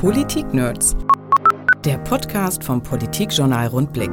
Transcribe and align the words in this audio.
Politik-Nerds. 0.00 0.96
Der 1.84 1.98
Podcast 1.98 2.62
vom 2.62 2.80
Politikjournal 2.80 3.66
Rundblick. 3.66 4.12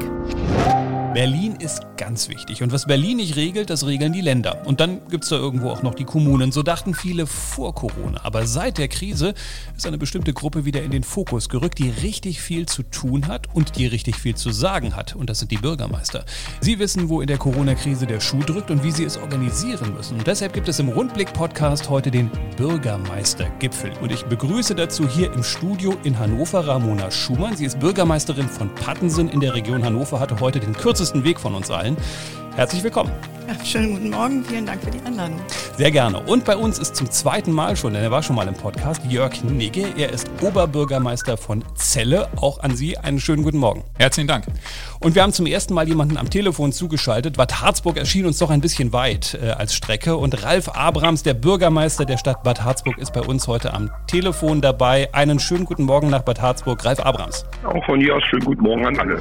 Berlin 1.14 1.56
ist 1.59 1.85
ganz 1.98 2.29
wichtig. 2.29 2.64
Und 2.64 2.72
was 2.72 2.85
Berlin 2.85 3.17
nicht 3.17 3.35
regelt, 3.35 3.69
das 3.69 3.85
regeln 3.85 4.14
die 4.14 4.22
Länder. 4.22 4.66
Und 4.66 4.80
dann 4.80 5.08
gibt 5.09 5.24
es 5.24 5.30
da 5.30 5.38
irgendwo 5.38 5.69
auch 5.69 5.83
noch 5.83 5.96
die 5.96 6.03
Kommunen. 6.03 6.51
So 6.51 6.64
dachten 6.64 6.94
viele 6.94 7.28
vor 7.28 7.75
Corona. 7.75 8.21
Aber 8.23 8.48
seit 8.48 8.78
der 8.78 8.88
Krise 8.88 9.34
ist 9.75 9.86
eine 9.86 9.98
bestimmte 9.98 10.34
Gruppe 10.34 10.66
wieder 10.66 10.84
in 10.84 10.92
den 10.92 11.04
Fokus 11.04 11.50
gerückt, 11.50 11.80
die 11.80 11.89
richtig 11.89 12.42
viel 12.42 12.66
zu 12.66 12.84
tun 12.84 13.28
hat 13.28 13.54
und 13.54 13.78
die 13.78 13.88
richtig 13.88 14.16
viel 14.16 14.36
zu 14.36 14.52
sagen 14.52 14.96
hat. 14.96 15.16
Und 15.16 15.30
das 15.30 15.39
sind 15.39 15.52
die 15.52 15.58
Bürgermeister. 15.58 16.26
Sie 16.62 16.80
wissen, 16.80 17.10
wo 17.10 17.21
in 17.21 17.28
der 17.28 17.38
Corona-Krise 17.38 18.05
der 18.05 18.20
Schuh 18.20 18.41
drückt 18.41 18.71
und 18.71 18.84
wie 18.84 18.91
sie 18.91 19.04
es 19.04 19.18
organisieren 19.18 19.93
müssen. 19.96 20.18
Und 20.18 20.27
deshalb 20.27 20.54
gibt 20.54 20.68
es 20.68 20.80
im 20.80 20.89
Rundblick-Podcast 20.89 21.89
heute 21.89 22.12
den 22.12 22.30
Bürgermeistergipfel. 22.57 23.91
Und 24.02 24.12
ich 24.12 24.23
begrüße 24.23 24.75
dazu 24.75 25.07
hier 25.07 25.32
im 25.34 25.43
Studio 25.43 25.96
in 26.04 26.18
Hannover 26.18 26.68
Ramona 26.68 27.12
Schumann. 27.12 27.56
Sie 27.56 27.66
ist 27.66 27.80
Bürgermeisterin 27.80 28.50
von 28.50 28.74
Pattensen 28.75 29.30
in 29.30 29.39
der 29.39 29.54
Region 29.54 29.84
Hannover, 29.84 30.20
hatte 30.20 30.39
heute 30.39 30.60
den 30.60 30.74
kürzesten 30.74 31.24
Weg 31.24 31.39
von 31.39 31.56
uns 31.56 31.71
allen. 31.71 31.85
Herzlich 32.55 32.84
willkommen. 32.84 33.12
Ja, 33.48 33.66
schönen 33.66 33.93
guten 33.93 34.09
Morgen, 34.09 34.43
vielen 34.43 34.66
Dank 34.66 34.81
für 34.81 34.89
die 34.89 34.99
Einladung. 35.05 35.39
Sehr 35.77 35.91
gerne. 35.91 36.20
Und 36.21 36.45
bei 36.45 36.55
uns 36.55 36.80
ist 36.80 36.95
zum 36.95 37.12
zweiten 37.12 37.52
Mal 37.52 37.76
schon, 37.76 37.93
denn 37.93 38.02
er 38.02 38.09
war 38.09 38.23
schon 38.23 38.35
mal 38.35 38.48
im 38.48 38.55
Podcast, 38.55 39.02
Jörg 39.07 39.43
Nigge. 39.43 39.85
Er 39.98 40.09
ist 40.09 40.31
Oberbürgermeister 40.41 41.38
von 41.38 41.63
Celle. 41.76 42.29
Auch 42.38 42.59
an 42.59 42.76
Sie 42.76 42.98
einen 42.98 43.20
schönen 43.20 43.43
guten 43.43 43.57
Morgen. 43.57 43.84
Herzlichen 43.99 44.27
Dank. 44.27 44.45
Und 44.99 45.13
wir 45.13 45.21
haben 45.21 45.34
zum 45.34 45.45
ersten 45.45 45.76
Mal 45.76 45.88
jemanden 45.88 46.17
am 46.17 46.29
Telefon 46.29 46.71
zugeschaltet. 46.71 47.38
Bad 47.38 47.62
Harzburg 47.62 47.98
erschien 47.98 48.26
uns 48.26 48.40
doch 48.40 48.49
ein 48.49 48.62
bisschen 48.62 48.93
weit 48.93 49.38
äh, 49.40 49.52
als 49.52 49.76
Strecke. 49.76 50.15
Und 50.15 50.43
Ralf 50.43 50.70
Abrams, 50.70 51.21
der 51.21 51.35
Bürgermeister 51.35 52.05
der 52.05 52.17
Stadt 52.17 52.41
Bad 52.41 52.63
Harzburg, 52.63 52.98
ist 52.98 53.13
bei 53.13 53.21
uns 53.21 53.48
heute 53.48 53.73
am 53.73 53.91
Telefon 54.07 54.62
dabei. 54.62 55.09
Einen 55.13 55.40
schönen 55.40 55.65
guten 55.65 55.84
Morgen 55.84 56.09
nach 56.09 56.23
Bad 56.23 56.41
Harzburg. 56.41 56.84
Ralf 56.84 56.99
Abrams. 57.02 57.45
Auch 57.63 57.85
von 57.85 57.99
hier 57.99 58.15
aus 58.15 58.23
schönen 58.23 58.45
guten 58.45 58.63
Morgen 58.63 58.87
an 58.87 58.98
alle. 58.98 59.20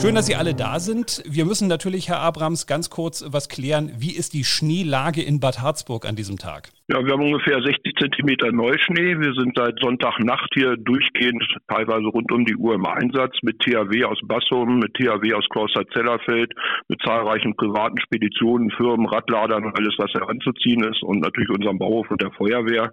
Schön, 0.00 0.14
dass 0.14 0.26
Sie 0.26 0.36
alle 0.36 0.54
da 0.54 0.78
sind. 0.78 1.24
Wir 1.26 1.44
müssen 1.44 1.66
natürlich, 1.66 2.08
Herr 2.08 2.20
Abrams, 2.20 2.68
ganz 2.68 2.88
kurz 2.88 3.24
was 3.32 3.48
klären. 3.48 3.90
Wie 3.98 4.14
ist 4.14 4.32
die 4.32 4.44
Schneelage 4.44 5.22
in 5.22 5.40
Bad 5.40 5.60
Harzburg 5.60 6.06
an 6.06 6.14
diesem 6.14 6.38
Tag? 6.38 6.68
Ja, 6.86 7.04
wir 7.04 7.14
haben 7.14 7.22
ungefähr 7.22 7.60
60 7.60 7.94
Zentimeter 7.98 8.52
Neuschnee. 8.52 9.18
Wir 9.18 9.34
sind 9.34 9.52
seit 9.56 9.74
Sonntagnacht 9.80 10.48
hier 10.54 10.76
durchgehend, 10.76 11.42
teilweise 11.66 12.06
rund 12.06 12.30
um 12.30 12.44
die 12.44 12.54
Uhr 12.54 12.76
im 12.76 12.86
Einsatz 12.86 13.34
mit 13.42 13.58
THW 13.58 14.04
aus 14.04 14.20
Bassum, 14.22 14.78
mit 14.78 14.94
THW 14.94 15.34
aus 15.34 15.44
Kloster-Zellerfeld, 15.50 16.54
mit 16.86 17.02
zahlreichen 17.04 17.56
privaten 17.56 18.00
Speditionen, 18.00 18.70
Firmen, 18.70 19.06
Radladern 19.06 19.64
und 19.64 19.76
alles, 19.76 19.94
was 19.98 20.12
heranzuziehen 20.14 20.84
ist 20.84 21.02
und 21.02 21.18
natürlich 21.20 21.50
unserem 21.50 21.78
Bauhof 21.78 22.08
und 22.08 22.22
der 22.22 22.30
Feuerwehr. 22.30 22.92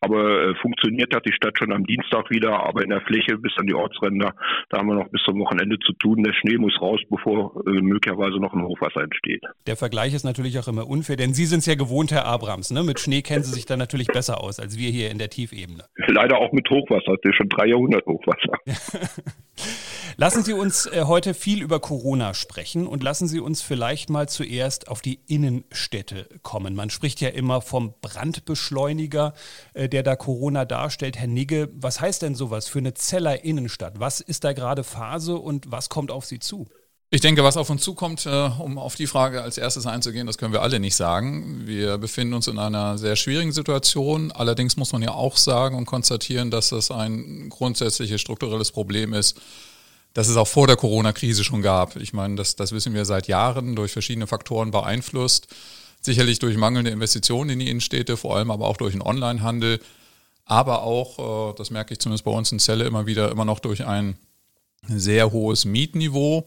Aber 0.00 0.50
äh, 0.50 0.54
funktioniert 0.56 1.14
hat 1.14 1.24
die 1.26 1.32
Stadt 1.32 1.58
schon 1.58 1.72
am 1.72 1.84
Dienstag 1.84 2.30
wieder, 2.30 2.62
aber 2.62 2.82
in 2.82 2.90
der 2.90 3.00
Fläche 3.02 3.38
bis 3.38 3.52
an 3.56 3.66
die 3.66 3.74
Ortsränder, 3.74 4.34
da 4.68 4.78
haben 4.78 4.88
wir 4.88 4.94
noch 4.94 5.08
bis 5.08 5.22
zum 5.22 5.38
Wochenende 5.38 5.78
zu 5.78 5.92
tun. 5.94 6.22
Der 6.22 6.34
Schnee 6.34 6.58
muss 6.58 6.78
raus, 6.80 7.00
bevor 7.08 7.62
äh, 7.66 7.70
möglicherweise 7.80 8.38
noch 8.38 8.52
ein 8.52 8.62
Hochwasser 8.62 9.02
entsteht. 9.02 9.42
Der 9.66 9.76
Vergleich 9.76 10.12
ist 10.12 10.24
natürlich 10.24 10.58
auch 10.58 10.68
immer 10.68 10.86
unfair, 10.86 11.16
denn 11.16 11.32
Sie 11.32 11.46
sind 11.46 11.60
es 11.60 11.66
ja 11.66 11.74
gewohnt, 11.74 12.12
Herr 12.12 12.26
Abrams. 12.26 12.70
Ne? 12.70 12.82
Mit 12.82 13.00
Schnee 13.00 13.22
kennen 13.22 13.44
Sie 13.44 13.52
sich 13.52 13.66
dann 13.66 13.78
natürlich 13.78 14.08
besser 14.08 14.42
aus 14.42 14.60
als 14.60 14.78
wir 14.78 14.90
hier 14.90 15.10
in 15.10 15.18
der 15.18 15.30
Tiefebene. 15.30 15.84
Leider 16.08 16.38
auch 16.38 16.52
mit 16.52 16.68
Hochwasser. 16.68 17.16
Das 17.22 17.30
ist 17.30 17.36
schon 17.36 17.48
drei 17.48 17.66
Jahrhundert 17.66 18.04
Hochwasser. 18.06 18.58
Lassen 20.16 20.44
Sie 20.44 20.52
uns 20.52 20.86
äh, 20.86 21.04
heute 21.06 21.34
viel 21.34 21.60
über 21.60 21.80
Corona 21.80 22.34
sprechen 22.34 22.86
und 22.86 23.02
lassen 23.02 23.26
Sie 23.26 23.40
uns 23.40 23.62
vielleicht 23.62 24.10
mal 24.10 24.28
zuerst 24.28 24.88
auf 24.88 25.00
die 25.00 25.18
Innenstädte 25.26 26.28
kommen. 26.42 26.76
Man 26.76 26.90
spricht 26.90 27.20
ja 27.20 27.30
immer 27.30 27.60
vom 27.60 27.94
Brandbeschleuniger, 28.00 29.34
äh, 29.74 29.88
der 29.94 30.02
da 30.02 30.16
Corona 30.16 30.64
darstellt. 30.64 31.16
Herr 31.16 31.28
Nigge, 31.28 31.68
was 31.72 32.00
heißt 32.00 32.22
denn 32.22 32.34
sowas 32.34 32.66
für 32.66 32.80
eine 32.80 32.94
Zeller 32.94 33.44
Innenstadt? 33.44 34.00
Was 34.00 34.20
ist 34.20 34.42
da 34.42 34.52
gerade 34.52 34.82
Phase 34.82 35.36
und 35.36 35.70
was 35.70 35.88
kommt 35.88 36.10
auf 36.10 36.26
Sie 36.26 36.40
zu? 36.40 36.66
Ich 37.10 37.20
denke, 37.20 37.44
was 37.44 37.56
auf 37.56 37.70
uns 37.70 37.82
zukommt, 37.82 38.26
äh, 38.26 38.50
um 38.58 38.76
auf 38.76 38.96
die 38.96 39.06
Frage 39.06 39.42
als 39.42 39.56
erstes 39.56 39.86
einzugehen, 39.86 40.26
das 40.26 40.36
können 40.36 40.52
wir 40.52 40.62
alle 40.62 40.80
nicht 40.80 40.96
sagen. 40.96 41.62
Wir 41.64 41.96
befinden 41.96 42.34
uns 42.34 42.48
in 42.48 42.58
einer 42.58 42.98
sehr 42.98 43.14
schwierigen 43.14 43.52
Situation. 43.52 44.32
Allerdings 44.32 44.76
muss 44.76 44.92
man 44.92 45.00
ja 45.00 45.12
auch 45.12 45.36
sagen 45.36 45.76
und 45.76 45.86
konstatieren, 45.86 46.50
dass 46.50 46.70
das 46.70 46.90
ein 46.90 47.50
grundsätzliches 47.50 48.20
strukturelles 48.20 48.72
Problem 48.72 49.12
ist, 49.14 49.40
das 50.12 50.26
es 50.26 50.36
auch 50.36 50.48
vor 50.48 50.66
der 50.66 50.74
Corona-Krise 50.74 51.44
schon 51.44 51.62
gab. 51.62 51.94
Ich 51.94 52.12
meine, 52.12 52.34
das, 52.34 52.56
das 52.56 52.72
wissen 52.72 52.94
wir 52.94 53.04
seit 53.04 53.28
Jahren 53.28 53.76
durch 53.76 53.92
verschiedene 53.92 54.26
Faktoren 54.26 54.72
beeinflusst. 54.72 55.46
Sicherlich 56.04 56.38
durch 56.38 56.58
mangelnde 56.58 56.90
Investitionen 56.90 57.48
in 57.48 57.58
die 57.60 57.70
Innenstädte, 57.70 58.18
vor 58.18 58.36
allem 58.36 58.50
aber 58.50 58.66
auch 58.66 58.76
durch 58.76 58.92
den 58.92 59.00
Onlinehandel, 59.00 59.80
aber 60.44 60.82
auch, 60.82 61.52
äh, 61.52 61.54
das 61.56 61.70
merke 61.70 61.94
ich 61.94 62.00
zumindest 62.00 62.26
bei 62.26 62.30
uns 62.30 62.52
in 62.52 62.58
Celle 62.58 62.84
immer 62.84 63.06
wieder, 63.06 63.30
immer 63.30 63.46
noch 63.46 63.58
durch 63.58 63.86
ein 63.86 64.18
sehr 64.86 65.32
hohes 65.32 65.64
Mietniveau. 65.64 66.46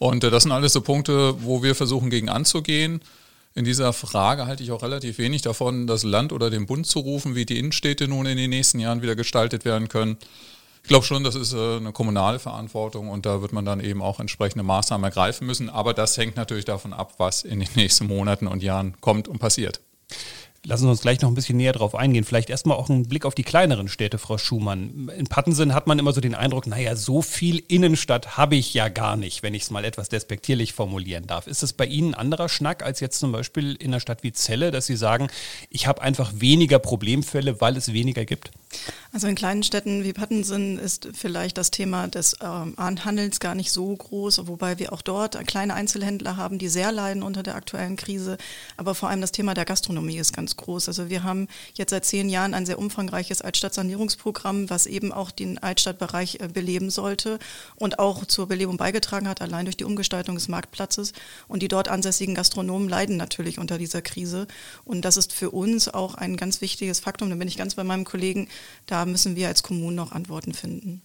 Und 0.00 0.24
äh, 0.24 0.30
das 0.30 0.42
sind 0.42 0.50
alles 0.50 0.72
so 0.72 0.80
Punkte, 0.80 1.36
wo 1.44 1.62
wir 1.62 1.76
versuchen, 1.76 2.10
gegen 2.10 2.28
anzugehen. 2.28 3.00
In 3.54 3.64
dieser 3.64 3.92
Frage 3.92 4.46
halte 4.46 4.64
ich 4.64 4.72
auch 4.72 4.82
relativ 4.82 5.18
wenig 5.18 5.42
davon, 5.42 5.86
das 5.86 6.02
Land 6.02 6.32
oder 6.32 6.50
den 6.50 6.66
Bund 6.66 6.84
zu 6.84 6.98
rufen, 6.98 7.36
wie 7.36 7.46
die 7.46 7.58
Innenstädte 7.58 8.08
nun 8.08 8.26
in 8.26 8.36
den 8.36 8.50
nächsten 8.50 8.80
Jahren 8.80 9.00
wieder 9.00 9.14
gestaltet 9.14 9.64
werden 9.64 9.88
können. 9.88 10.16
Ich 10.88 10.90
glaube 10.90 11.04
schon, 11.04 11.22
das 11.22 11.34
ist 11.34 11.52
äh, 11.52 11.76
eine 11.76 11.92
kommunale 11.92 12.38
Verantwortung 12.38 13.10
und 13.10 13.26
da 13.26 13.42
wird 13.42 13.52
man 13.52 13.66
dann 13.66 13.78
eben 13.78 14.00
auch 14.00 14.20
entsprechende 14.20 14.64
Maßnahmen 14.64 15.04
ergreifen 15.04 15.46
müssen. 15.46 15.68
Aber 15.68 15.92
das 15.92 16.16
hängt 16.16 16.36
natürlich 16.36 16.64
davon 16.64 16.94
ab, 16.94 17.12
was 17.18 17.42
in 17.44 17.60
den 17.60 17.68
nächsten 17.74 18.06
Monaten 18.06 18.46
und 18.46 18.62
Jahren 18.62 18.98
kommt 19.02 19.28
und 19.28 19.38
passiert. 19.38 19.82
Lassen 20.64 20.84
Sie 20.84 20.90
uns 20.90 21.02
gleich 21.02 21.20
noch 21.20 21.28
ein 21.28 21.34
bisschen 21.34 21.58
näher 21.58 21.74
drauf 21.74 21.94
eingehen. 21.94 22.24
Vielleicht 22.24 22.48
erstmal 22.48 22.78
auch 22.78 22.88
einen 22.88 23.06
Blick 23.06 23.26
auf 23.26 23.34
die 23.34 23.42
kleineren 23.42 23.88
Städte, 23.88 24.16
Frau 24.16 24.38
Schumann. 24.38 25.10
In 25.14 25.26
Pattensen 25.26 25.74
hat 25.74 25.86
man 25.86 25.98
immer 25.98 26.12
so 26.12 26.22
den 26.22 26.34
Eindruck, 26.34 26.66
naja, 26.66 26.96
so 26.96 27.20
viel 27.20 27.62
Innenstadt 27.68 28.38
habe 28.38 28.56
ich 28.56 28.72
ja 28.72 28.88
gar 28.88 29.16
nicht, 29.16 29.42
wenn 29.42 29.52
ich 29.52 29.64
es 29.64 29.70
mal 29.70 29.84
etwas 29.84 30.08
despektierlich 30.08 30.72
formulieren 30.72 31.26
darf. 31.26 31.46
Ist 31.46 31.62
es 31.62 31.74
bei 31.74 31.84
Ihnen 31.84 32.14
ein 32.14 32.20
anderer 32.20 32.48
Schnack 32.48 32.82
als 32.82 33.00
jetzt 33.00 33.18
zum 33.18 33.30
Beispiel 33.30 33.74
in 33.74 33.88
einer 33.88 34.00
Stadt 34.00 34.22
wie 34.22 34.32
Celle, 34.32 34.70
dass 34.70 34.86
Sie 34.86 34.96
sagen, 34.96 35.28
ich 35.68 35.86
habe 35.86 36.00
einfach 36.00 36.32
weniger 36.34 36.78
Problemfälle, 36.78 37.60
weil 37.60 37.76
es 37.76 37.92
weniger 37.92 38.24
gibt? 38.24 38.50
Also 39.10 39.26
in 39.26 39.34
kleinen 39.34 39.62
Städten 39.62 40.04
wie 40.04 40.12
Pattensen 40.12 40.78
ist 40.78 41.08
vielleicht 41.14 41.56
das 41.56 41.70
Thema 41.70 42.08
des 42.08 42.36
ähm, 42.42 42.74
Handels 42.78 43.40
gar 43.40 43.54
nicht 43.54 43.72
so 43.72 43.96
groß, 43.96 44.46
wobei 44.46 44.78
wir 44.78 44.92
auch 44.92 45.00
dort 45.00 45.46
kleine 45.46 45.74
Einzelhändler 45.74 46.36
haben, 46.36 46.58
die 46.58 46.68
sehr 46.68 46.92
leiden 46.92 47.22
unter 47.22 47.42
der 47.42 47.54
aktuellen 47.54 47.96
Krise. 47.96 48.36
Aber 48.76 48.94
vor 48.94 49.08
allem 49.08 49.22
das 49.22 49.32
Thema 49.32 49.54
der 49.54 49.64
Gastronomie 49.64 50.18
ist 50.18 50.34
ganz 50.34 50.56
groß. 50.56 50.88
Also 50.88 51.08
wir 51.08 51.22
haben 51.22 51.48
jetzt 51.74 51.90
seit 51.90 52.04
zehn 52.04 52.28
Jahren 52.28 52.52
ein 52.52 52.66
sehr 52.66 52.78
umfangreiches 52.78 53.40
Altstadtsanierungsprogramm, 53.40 54.68
was 54.68 54.86
eben 54.86 55.10
auch 55.10 55.30
den 55.30 55.58
Altstadtbereich 55.58 56.40
äh, 56.40 56.48
beleben 56.48 56.90
sollte 56.90 57.38
und 57.76 57.98
auch 57.98 58.26
zur 58.26 58.46
Belebung 58.46 58.76
beigetragen 58.76 59.28
hat, 59.28 59.40
allein 59.40 59.64
durch 59.64 59.78
die 59.78 59.84
Umgestaltung 59.84 60.34
des 60.34 60.48
Marktplatzes. 60.48 61.14
Und 61.48 61.62
die 61.62 61.68
dort 61.68 61.88
ansässigen 61.88 62.34
Gastronomen 62.34 62.90
leiden 62.90 63.16
natürlich 63.16 63.58
unter 63.58 63.78
dieser 63.78 64.02
Krise. 64.02 64.46
Und 64.84 65.06
das 65.06 65.16
ist 65.16 65.32
für 65.32 65.50
uns 65.50 65.88
auch 65.88 66.14
ein 66.14 66.36
ganz 66.36 66.60
wichtiges 66.60 67.00
Faktum. 67.00 67.30
Da 67.30 67.36
bin 67.36 67.48
ich 67.48 67.56
ganz 67.56 67.74
bei 67.74 67.84
meinem 67.84 68.04
Kollegen 68.04 68.48
da 68.86 69.04
müssen 69.04 69.36
wir 69.36 69.48
als 69.48 69.62
Kommunen 69.62 69.96
noch 69.96 70.12
Antworten 70.12 70.54
finden. 70.54 71.02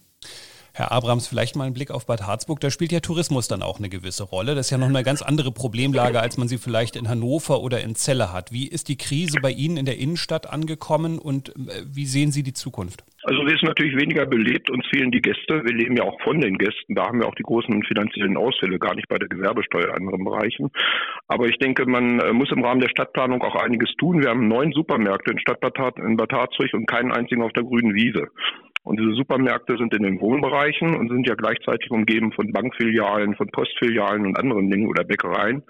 Herr 0.76 0.90
Abrams, 0.90 1.28
vielleicht 1.28 1.54
mal 1.54 1.66
einen 1.66 1.72
Blick 1.72 1.92
auf 1.92 2.04
Bad 2.04 2.26
Harzburg. 2.26 2.58
Da 2.58 2.68
spielt 2.68 2.90
ja 2.90 2.98
Tourismus 2.98 3.46
dann 3.46 3.62
auch 3.62 3.78
eine 3.78 3.88
gewisse 3.88 4.24
Rolle. 4.24 4.56
Das 4.56 4.66
ist 4.66 4.70
ja 4.70 4.78
noch 4.78 4.88
eine 4.88 5.04
ganz 5.04 5.22
andere 5.22 5.52
Problemlage, 5.52 6.18
als 6.18 6.36
man 6.36 6.48
sie 6.48 6.58
vielleicht 6.58 6.96
in 6.96 7.08
Hannover 7.08 7.60
oder 7.60 7.80
in 7.80 7.94
Celle 7.94 8.32
hat. 8.32 8.50
Wie 8.50 8.66
ist 8.66 8.88
die 8.88 8.96
Krise 8.96 9.38
bei 9.40 9.52
Ihnen 9.52 9.76
in 9.76 9.86
der 9.86 9.98
Innenstadt 9.98 10.52
angekommen 10.52 11.20
und 11.20 11.50
äh, 11.50 11.84
wie 11.86 12.06
sehen 12.06 12.32
Sie 12.32 12.42
die 12.42 12.54
Zukunft? 12.54 13.04
Also 13.22 13.46
wir 13.46 13.56
sind 13.56 13.68
natürlich 13.68 13.96
weniger 13.96 14.26
belebt, 14.26 14.68
uns 14.68 14.84
fehlen 14.88 15.12
die 15.12 15.22
Gäste. 15.22 15.62
Wir 15.64 15.72
leben 15.72 15.96
ja 15.96 16.02
auch 16.02 16.20
von 16.22 16.40
den 16.40 16.58
Gästen. 16.58 16.96
Da 16.96 17.06
haben 17.06 17.20
wir 17.20 17.28
auch 17.28 17.36
die 17.36 17.44
großen 17.44 17.84
finanziellen 17.84 18.36
Ausfälle, 18.36 18.80
gar 18.80 18.96
nicht 18.96 19.08
bei 19.08 19.16
der 19.16 19.28
Gewerbesteuer 19.28 19.90
in 19.90 19.94
anderen 19.94 20.24
Bereichen. 20.24 20.70
Aber 21.28 21.46
ich 21.46 21.56
denke, 21.58 21.86
man 21.86 22.18
äh, 22.18 22.32
muss 22.32 22.50
im 22.50 22.64
Rahmen 22.64 22.80
der 22.80 22.90
Stadtplanung 22.90 23.42
auch 23.42 23.54
einiges 23.54 23.94
tun. 23.96 24.20
Wir 24.20 24.30
haben 24.30 24.48
neun 24.48 24.72
Supermärkte 24.72 25.30
in 25.30 25.38
Stadtbad 25.38 25.98
in 25.98 26.16
Bad 26.16 26.32
Harzburg 26.32 26.74
und 26.74 26.86
keinen 26.86 27.12
einzigen 27.12 27.42
auf 27.42 27.52
der 27.52 27.62
grünen 27.62 27.94
Wiese. 27.94 28.26
Und 28.84 29.00
diese 29.00 29.14
Supermärkte 29.14 29.76
sind 29.78 29.94
in 29.94 30.02
den 30.02 30.20
Wohnbereichen 30.20 30.94
und 30.94 31.08
sind 31.08 31.26
ja 31.26 31.34
gleichzeitig 31.34 31.90
umgeben 31.90 32.32
von 32.32 32.52
Bankfilialen, 32.52 33.34
von 33.34 33.48
Postfilialen 33.48 34.26
und 34.26 34.38
anderen 34.38 34.70
Dingen 34.70 34.88
oder 34.88 35.04
Bäckereien. 35.04 35.62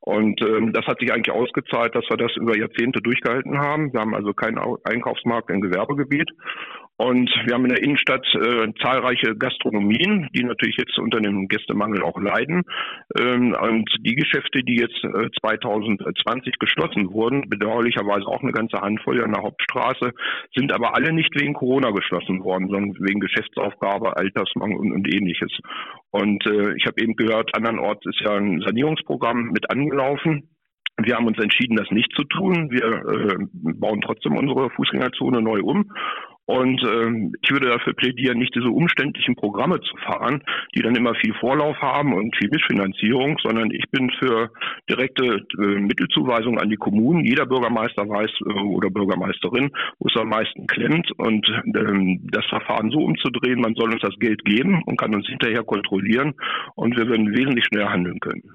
Und 0.00 0.40
ähm, 0.42 0.72
das 0.72 0.86
hat 0.86 1.00
sich 1.00 1.12
eigentlich 1.12 1.34
ausgezahlt, 1.34 1.94
dass 1.94 2.04
wir 2.08 2.16
das 2.16 2.36
über 2.36 2.56
Jahrzehnte 2.56 3.00
durchgehalten 3.00 3.58
haben. 3.58 3.92
Wir 3.92 4.00
haben 4.00 4.14
also 4.14 4.32
keinen 4.32 4.58
Einkaufsmarkt 4.84 5.50
im 5.50 5.60
Gewerbegebiet. 5.60 6.30
Und 6.98 7.28
wir 7.44 7.54
haben 7.54 7.66
in 7.66 7.74
der 7.74 7.82
Innenstadt 7.82 8.26
äh, 8.34 8.72
zahlreiche 8.80 9.36
Gastronomien, 9.36 10.30
die 10.34 10.42
natürlich 10.42 10.76
jetzt 10.78 10.98
unter 10.98 11.20
dem 11.20 11.46
Gästemangel 11.46 12.02
auch 12.02 12.18
leiden. 12.18 12.62
Ähm, 13.20 13.54
und 13.60 13.90
die 14.00 14.14
Geschäfte, 14.14 14.62
die 14.62 14.76
jetzt 14.76 15.04
äh, 15.04 15.28
2020 15.42 16.58
geschlossen 16.58 17.12
wurden, 17.12 17.50
bedauerlicherweise 17.50 18.26
auch 18.26 18.42
eine 18.42 18.52
ganze 18.52 18.80
Handvoll 18.80 19.22
an 19.22 19.32
der 19.32 19.42
Hauptstraße, 19.42 20.12
sind 20.54 20.72
aber 20.72 20.94
alle 20.94 21.12
nicht 21.12 21.38
wegen 21.38 21.52
Corona 21.52 21.90
geschlossen 21.90 22.42
worden, 22.42 22.68
sondern 22.68 22.96
wegen 23.06 23.20
Geschäftsaufgabe, 23.20 24.16
Altersmangel 24.16 24.78
und, 24.78 24.92
und 24.92 25.14
ähnliches. 25.14 25.52
Und 26.12 26.46
äh, 26.46 26.74
ich 26.76 26.86
habe 26.86 27.02
eben 27.02 27.14
gehört, 27.14 27.50
andernorts 27.54 28.06
ist 28.06 28.20
ja 28.20 28.36
ein 28.36 28.62
Sanierungsprogramm 28.64 29.50
mit 29.52 29.70
angelaufen. 29.70 30.48
Wir 30.98 31.16
haben 31.16 31.26
uns 31.26 31.38
entschieden, 31.38 31.76
das 31.76 31.90
nicht 31.90 32.10
zu 32.16 32.24
tun. 32.24 32.70
Wir 32.70 32.86
äh, 32.86 33.36
bauen 33.52 34.00
trotzdem 34.00 34.34
unsere 34.34 34.70
Fußgängerzone 34.70 35.42
neu 35.42 35.60
um 35.60 35.90
und 36.46 36.80
ähm, 36.84 37.32
ich 37.42 37.50
würde 37.50 37.68
dafür 37.68 37.92
plädieren, 37.94 38.38
nicht 38.38 38.54
diese 38.54 38.68
umständlichen 38.68 39.34
Programme 39.34 39.80
zu 39.80 39.96
fahren, 39.96 40.42
die 40.74 40.82
dann 40.82 40.94
immer 40.94 41.14
viel 41.16 41.34
Vorlauf 41.34 41.76
haben 41.78 42.14
und 42.14 42.36
viel 42.36 42.48
Mitfinanzierung, 42.48 43.36
sondern 43.42 43.72
ich 43.72 43.84
bin 43.90 44.10
für 44.18 44.50
direkte 44.88 45.44
äh, 45.58 45.80
Mittelzuweisung 45.80 46.58
an 46.58 46.70
die 46.70 46.76
Kommunen. 46.76 47.24
Jeder 47.24 47.46
Bürgermeister 47.46 48.08
weiß 48.08 48.30
äh, 48.46 48.60
oder 48.60 48.90
Bürgermeisterin, 48.90 49.70
wo 49.98 50.08
es 50.08 50.20
am 50.20 50.28
meisten 50.28 50.68
klemmt. 50.68 51.10
Und 51.18 51.46
ähm, 51.74 52.20
das 52.30 52.46
Verfahren 52.46 52.90
so 52.90 53.00
umzudrehen, 53.00 53.60
man 53.60 53.74
soll 53.74 53.92
uns 53.92 54.02
das 54.02 54.16
Geld 54.20 54.44
geben 54.44 54.82
und 54.86 54.98
kann 54.98 55.14
uns 55.14 55.26
hinterher 55.26 55.64
kontrollieren. 55.64 56.34
Und 56.76 56.96
wir 56.96 57.08
würden 57.08 57.36
wesentlich 57.36 57.64
schneller 57.64 57.90
handeln 57.90 58.20
können 58.20 58.54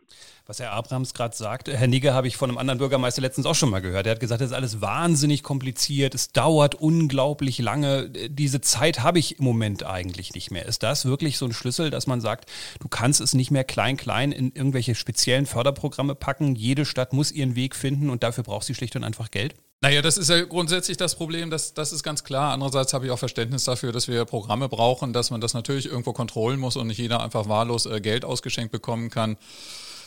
was 0.51 0.59
Herr 0.59 0.73
Abrams 0.73 1.13
gerade 1.13 1.33
sagt. 1.33 1.69
Herr 1.69 1.87
Nigge 1.87 2.13
habe 2.13 2.27
ich 2.27 2.35
von 2.35 2.49
einem 2.49 2.57
anderen 2.57 2.77
Bürgermeister 2.77 3.21
letztens 3.21 3.45
auch 3.45 3.55
schon 3.55 3.69
mal 3.69 3.79
gehört. 3.79 4.05
Er 4.05 4.11
hat 4.11 4.19
gesagt, 4.19 4.41
das 4.41 4.49
ist 4.49 4.55
alles 4.55 4.81
wahnsinnig 4.81 5.43
kompliziert, 5.43 6.13
es 6.13 6.33
dauert 6.33 6.75
unglaublich 6.75 7.59
lange. 7.59 8.09
Diese 8.09 8.59
Zeit 8.59 9.01
habe 9.01 9.17
ich 9.17 9.39
im 9.39 9.45
Moment 9.45 9.85
eigentlich 9.85 10.33
nicht 10.33 10.51
mehr. 10.51 10.65
Ist 10.65 10.83
das 10.83 11.05
wirklich 11.05 11.37
so 11.37 11.45
ein 11.45 11.53
Schlüssel, 11.53 11.89
dass 11.89 12.05
man 12.05 12.19
sagt, 12.19 12.49
du 12.81 12.89
kannst 12.89 13.21
es 13.21 13.33
nicht 13.33 13.49
mehr 13.49 13.63
klein, 13.63 13.95
klein 13.95 14.33
in 14.33 14.51
irgendwelche 14.51 14.93
speziellen 14.93 15.45
Förderprogramme 15.45 16.15
packen? 16.15 16.57
Jede 16.57 16.83
Stadt 16.83 17.13
muss 17.13 17.31
ihren 17.31 17.55
Weg 17.55 17.73
finden 17.73 18.09
und 18.09 18.21
dafür 18.21 18.43
braucht 18.43 18.65
sie 18.65 18.75
schlicht 18.75 18.97
und 18.97 19.05
einfach 19.05 19.31
Geld? 19.31 19.55
Naja, 19.79 20.01
das 20.01 20.17
ist 20.17 20.29
ja 20.29 20.43
grundsätzlich 20.43 20.97
das 20.97 21.15
Problem, 21.15 21.49
das, 21.49 21.73
das 21.73 21.93
ist 21.93 22.03
ganz 22.03 22.25
klar. 22.25 22.51
Andererseits 22.51 22.93
habe 22.93 23.05
ich 23.05 23.11
auch 23.11 23.19
Verständnis 23.19 23.63
dafür, 23.63 23.93
dass 23.93 24.09
wir 24.09 24.25
Programme 24.25 24.67
brauchen, 24.67 25.13
dass 25.13 25.31
man 25.31 25.39
das 25.39 25.53
natürlich 25.53 25.85
irgendwo 25.85 26.11
kontrollieren 26.11 26.59
muss 26.59 26.75
und 26.75 26.87
nicht 26.87 26.97
jeder 26.97 27.23
einfach 27.23 27.47
wahllos 27.47 27.85
äh, 27.85 28.01
Geld 28.01 28.25
ausgeschenkt 28.25 28.73
bekommen 28.73 29.09
kann. 29.09 29.37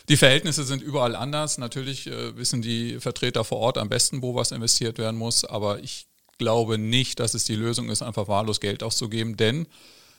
Die 0.08 0.16
Verhältnisse 0.16 0.64
sind 0.64 0.82
überall 0.82 1.16
anders. 1.16 1.56
Natürlich 1.56 2.06
äh, 2.06 2.36
wissen 2.36 2.60
die 2.60 3.00
Vertreter 3.00 3.44
vor 3.44 3.58
Ort 3.58 3.78
am 3.78 3.88
besten, 3.88 4.20
wo 4.20 4.34
was 4.34 4.52
investiert 4.52 4.98
werden 4.98 5.16
muss. 5.16 5.44
Aber 5.44 5.78
ich 5.80 6.06
glaube 6.38 6.78
nicht, 6.78 7.20
dass 7.20 7.34
es 7.34 7.44
die 7.44 7.54
Lösung 7.54 7.88
ist, 7.88 8.02
einfach 8.02 8.28
wahllos 8.28 8.60
Geld 8.60 8.82
auszugeben, 8.82 9.36
denn 9.36 9.66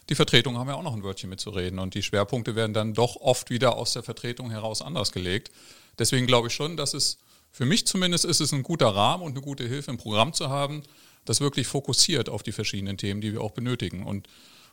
die 0.10 0.16
Vertretungen 0.16 0.60
haben 0.60 0.70
ja 0.70 0.76
auch 0.76 0.84
noch 0.84 0.96
ein 0.96 1.04
Wörtchen 1.04 1.30
mitzureden 1.30 1.80
und 1.80 1.96
die 1.96 2.04
Schwerpunkte 2.04 2.56
werden 2.56 2.74
dann 2.74 2.94
doch 2.94 3.16
oft 3.18 3.50
wieder 3.50 3.76
aus 3.76 3.94
der 3.94 4.04
Vertretung 4.04 4.52
heraus 4.52 4.82
anders 4.82 5.12
gelegt. 5.12 5.52
Deswegen 5.98 6.28
glaube 6.28 6.50
ich 6.50 6.54
schon, 6.54 6.78
dass 6.78 6.94
es 6.94 7.18
für 7.52 7.66
mich 7.66 7.88
zumindest 7.88 8.26
ist 8.26 8.40
es 8.40 8.52
ein 8.52 8.64
guter 8.64 8.90
Rahmen 8.90 9.24
und 9.24 9.32
eine 9.32 9.42
gute 9.42 9.68
Hilfe 9.68 9.90
im 9.90 9.98
Programm 9.98 10.34
zu 10.34 10.50
haben, 10.50 10.84
das 11.26 11.42
wirklich 11.42 11.68
fokussiert 11.68 12.30
auf 12.30 12.44
die 12.44 12.52
verschiedenen 12.52 12.98
Themen, 12.98 13.22
die 13.22 13.34
wir 13.34 13.42
auch 13.42 13.52
benötigen 13.52 14.06
und 14.06 14.28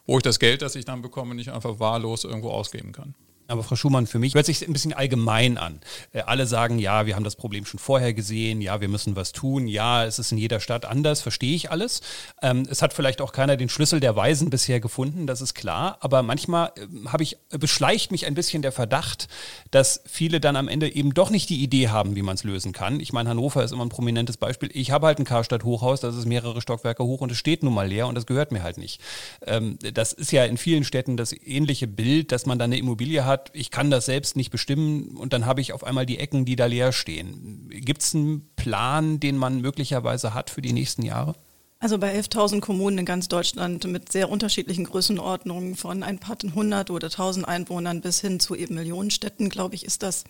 wo 0.04 0.16
ich 0.18 0.22
das 0.22 0.38
Geld, 0.38 0.62
das 0.62 0.74
ich 0.74 0.84
dann 0.84 1.00
bekomme, 1.00 1.34
nicht 1.34 1.50
einfach 1.50 1.78
wahllos 1.78 2.24
irgendwo 2.24 2.50
ausgeben 2.50 2.92
kann. 2.92 3.14
Aber 3.48 3.62
Frau 3.62 3.76
Schumann, 3.76 4.06
für 4.06 4.18
mich 4.18 4.34
hört 4.34 4.46
sich 4.46 4.66
ein 4.66 4.72
bisschen 4.72 4.92
allgemein 4.92 5.58
an. 5.58 5.80
Äh, 6.12 6.22
alle 6.22 6.46
sagen, 6.46 6.78
ja, 6.78 7.06
wir 7.06 7.16
haben 7.16 7.24
das 7.24 7.36
Problem 7.36 7.64
schon 7.64 7.80
vorher 7.80 8.14
gesehen, 8.14 8.60
ja, 8.60 8.80
wir 8.80 8.88
müssen 8.88 9.16
was 9.16 9.32
tun, 9.32 9.66
ja, 9.66 10.04
es 10.04 10.18
ist 10.18 10.32
in 10.32 10.38
jeder 10.38 10.60
Stadt 10.60 10.84
anders, 10.84 11.22
verstehe 11.22 11.54
ich 11.54 11.70
alles. 11.70 12.00
Ähm, 12.40 12.66
es 12.70 12.82
hat 12.82 12.92
vielleicht 12.92 13.20
auch 13.20 13.32
keiner 13.32 13.56
den 13.56 13.68
Schlüssel 13.68 14.00
der 14.00 14.16
Weisen 14.16 14.50
bisher 14.50 14.80
gefunden, 14.80 15.26
das 15.26 15.40
ist 15.40 15.54
klar. 15.54 15.98
Aber 16.00 16.22
manchmal 16.22 16.72
äh, 16.76 17.08
habe 17.08 17.22
ich, 17.22 17.38
beschleicht 17.50 18.12
mich 18.12 18.26
ein 18.26 18.34
bisschen 18.34 18.62
der 18.62 18.72
Verdacht, 18.72 19.28
dass 19.70 20.02
viele 20.06 20.40
dann 20.40 20.56
am 20.56 20.68
Ende 20.68 20.94
eben 20.94 21.14
doch 21.14 21.30
nicht 21.30 21.48
die 21.48 21.62
Idee 21.62 21.88
haben, 21.88 22.16
wie 22.16 22.22
man 22.22 22.34
es 22.34 22.44
lösen 22.44 22.72
kann. 22.72 23.00
Ich 23.00 23.12
meine, 23.12 23.30
Hannover 23.30 23.64
ist 23.64 23.72
immer 23.72 23.84
ein 23.84 23.90
prominentes 23.90 24.36
Beispiel. 24.36 24.70
Ich 24.72 24.90
habe 24.90 25.06
halt 25.06 25.18
ein 25.18 25.24
Karstadt-Hochhaus, 25.24 26.00
das 26.00 26.16
ist 26.16 26.26
mehrere 26.26 26.60
Stockwerke 26.60 27.04
hoch 27.04 27.20
und 27.20 27.32
es 27.32 27.38
steht 27.38 27.62
nun 27.62 27.74
mal 27.74 27.88
leer 27.88 28.06
und 28.06 28.14
das 28.14 28.26
gehört 28.26 28.52
mir 28.52 28.62
halt 28.62 28.78
nicht. 28.78 29.00
Ähm, 29.46 29.78
das 29.92 30.12
ist 30.12 30.32
ja 30.32 30.44
in 30.44 30.56
vielen 30.56 30.84
Städten 30.84 31.16
das 31.16 31.32
ähnliche 31.32 31.86
Bild, 31.86 32.32
dass 32.32 32.46
man 32.46 32.58
da 32.58 32.64
eine 32.64 32.78
Immobilie 32.78 33.24
hat, 33.24 33.31
ich 33.52 33.70
kann 33.70 33.90
das 33.90 34.06
selbst 34.06 34.36
nicht 34.36 34.50
bestimmen 34.50 35.16
und 35.16 35.32
dann 35.32 35.46
habe 35.46 35.60
ich 35.60 35.72
auf 35.72 35.84
einmal 35.84 36.06
die 36.06 36.18
Ecken, 36.18 36.44
die 36.44 36.56
da 36.56 36.66
leer 36.66 36.92
stehen. 36.92 37.68
Gibt 37.70 38.02
es 38.02 38.14
einen 38.14 38.50
Plan, 38.56 39.20
den 39.20 39.36
man 39.36 39.60
möglicherweise 39.60 40.34
hat 40.34 40.50
für 40.50 40.62
die 40.62 40.72
nächsten 40.72 41.02
Jahre? 41.02 41.34
Also 41.82 41.98
bei 41.98 42.16
11.000 42.16 42.60
Kommunen 42.60 42.98
in 42.98 43.04
ganz 43.04 43.26
Deutschland 43.26 43.84
mit 43.88 44.12
sehr 44.12 44.30
unterschiedlichen 44.30 44.84
Größenordnungen 44.84 45.74
von 45.74 46.04
ein 46.04 46.20
paar 46.20 46.36
hundert 46.54 46.90
oder 46.90 47.10
tausend 47.10 47.48
Einwohnern 47.48 48.00
bis 48.00 48.20
hin 48.20 48.38
zu 48.38 48.54
eben 48.54 48.76
Millionenstädten, 48.76 49.48
glaube 49.48 49.74
ich, 49.74 49.84
ist 49.84 50.04
das 50.04 50.22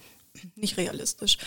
nicht 0.56 0.76
realistisch. 0.76 1.38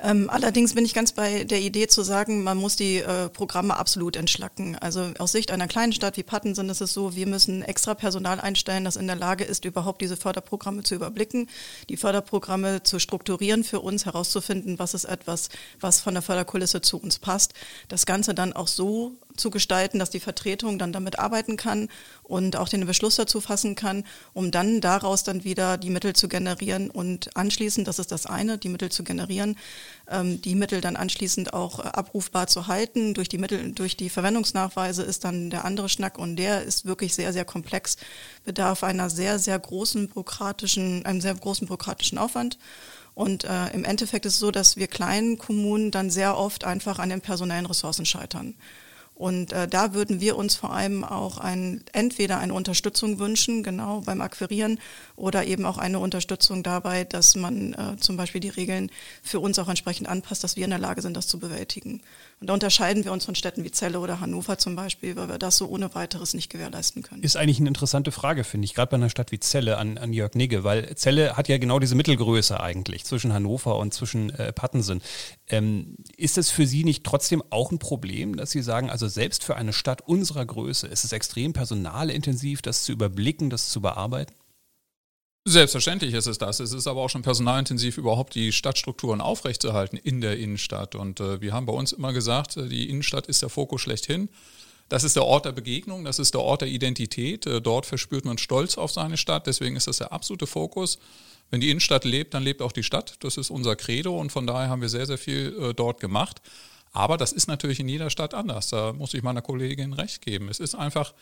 Ähm, 0.00 0.28
allerdings 0.28 0.74
bin 0.74 0.84
ich 0.84 0.94
ganz 0.94 1.12
bei 1.12 1.44
der 1.44 1.60
Idee 1.60 1.86
zu 1.86 2.02
sagen, 2.02 2.42
man 2.42 2.58
muss 2.58 2.76
die 2.76 2.98
äh, 2.98 3.28
Programme 3.28 3.76
absolut 3.76 4.16
entschlacken. 4.16 4.76
Also 4.76 5.12
aus 5.18 5.32
Sicht 5.32 5.50
einer 5.50 5.68
kleinen 5.68 5.92
Stadt 5.92 6.16
wie 6.16 6.22
Pattensen 6.22 6.68
ist 6.68 6.80
es 6.80 6.92
so, 6.92 7.14
wir 7.14 7.26
müssen 7.26 7.62
extra 7.62 7.94
Personal 7.94 8.40
einstellen, 8.40 8.84
das 8.84 8.96
in 8.96 9.06
der 9.06 9.16
Lage 9.16 9.44
ist, 9.44 9.64
überhaupt 9.64 10.02
diese 10.02 10.16
Förderprogramme 10.16 10.82
zu 10.82 10.94
überblicken, 10.94 11.48
die 11.88 11.96
Förderprogramme 11.96 12.82
zu 12.82 12.98
strukturieren 12.98 13.64
für 13.64 13.80
uns, 13.80 14.06
herauszufinden, 14.06 14.78
was 14.78 14.94
ist 14.94 15.04
etwas, 15.04 15.48
was 15.80 16.00
von 16.00 16.14
der 16.14 16.22
Förderkulisse 16.22 16.80
zu 16.80 16.98
uns 16.98 17.18
passt. 17.18 17.54
Das 17.88 18.06
Ganze 18.06 18.34
dann 18.34 18.52
auch 18.52 18.68
so 18.68 19.12
zu 19.36 19.50
gestalten, 19.50 19.98
dass 19.98 20.10
die 20.10 20.20
Vertretung 20.20 20.78
dann 20.78 20.92
damit 20.92 21.18
arbeiten 21.18 21.56
kann 21.56 21.88
und 22.22 22.56
auch 22.56 22.68
den 22.68 22.86
Beschluss 22.86 23.16
dazu 23.16 23.40
fassen 23.40 23.74
kann, 23.74 24.04
um 24.32 24.50
dann 24.50 24.80
daraus 24.80 25.24
dann 25.24 25.44
wieder 25.44 25.78
die 25.78 25.90
Mittel 25.90 26.14
zu 26.14 26.28
generieren 26.28 26.90
und 26.90 27.36
anschließend, 27.36 27.86
das 27.86 27.98
ist 27.98 28.12
das 28.12 28.26
eine, 28.26 28.58
die 28.58 28.68
Mittel 28.68 28.90
zu 28.90 29.04
generieren, 29.04 29.56
ähm, 30.10 30.40
die 30.42 30.54
Mittel 30.54 30.80
dann 30.80 30.96
anschließend 30.96 31.52
auch 31.52 31.78
äh, 31.78 31.82
abrufbar 31.82 32.46
zu 32.46 32.66
halten. 32.66 33.14
Durch 33.14 33.28
die 33.28 33.38
Mittel, 33.38 33.72
durch 33.72 33.96
die 33.96 34.10
Verwendungsnachweise 34.10 35.02
ist 35.02 35.24
dann 35.24 35.50
der 35.50 35.64
andere 35.64 35.88
Schnack 35.88 36.18
und 36.18 36.36
der 36.36 36.62
ist 36.62 36.84
wirklich 36.84 37.14
sehr, 37.14 37.32
sehr 37.32 37.44
komplex, 37.44 37.96
bedarf 38.44 38.84
einer 38.84 39.10
sehr, 39.10 39.38
sehr 39.38 39.58
großen 39.58 40.08
bürokratischen, 40.08 41.04
einem 41.04 41.20
sehr 41.20 41.34
großen 41.34 41.66
bürokratischen 41.66 42.18
Aufwand. 42.18 42.58
Und 43.14 43.44
äh, 43.44 43.68
im 43.74 43.84
Endeffekt 43.84 44.24
ist 44.26 44.34
es 44.34 44.38
so, 44.38 44.50
dass 44.50 44.76
wir 44.76 44.86
kleinen 44.86 45.36
Kommunen 45.36 45.90
dann 45.90 46.10
sehr 46.10 46.36
oft 46.36 46.64
einfach 46.64 46.98
an 46.98 47.10
den 47.10 47.20
personellen 47.20 47.66
Ressourcen 47.66 48.06
scheitern. 48.06 48.54
Und 49.14 49.52
äh, 49.52 49.68
da 49.68 49.94
würden 49.94 50.20
wir 50.20 50.36
uns 50.36 50.56
vor 50.56 50.72
allem 50.72 51.04
auch 51.04 51.38
ein, 51.38 51.84
entweder 51.92 52.38
eine 52.38 52.54
Unterstützung 52.54 53.18
wünschen, 53.18 53.62
genau 53.62 54.00
beim 54.00 54.20
Akquirieren, 54.20 54.78
oder 55.16 55.44
eben 55.44 55.64
auch 55.64 55.78
eine 55.78 55.98
Unterstützung 55.98 56.62
dabei, 56.62 57.04
dass 57.04 57.36
man 57.36 57.74
äh, 57.74 57.96
zum 57.98 58.16
Beispiel 58.16 58.40
die 58.40 58.48
Regeln 58.48 58.90
für 59.22 59.38
uns 59.38 59.58
auch 59.58 59.68
entsprechend 59.68 60.08
anpasst, 60.08 60.42
dass 60.42 60.56
wir 60.56 60.64
in 60.64 60.70
der 60.70 60.78
Lage 60.78 61.02
sind, 61.02 61.16
das 61.16 61.26
zu 61.26 61.38
bewältigen. 61.38 62.00
Und 62.40 62.48
da 62.48 62.54
unterscheiden 62.54 63.04
wir 63.04 63.12
uns 63.12 63.24
von 63.24 63.34
Städten 63.34 63.62
wie 63.62 63.70
Celle 63.70 64.00
oder 64.00 64.18
Hannover 64.18 64.58
zum 64.58 64.74
Beispiel, 64.74 65.14
weil 65.14 65.28
wir 65.28 65.38
das 65.38 65.56
so 65.58 65.68
ohne 65.68 65.94
weiteres 65.94 66.34
nicht 66.34 66.50
gewährleisten 66.50 67.02
können. 67.02 67.22
Ist 67.22 67.36
eigentlich 67.36 67.60
eine 67.60 67.68
interessante 67.68 68.10
Frage, 68.10 68.42
finde 68.44 68.64
ich, 68.64 68.74
gerade 68.74 68.90
bei 68.90 68.96
einer 68.96 69.10
Stadt 69.10 69.30
wie 69.30 69.38
Celle 69.38 69.78
an, 69.78 69.98
an 69.98 70.12
Jörg 70.12 70.34
Nigge, 70.34 70.64
weil 70.64 70.94
Celle 70.96 71.36
hat 71.36 71.48
ja 71.48 71.58
genau 71.58 71.78
diese 71.78 71.94
Mittelgröße 71.94 72.58
eigentlich 72.58 73.04
zwischen 73.04 73.32
Hannover 73.32 73.78
und 73.78 73.94
zwischen 73.94 74.30
äh, 74.30 74.52
Pattensen. 74.52 75.02
Ähm, 75.48 75.96
ist 76.16 76.38
es 76.38 76.50
für 76.50 76.66
Sie 76.66 76.82
nicht 76.82 77.04
trotzdem 77.04 77.42
auch 77.50 77.70
ein 77.70 77.78
Problem, 77.78 78.36
dass 78.36 78.50
Sie 78.50 78.62
sagen, 78.62 78.90
also 78.90 79.01
selbst 79.08 79.44
für 79.44 79.56
eine 79.56 79.72
Stadt 79.72 80.02
unserer 80.02 80.44
Größe 80.44 80.86
ist 80.86 81.04
es 81.04 81.12
extrem 81.12 81.52
personalintensiv, 81.52 82.62
das 82.62 82.84
zu 82.84 82.92
überblicken, 82.92 83.50
das 83.50 83.70
zu 83.70 83.80
bearbeiten? 83.80 84.34
Selbstverständlich 85.44 86.14
ist 86.14 86.26
es 86.26 86.38
das. 86.38 86.60
Es 86.60 86.72
ist 86.72 86.86
aber 86.86 87.00
auch 87.00 87.10
schon 87.10 87.22
personalintensiv, 87.22 87.98
überhaupt 87.98 88.36
die 88.36 88.52
Stadtstrukturen 88.52 89.20
aufrechtzuerhalten 89.20 89.96
in 89.96 90.20
der 90.20 90.38
Innenstadt. 90.38 90.94
Und 90.94 91.18
äh, 91.18 91.40
wir 91.40 91.52
haben 91.52 91.66
bei 91.66 91.72
uns 91.72 91.92
immer 91.92 92.12
gesagt, 92.12 92.56
äh, 92.56 92.68
die 92.68 92.88
Innenstadt 92.88 93.26
ist 93.26 93.42
der 93.42 93.48
Fokus 93.48 93.80
schlechthin. 93.80 94.28
Das 94.88 95.02
ist 95.02 95.16
der 95.16 95.24
Ort 95.24 95.46
der 95.46 95.52
Begegnung, 95.52 96.04
das 96.04 96.18
ist 96.18 96.34
der 96.34 96.42
Ort 96.42 96.60
der 96.60 96.68
Identität. 96.68 97.46
Äh, 97.46 97.60
dort 97.60 97.86
verspürt 97.86 98.24
man 98.24 98.38
Stolz 98.38 98.78
auf 98.78 98.92
seine 98.92 99.16
Stadt. 99.16 99.48
Deswegen 99.48 99.74
ist 99.74 99.88
das 99.88 99.98
der 99.98 100.12
absolute 100.12 100.46
Fokus. 100.46 100.98
Wenn 101.50 101.60
die 101.60 101.70
Innenstadt 101.70 102.04
lebt, 102.04 102.34
dann 102.34 102.44
lebt 102.44 102.62
auch 102.62 102.72
die 102.72 102.84
Stadt. 102.84 103.16
Das 103.20 103.36
ist 103.36 103.50
unser 103.50 103.74
Credo 103.74 104.18
und 104.18 104.30
von 104.30 104.46
daher 104.46 104.68
haben 104.68 104.80
wir 104.80 104.88
sehr, 104.88 105.06
sehr 105.06 105.18
viel 105.18 105.56
äh, 105.60 105.74
dort 105.74 105.98
gemacht. 105.98 106.40
Aber 106.92 107.16
das 107.16 107.32
ist 107.32 107.48
natürlich 107.48 107.80
in 107.80 107.88
jeder 107.88 108.10
Stadt 108.10 108.34
anders. 108.34 108.68
Da 108.68 108.92
muss 108.92 109.14
ich 109.14 109.22
meiner 109.22 109.42
Kollegin 109.42 109.94
recht 109.94 110.22
geben. 110.22 110.48
Es 110.48 110.60
ist 110.60 110.74
einfach 110.74 111.14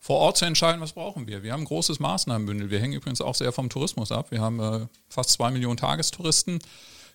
vor 0.00 0.18
Ort 0.18 0.36
zu 0.36 0.44
entscheiden, 0.44 0.80
was 0.80 0.92
brauchen 0.92 1.26
wir. 1.26 1.42
Wir 1.42 1.52
haben 1.52 1.62
ein 1.62 1.66
großes 1.66 2.00
Maßnahmenbündel. 2.00 2.70
Wir 2.70 2.80
hängen 2.80 2.94
übrigens 2.94 3.20
auch 3.20 3.34
sehr 3.34 3.52
vom 3.52 3.70
Tourismus 3.70 4.12
ab. 4.12 4.30
Wir 4.30 4.40
haben 4.40 4.60
äh, 4.60 4.86
fast 5.08 5.30
zwei 5.30 5.50
Millionen 5.50 5.76
Tagestouristen. 5.76 6.58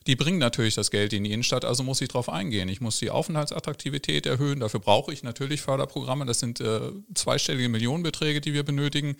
Die 0.08 0.16
bringen 0.16 0.40
natürlich 0.40 0.76
das 0.76 0.92
Geld 0.92 1.14
in 1.14 1.26
die 1.26 1.32
Innenstadt, 1.32 1.66
also 1.66 1.84
muss 1.84 2.02
ich 2.02 2.08
darauf 2.08 2.30
eingehen. 2.30 2.70
Ich 2.70 2.82
muss 2.82 2.98
die 2.98 3.12
Aufenthaltsattraktivität 3.12 4.26
erhöhen. 4.26 4.62
Dafür 4.62 4.80
brauche 4.80 5.12
ich 5.14 5.24
natürlich 5.24 5.62
Förderprogramme. 5.62 6.26
Das 6.26 6.40
sind 6.40 6.62
äh, 6.62 6.80
zweistellige 7.14 7.70
Millionenbeträge, 7.70 8.42
die 8.42 8.54
wir 8.54 8.64
benötigen. 8.64 9.18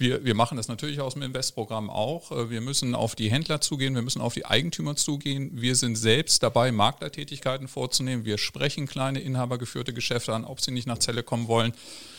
Wir, 0.00 0.24
wir 0.24 0.36
machen 0.36 0.56
das 0.56 0.68
natürlich 0.68 1.00
aus 1.00 1.14
dem 1.14 1.22
Investprogramm 1.22 1.90
auch. 1.90 2.30
Äh, 2.30 2.50
wir 2.50 2.60
müssen 2.60 2.94
auf 2.94 3.16
die 3.16 3.32
Händler 3.32 3.60
zugehen, 3.60 3.96
wir 3.96 4.02
müssen 4.02 4.22
auf 4.22 4.32
die 4.32 4.46
Eigentümer 4.46 4.94
zugehen. 4.94 5.50
Wir 5.54 5.74
sind 5.74 5.96
selbst 5.96 6.44
dabei, 6.44 6.70
Maklertätigkeiten 6.70 7.66
vorzunehmen. 7.66 8.24
Wir 8.24 8.38
sprechen 8.38 8.86
kleine 8.86 9.18
inhabergeführte 9.18 9.92
Geschäfte 9.92 10.32
an, 10.32 10.44
ob 10.44 10.60
sie 10.60 10.70
nicht 10.70 10.86
nach 10.86 10.98
Zelle 10.98 11.24
kommen 11.24 11.48
wollen. 11.48 11.72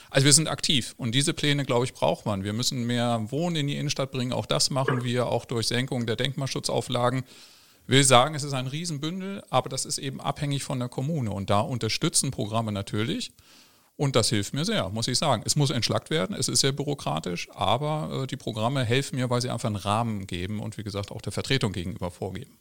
Also 0.10 0.26
wir 0.26 0.34
sind 0.34 0.50
aktiv 0.50 0.94
und 0.98 1.16
diese 1.16 1.34
Pläne, 1.34 1.64
glaube 1.64 1.86
ich, 1.86 1.94
braucht 1.94 2.26
man. 2.26 2.44
Wir 2.44 2.52
müssen 2.52 2.86
mehr 2.86 3.26
Wohnen 3.30 3.56
in 3.56 3.68
die 3.68 3.78
Innenstadt 3.78 4.12
bringen. 4.12 4.34
Auch 4.34 4.46
das 4.46 4.72
machen 4.72 5.06
wir, 5.06 5.28
auch 5.28 5.46
durch 5.46 5.68
Senkung 5.68 6.06
der 6.06 6.18
Denkmalschutzauflagen. 6.18 7.24
Ich 7.84 7.90
will 7.90 8.04
sagen, 8.04 8.36
es 8.36 8.44
ist 8.44 8.54
ein 8.54 8.68
Riesenbündel, 8.68 9.42
aber 9.50 9.70
das 9.70 9.86
ist 9.86 10.00
eben 10.00 10.20
abhängig 10.20 10.64
von 10.64 10.80
der 10.80 10.90
Kommune. 10.90 11.32
Und 11.32 11.50
da 11.50 11.62
unterstützen 11.62 12.32
Programme 12.32 12.72
natürlich. 12.74 13.32
Und 14.00 14.16
das 14.16 14.30
hilft 14.30 14.54
mir 14.54 14.64
sehr, 14.64 14.88
muss 14.92 15.10
ich 15.10 15.18
sagen. 15.18 15.44
Es 15.46 15.58
muss 15.58 15.72
entschlackt 15.72 16.10
werden, 16.10 16.34
es 16.34 16.48
ist 16.48 16.62
sehr 16.62 16.72
bürokratisch, 16.72 17.50
aber 17.54 18.24
äh, 18.24 18.28
die 18.28 18.38
Programme 18.38 18.86
helfen 18.86 19.18
mir, 19.18 19.30
weil 19.30 19.42
sie 19.42 19.50
einfach 19.50 19.68
einen 19.68 19.76
Rahmen 19.76 20.26
geben 20.26 20.62
und 20.62 20.78
wie 20.78 20.84
gesagt 20.84 21.12
auch 21.12 21.22
der 21.22 21.34
Vertretung 21.34 21.74
gegenüber 21.74 22.10
vorgeben. 22.10 22.58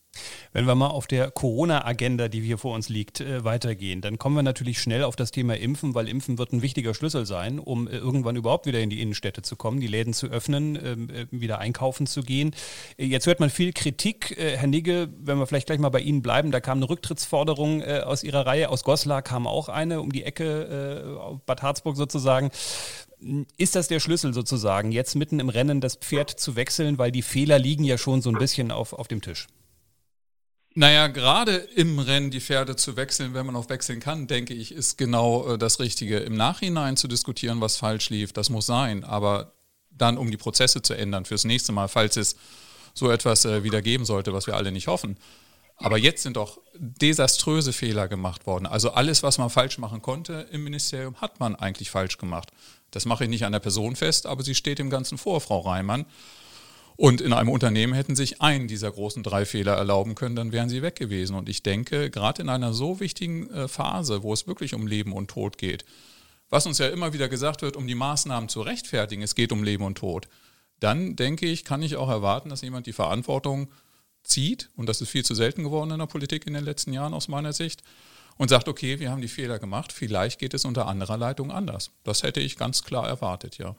Wenn 0.53 0.67
wir 0.67 0.75
mal 0.75 0.89
auf 0.89 1.07
der 1.07 1.31
Corona-Agenda, 1.31 2.29
die 2.29 2.41
hier 2.41 2.59
vor 2.59 2.75
uns 2.75 2.89
liegt, 2.89 3.21
äh, 3.21 3.45
weitergehen, 3.45 4.01
dann 4.01 4.19
kommen 4.19 4.37
wir 4.37 4.43
natürlich 4.43 4.81
schnell 4.81 5.05
auf 5.05 5.17
das 5.17 5.31
Thema 5.31 5.57
Impfen, 5.57 5.95
weil 5.95 6.09
Impfen 6.09 6.39
wird 6.39 6.53
ein 6.53 6.63
wichtiger 6.63 6.95
Schlüssel 6.95 7.27
sein, 7.27 7.59
um 7.59 7.87
äh, 7.87 7.97
irgendwann 7.97 8.37
überhaupt 8.37 8.67
wieder 8.67 8.81
in 8.81 8.91
die 8.91 9.01
Innenstädte 9.03 9.43
zu 9.43 9.57
kommen, 9.57 9.81
die 9.81 9.87
Läden 9.87 10.15
zu 10.15 10.29
öffnen, 10.29 10.79
ähm, 10.83 11.11
äh, 11.11 11.27
wieder 11.31 11.59
einkaufen 11.59 12.07
zu 12.07 12.23
gehen. 12.23 12.55
Jetzt 12.97 13.27
hört 13.27 13.41
man 13.41 13.51
viel 13.51 13.73
Kritik. 13.73 14.37
Herr 14.39 14.67
Nigge, 14.67 15.09
wenn 15.21 15.39
wir 15.39 15.47
vielleicht 15.47 15.67
gleich 15.67 15.79
mal 15.79 15.89
bei 15.89 16.01
Ihnen 16.01 16.23
bleiben, 16.23 16.51
da 16.51 16.61
kam 16.61 16.79
eine 16.79 16.89
Rücktrittsforderung 16.89 17.83
aus 17.83 18.23
Ihrer 18.23 18.47
Reihe. 18.47 18.69
Aus 18.69 18.85
Goslar 18.85 19.23
kam 19.23 19.47
auch 19.47 19.69
eine 19.69 20.01
um 20.01 20.13
die 20.13 20.25
Ecke, 20.25 21.41
Bad 21.47 21.63
Harzburg 21.63 21.97
sozusagen. 21.97 22.51
Ist 23.57 23.75
das 23.75 23.89
der 23.89 24.01
Schlüssel 24.01 24.33
sozusagen, 24.33 24.93
jetzt 24.93 25.17
mitten 25.17 25.41
im 25.41 25.49
Rennen 25.49 25.81
das 25.81 25.97
Pferd 25.97 26.31
zu 26.31 26.57
wechseln, 26.57 26.99
weil 26.99 27.11
die 27.11 27.23
Fehler 27.23 27.59
liegen 27.59 27.85
ja 27.85 27.99
schon 27.99 28.23
so 28.23 28.31
ein 28.31 28.39
bisschen 28.39 28.71
auf, 28.71 28.93
auf 28.93 29.09
dem 29.09 29.21
Tisch? 29.21 29.49
Naja, 30.75 31.09
gerade 31.09 31.57
im 31.57 31.99
Rennen 31.99 32.31
die 32.31 32.41
Pferde 32.41 32.77
zu 32.77 32.97
wechseln, 32.97 33.35
wenn 33.35 33.47
man 33.47 33.57
auch 33.57 33.69
wechseln 33.69 34.01
kann, 34.01 34.27
denke 34.27 34.55
ich, 34.55 34.73
ist 34.73 34.97
genau 34.97 35.55
äh, 35.55 35.59
das 35.59 35.81
Richtige. 35.81 36.19
Im 36.19 36.37
Nachhinein 36.37 36.97
zu 36.97 37.09
diskutieren, 37.09 37.61
was 37.61 37.77
falsch 37.77 38.11
lief, 38.11 38.33
das 38.33 38.51
muss 38.51 38.67
sein. 38.67 39.03
Aber 39.03 39.53
dann, 39.91 40.19
um 40.19 40.31
die 40.31 40.37
Prozesse 40.37 40.83
zu 40.83 40.95
ändern 40.95 41.25
fürs 41.25 41.45
nächste 41.45 41.73
Mal, 41.73 41.89
falls 41.89 42.17
es 42.17 42.37
so 42.95 43.11
etwas 43.11 43.45
äh, 43.45 43.65
wieder 43.65 43.83
geben 43.83 44.05
sollte, 44.05 44.33
was 44.33 44.47
wir 44.47 44.57
alle 44.57 44.71
nicht 44.71 44.87
hoffen. 44.87 45.17
Aber 45.77 45.97
jetzt 45.97 46.25
sind 46.25 46.37
doch 46.37 46.61
desaströse 46.75 47.73
Fehler 47.73 48.09
gemacht 48.09 48.47
worden. 48.47 48.67
Also 48.67 48.91
alles, 48.91 49.23
was 49.23 49.39
man 49.39 49.49
falsch 49.49 49.79
machen 49.79 50.03
konnte 50.03 50.49
im 50.51 50.65
Ministerium, 50.65 51.17
hat 51.21 51.39
man 51.39 51.55
eigentlich 51.55 51.91
falsch 51.91 52.19
gemacht. 52.19 52.51
Das 52.91 53.05
mache 53.05 53.25
ich 53.25 53.31
nicht 53.31 53.45
an 53.45 53.53
der 53.53 53.61
Person 53.61 53.95
fest, 53.95 54.27
aber 54.27 54.43
sie 54.43 54.57
steht 54.57 54.81
im 54.81 54.91
Ganzen 54.91 55.19
vor, 55.19 55.41
Frau 55.41 55.61
Reimann. 55.61 56.05
Und 57.01 57.21
in 57.21 57.33
einem 57.33 57.49
Unternehmen 57.49 57.93
hätten 57.93 58.17
sich 58.17 58.43
einen 58.43 58.67
dieser 58.67 58.91
großen 58.91 59.23
drei 59.23 59.47
Fehler 59.47 59.75
erlauben 59.75 60.17
können, 60.17 60.35
dann 60.35 60.51
wären 60.51 60.69
sie 60.69 60.83
weg 60.83 60.97
gewesen. 60.97 61.37
Und 61.37 61.49
ich 61.49 61.63
denke, 61.63 62.11
gerade 62.11 62.43
in 62.43 62.49
einer 62.49 62.73
so 62.73 62.99
wichtigen 62.99 63.49
äh, 63.51 63.69
Phase, 63.69 64.25
wo 64.25 64.33
es 64.33 64.49
wirklich 64.49 64.75
um 64.75 64.89
Leben 64.89 65.13
und 65.13 65.31
Tod 65.31 65.59
geht, 65.59 65.85
was 66.51 66.67
uns 66.67 66.79
ja 66.79 66.89
immer 66.89 67.13
wieder 67.13 67.29
gesagt 67.29 67.63
wird, 67.63 67.77
um 67.77 67.87
die 67.87 67.95
Maßnahmen 67.95 68.49
zu 68.49 68.63
rechtfertigen, 68.63 69.23
es 69.23 69.37
geht 69.37 69.53
um 69.53 69.63
Leben 69.63 69.85
und 69.85 69.97
Tod, 69.97 70.27
dann 70.81 71.15
denke 71.15 71.47
ich, 71.47 71.65
kann 71.65 71.83
ich 71.83 71.95
auch 71.95 72.09
erwarten, 72.09 72.49
dass 72.49 72.63
jemand 72.63 72.89
die 72.89 72.93
Verantwortung 72.93 73.69
zieht, 74.25 74.69
und 74.75 74.89
das 74.89 75.01
ist 75.01 75.09
viel 75.09 75.25
zu 75.25 75.37
selten 75.37 75.63
geworden 75.63 75.93
in 75.93 76.01
der 76.01 76.07
Politik 76.07 76.49
in 76.49 76.55
den 76.55 76.65
letzten 76.65 76.93
Jahren 76.93 77.15
aus 77.15 77.29
meiner 77.29 77.53
Sicht, 77.53 77.85
und 78.39 78.49
sagt, 78.49 78.69
okay, 78.69 79.01
wir 79.01 79.11
haben 79.11 79.21
die 79.21 79.29
Fehler 79.29 79.59
gemacht, 79.59 79.93
vielleicht 79.93 80.39
geht 80.39 80.55
es 80.55 80.65
unter 80.65 80.87
anderer 80.87 81.19
Leitung 81.19 81.51
anders. 81.51 81.91
Das 82.05 82.23
hätte 82.23 82.41
ich 82.41 82.57
ganz 82.57 82.85
klar 82.85 83.07
erwartet, 83.07 83.59
ja. 83.59 83.75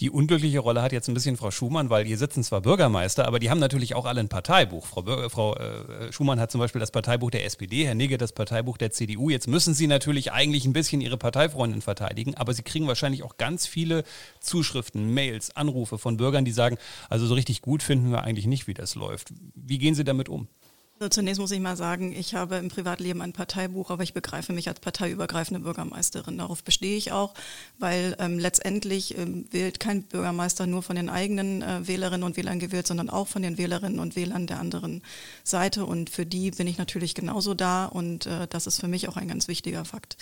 Die 0.00 0.10
unglückliche 0.10 0.58
Rolle 0.58 0.82
hat 0.82 0.92
jetzt 0.92 1.08
ein 1.08 1.14
bisschen 1.14 1.36
Frau 1.36 1.52
Schumann, 1.52 1.88
weil 1.88 2.04
hier 2.04 2.18
sitzen 2.18 2.42
zwar 2.42 2.60
Bürgermeister, 2.60 3.26
aber 3.26 3.38
die 3.38 3.48
haben 3.48 3.60
natürlich 3.60 3.94
auch 3.94 4.04
alle 4.04 4.20
ein 4.20 4.28
Parteibuch. 4.28 4.86
Frau, 4.86 5.02
Bürger, 5.02 5.30
Frau 5.30 5.54
äh, 5.54 6.12
Schumann 6.12 6.40
hat 6.40 6.50
zum 6.50 6.60
Beispiel 6.60 6.80
das 6.80 6.90
Parteibuch 6.90 7.30
der 7.30 7.44
SPD, 7.44 7.86
Herr 7.86 7.94
Nigge 7.94 8.18
das 8.18 8.32
Parteibuch 8.32 8.76
der 8.76 8.90
CDU. 8.90 9.30
Jetzt 9.30 9.46
müssen 9.46 9.72
Sie 9.72 9.86
natürlich 9.86 10.32
eigentlich 10.32 10.64
ein 10.64 10.72
bisschen 10.72 11.00
Ihre 11.00 11.16
Parteifreundin 11.16 11.80
verteidigen, 11.80 12.34
aber 12.34 12.54
Sie 12.54 12.62
kriegen 12.62 12.88
wahrscheinlich 12.88 13.22
auch 13.22 13.36
ganz 13.36 13.66
viele 13.68 14.02
Zuschriften, 14.40 15.14
Mails, 15.14 15.56
Anrufe 15.56 15.98
von 15.98 16.16
Bürgern, 16.16 16.44
die 16.44 16.52
sagen, 16.52 16.76
also 17.08 17.26
so 17.26 17.34
richtig 17.34 17.62
gut 17.62 17.84
finden 17.84 18.10
wir 18.10 18.24
eigentlich 18.24 18.46
nicht, 18.46 18.66
wie 18.66 18.74
das 18.74 18.96
läuft. 18.96 19.32
Wie 19.54 19.78
gehen 19.78 19.94
Sie 19.94 20.04
damit 20.04 20.28
um? 20.28 20.48
Zunächst 21.10 21.40
muss 21.40 21.50
ich 21.50 21.60
mal 21.60 21.76
sagen, 21.76 22.12
ich 22.12 22.34
habe 22.34 22.56
im 22.56 22.68
Privatleben 22.68 23.22
ein 23.22 23.32
Parteibuch, 23.32 23.90
aber 23.90 24.02
ich 24.02 24.14
begreife 24.14 24.52
mich 24.52 24.68
als 24.68 24.80
parteiübergreifende 24.80 25.60
Bürgermeisterin. 25.60 26.38
Darauf 26.38 26.62
bestehe 26.62 26.96
ich 26.96 27.12
auch, 27.12 27.34
weil 27.78 28.16
ähm, 28.18 28.38
letztendlich 28.38 29.16
ähm, 29.16 29.46
wählt 29.50 29.80
kein 29.80 30.02
Bürgermeister 30.02 30.66
nur 30.66 30.82
von 30.82 30.96
den 30.96 31.08
eigenen 31.08 31.62
äh, 31.62 31.86
Wählerinnen 31.86 32.24
und 32.24 32.36
Wählern 32.36 32.58
gewählt, 32.58 32.86
sondern 32.86 33.10
auch 33.10 33.28
von 33.28 33.42
den 33.42 33.58
Wählerinnen 33.58 34.00
und 34.00 34.16
Wählern 34.16 34.46
der 34.46 34.60
anderen 34.60 35.02
Seite. 35.44 35.86
Und 35.86 36.10
für 36.10 36.26
die 36.26 36.50
bin 36.50 36.66
ich 36.66 36.78
natürlich 36.78 37.14
genauso 37.14 37.54
da 37.54 37.86
und 37.86 38.26
äh, 38.26 38.46
das 38.48 38.66
ist 38.66 38.80
für 38.80 38.88
mich 38.88 39.08
auch 39.08 39.16
ein 39.16 39.28
ganz 39.28 39.48
wichtiger 39.48 39.84
Fakt. 39.84 40.16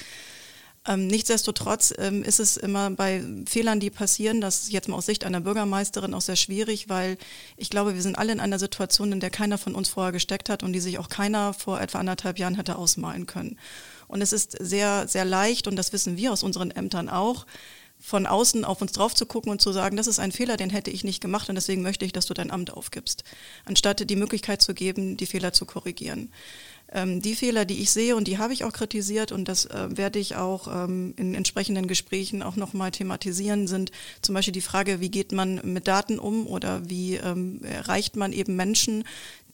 Ähm, 0.87 1.08
nichtsdestotrotz 1.08 1.92
ähm, 1.99 2.25
ist 2.25 2.40
es 2.40 2.56
immer 2.56 2.90
bei 2.90 3.22
Fehlern, 3.46 3.80
die 3.80 3.90
passieren, 3.90 4.40
das 4.40 4.62
ist 4.62 4.72
jetzt 4.72 4.88
mal 4.88 4.96
aus 4.96 5.04
Sicht 5.04 5.25
einer 5.25 5.40
Bürgermeisterin 5.42 6.14
auch 6.14 6.22
sehr 6.22 6.37
schwierig, 6.37 6.88
weil 6.88 7.18
ich 7.58 7.68
glaube, 7.68 7.94
wir 7.94 8.00
sind 8.00 8.16
alle 8.16 8.32
in 8.32 8.40
einer 8.40 8.58
Situation, 8.58 9.12
in 9.12 9.20
der 9.20 9.28
keiner 9.28 9.58
von 9.58 9.75
uns 9.75 9.90
vorher 9.90 10.12
gesteckt 10.12 10.49
hat 10.49 10.62
und 10.62 10.72
die 10.72 10.80
sich 10.80 10.99
auch 10.99 11.10
keiner 11.10 11.52
vor 11.52 11.80
etwa 11.80 11.99
anderthalb 11.99 12.38
Jahren 12.38 12.54
hätte 12.54 12.76
ausmalen 12.76 13.26
können. 13.26 13.58
Und 14.08 14.22
es 14.22 14.32
ist 14.32 14.56
sehr, 14.58 15.06
sehr 15.06 15.26
leicht, 15.26 15.66
und 15.66 15.76
das 15.76 15.92
wissen 15.92 16.16
wir 16.16 16.32
aus 16.32 16.42
unseren 16.42 16.70
Ämtern 16.70 17.10
auch, 17.10 17.44
von 18.00 18.26
außen 18.26 18.64
auf 18.64 18.80
uns 18.80 18.92
drauf 18.92 19.14
zu 19.14 19.26
gucken 19.26 19.52
und 19.52 19.60
zu 19.60 19.72
sagen, 19.72 19.99
das 19.99 20.06
ist 20.06 20.18
ein 20.18 20.32
Fehler, 20.32 20.56
den 20.56 20.70
hätte 20.70 20.90
ich 20.90 21.04
nicht 21.04 21.20
gemacht 21.20 21.50
und 21.50 21.54
deswegen 21.54 21.82
möchte 21.82 22.06
ich, 22.06 22.12
dass 22.12 22.25
du 22.25 22.32
dein 22.32 22.50
Amt 22.50 22.72
aufgibst, 22.72 23.25
anstatt 23.66 24.08
die 24.08 24.16
Möglichkeit 24.16 24.62
zu 24.62 24.72
geben, 24.72 25.18
die 25.18 25.26
Fehler 25.26 25.52
zu 25.52 25.66
korrigieren. 25.66 26.32
Ähm, 26.92 27.23
die 27.23 27.35
Fehler, 27.35 27.64
die 27.64 27.80
ich 27.80 27.90
sehe 27.90 28.16
und 28.16 28.26
die 28.26 28.38
habe 28.38 28.52
ich 28.52 28.64
auch 28.64 28.73
kritisiert 28.73 29.32
und 29.32 29.47
das 29.47 29.66
äh, 29.66 29.88
werde 29.90 30.18
ich 30.18 30.37
auch 30.37 30.66
ähm, 30.66 31.14
in 31.16 31.35
entsprechenden 31.35 31.87
Gesprächen 31.87 32.42
auch 32.42 32.56
nochmal 32.56 32.90
thematisieren, 32.90 33.66
sind 33.68 33.92
zum 34.23 34.35
Beispiel 34.35 34.52
die 34.52 34.61
Frage, 34.61 35.00
wie 35.00 35.11
geht 35.11 35.32
man 35.32 35.61
mit 35.62 35.87
Daten 35.87 36.18
um 36.18 36.47
oder 36.47 36.88
wie 36.88 37.16
ähm, 37.16 37.62
erreicht 37.62 38.16
man 38.16 38.32
eben 38.32 38.56
Menschen, 38.56 39.04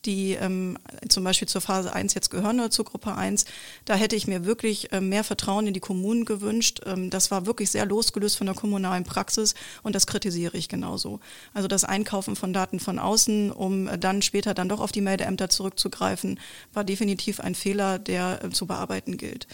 die 0.07 0.33
ähm, 0.35 0.79
zum 1.09 1.25
Beispiel 1.25 1.49
zur 1.49 1.61
Phase 1.61 1.93
1 1.93 2.15
jetzt 2.15 2.31
gehören 2.31 2.61
oder 2.61 2.71
zur 2.71 2.85
Gruppe 2.85 3.15
1, 3.15 3.45
da 3.85 3.95
hätte 3.95 4.17
ich 4.17 4.27
mir 4.27 4.45
wirklich 4.45 4.93
äh, 4.93 5.01
mehr 5.01 5.25
Vertrauen 5.25 5.67
in 5.67 5.75
die 5.75 5.81
Kommunen 5.81 6.25
gewünscht. 6.25 6.81
Ähm, 6.87 7.11
das 7.11 7.31
war 7.31 7.47
wirklich 7.47 7.71
sehr 7.71 7.85
losgelöst 7.85 8.39
von 8.39 8.47
der 8.47 8.55
kommunalen 8.55 9.05
Praxis 9.05 9.55
und 9.83 9.95
das 9.95 10.07
kritisiere 10.07 10.57
ich 10.57 10.69
genauso. 10.69 11.21
Also 11.53 11.69
das 11.69 11.85
Einkaufen 11.85 12.37
von 12.37 12.53
Daten 12.53 12.81
von 12.81 12.99
außen, 12.99 13.53
um 13.53 13.89
äh, 13.89 13.99
dann 13.99 14.23
später 14.23 14.55
dann 14.55 14.69
doch 14.69 14.81
auf 14.81 14.93
die 14.93 15.01
Meldeämter 15.01 15.49
zurückzugreifen, 15.49 16.41
war 16.73 16.85
definitiv 16.85 17.41
ein 17.41 17.55
Fehler, 17.55 17.99
der 17.99 18.45
äh, 18.45 18.51
zu 18.51 18.67
bearbeiten 18.67 19.17
gilt. 19.17 19.47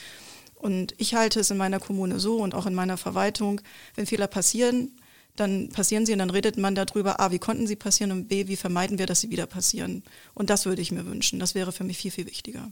Und 0.55 0.95
ich 0.99 1.15
halte 1.15 1.41
es 1.41 1.51
in 1.51 1.57
meiner 1.57 1.81
Kommune 1.81 2.21
so 2.21 2.37
und 2.37 2.55
auch 2.55 2.67
in 2.67 2.75
meiner 2.75 2.97
Verwaltung, 2.97 3.61
wenn 3.97 4.07
Fehler 4.07 4.29
passieren, 4.29 4.93
dann 5.37 5.71
passieren 5.71 6.05
sie 6.05 6.13
und 6.13 6.19
dann 6.19 6.31
redet 6.31 6.59
man 6.59 6.75
darüber, 6.75 7.21
A, 7.21 7.31
wie 7.31 7.39
konnten 7.39 7.67
sie 7.67 7.77
passieren 7.77 8.13
und 8.13 8.29
B, 8.29 8.49
wie 8.49 8.57
vermeiden 8.57 8.99
wir, 8.99 9.07
dass 9.07 9.21
sie 9.21 9.31
wieder 9.31 9.47
passieren. 9.47 10.03
Und 10.35 10.51
das 10.51 10.67
würde 10.67 10.83
ich 10.83 10.93
mir 10.93 11.07
wünschen. 11.07 11.39
Das 11.39 11.55
wäre 11.55 11.73
für 11.73 11.85
mich 11.85 11.99
viel, 11.99 12.11
viel 12.11 12.27
wichtiger. 12.27 12.71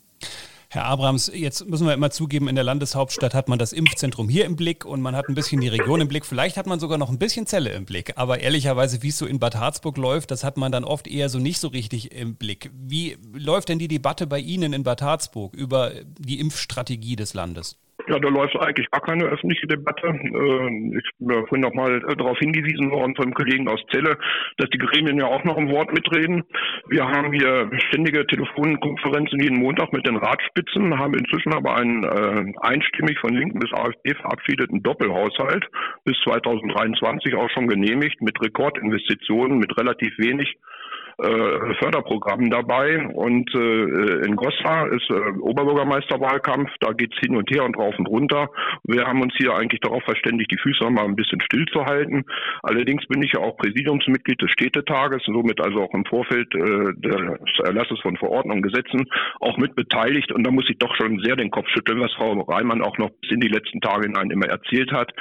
Herr 0.72 0.84
Abrams, 0.84 1.32
jetzt 1.34 1.66
müssen 1.66 1.84
wir 1.84 1.94
immer 1.94 2.12
zugeben, 2.12 2.46
in 2.46 2.54
der 2.54 2.62
Landeshauptstadt 2.62 3.34
hat 3.34 3.48
man 3.48 3.58
das 3.58 3.72
Impfzentrum 3.72 4.28
hier 4.28 4.44
im 4.44 4.54
Blick 4.54 4.84
und 4.84 5.00
man 5.00 5.16
hat 5.16 5.28
ein 5.28 5.34
bisschen 5.34 5.60
die 5.60 5.66
Region 5.66 6.00
im 6.00 6.06
Blick. 6.06 6.24
Vielleicht 6.24 6.56
hat 6.56 6.68
man 6.68 6.78
sogar 6.78 6.96
noch 6.96 7.10
ein 7.10 7.18
bisschen 7.18 7.44
Zelle 7.46 7.72
im 7.72 7.86
Blick. 7.86 8.12
Aber 8.16 8.38
ehrlicherweise, 8.38 9.02
wie 9.02 9.08
es 9.08 9.18
so 9.18 9.26
in 9.26 9.40
Bad 9.40 9.56
Harzburg 9.56 9.96
läuft, 9.96 10.30
das 10.30 10.44
hat 10.44 10.56
man 10.56 10.70
dann 10.70 10.84
oft 10.84 11.08
eher 11.08 11.28
so 11.28 11.40
nicht 11.40 11.58
so 11.58 11.66
richtig 11.66 12.12
im 12.12 12.36
Blick. 12.36 12.70
Wie 12.72 13.16
läuft 13.32 13.68
denn 13.68 13.80
die 13.80 13.88
Debatte 13.88 14.28
bei 14.28 14.38
Ihnen 14.38 14.72
in 14.72 14.84
Bad 14.84 15.02
Harzburg 15.02 15.54
über 15.54 15.92
die 16.04 16.38
Impfstrategie 16.38 17.16
des 17.16 17.34
Landes? 17.34 17.76
Ja, 18.08 18.18
da 18.18 18.28
läuft 18.28 18.56
eigentlich 18.58 18.90
gar 18.90 19.00
keine 19.00 19.24
öffentliche 19.24 19.66
Debatte. 19.66 20.08
Äh, 20.08 20.98
ich 20.98 21.10
bin 21.18 21.46
vorhin 21.46 21.60
noch 21.60 21.74
mal 21.74 21.96
äh, 21.96 22.16
darauf 22.16 22.38
hingewiesen 22.38 22.90
worden 22.90 23.14
vom 23.16 23.34
Kollegen 23.34 23.68
aus 23.68 23.80
Celle, 23.90 24.16
dass 24.58 24.70
die 24.70 24.78
Gremien 24.78 25.18
ja 25.18 25.26
auch 25.26 25.44
noch 25.44 25.56
im 25.56 25.70
Wort 25.70 25.92
mitreden. 25.92 26.44
Wir 26.88 27.06
haben 27.06 27.32
hier 27.32 27.70
ständige 27.88 28.26
Telefonkonferenzen 28.26 29.40
jeden 29.40 29.58
Montag 29.58 29.92
mit 29.92 30.06
den 30.06 30.16
Ratspitzen, 30.16 30.98
haben 30.98 31.14
inzwischen 31.14 31.52
aber 31.52 31.76
einen 31.76 32.04
äh, 32.04 32.52
einstimmig 32.60 33.18
von 33.18 33.34
Linken 33.34 33.58
bis 33.58 33.72
AfD 33.72 34.14
verabschiedeten 34.14 34.82
Doppelhaushalt 34.82 35.66
bis 36.04 36.16
2023 36.24 37.34
auch 37.34 37.50
schon 37.50 37.68
genehmigt 37.68 38.20
mit 38.20 38.40
Rekordinvestitionen, 38.40 39.58
mit 39.58 39.76
relativ 39.76 40.16
wenig 40.18 40.56
äh, 41.22 41.74
Förderprogrammen 41.74 42.50
dabei. 42.50 43.06
Und 43.06 43.54
äh, 43.54 44.26
in 44.26 44.36
Goslar 44.36 44.90
ist 44.92 45.08
äh, 45.10 45.38
Oberbürgermeisterwahlkampf, 45.40 46.70
da 46.80 46.92
geht's 46.92 47.16
hin 47.18 47.36
und 47.36 47.50
her 47.50 47.64
und 47.64 47.76
rauf 47.76 47.94
und 47.98 48.08
runter. 48.08 48.48
Wir 48.84 49.04
haben 49.04 49.20
uns 49.20 49.34
hier 49.36 49.54
eigentlich 49.54 49.80
darauf 49.80 50.02
verständigt, 50.04 50.50
die 50.50 50.58
Füße 50.58 50.88
mal 50.90 51.04
ein 51.04 51.16
bisschen 51.16 51.40
stillzuhalten. 51.42 52.24
Allerdings 52.62 53.06
bin 53.06 53.22
ich 53.22 53.32
ja 53.32 53.40
auch 53.40 53.56
Präsidiumsmitglied 53.58 54.40
des 54.40 54.50
Städtetages, 54.50 55.22
somit 55.26 55.60
also 55.60 55.82
auch 55.82 55.94
im 55.94 56.04
Vorfeld 56.06 56.54
äh, 56.54 56.94
des 56.94 57.58
Erlasses 57.64 58.00
von 58.00 58.16
Verordnungen, 58.16 58.62
Gesetzen 58.62 59.06
auch 59.40 59.56
mit 59.58 59.74
beteiligt. 59.74 60.32
Und 60.32 60.46
da 60.46 60.50
muss 60.50 60.68
ich 60.70 60.78
doch 60.78 60.94
schon 60.96 61.18
sehr 61.20 61.36
den 61.36 61.50
Kopf 61.50 61.68
schütteln, 61.68 62.00
was 62.00 62.12
Frau 62.14 62.40
Reimann 62.42 62.82
auch 62.82 62.96
noch 62.98 63.10
bis 63.20 63.32
in 63.32 63.40
die 63.40 63.48
letzten 63.48 63.80
Tage 63.80 64.06
hinein 64.06 64.30
immer 64.30 64.46
erzählt 64.46 64.92
hat. 64.92 65.12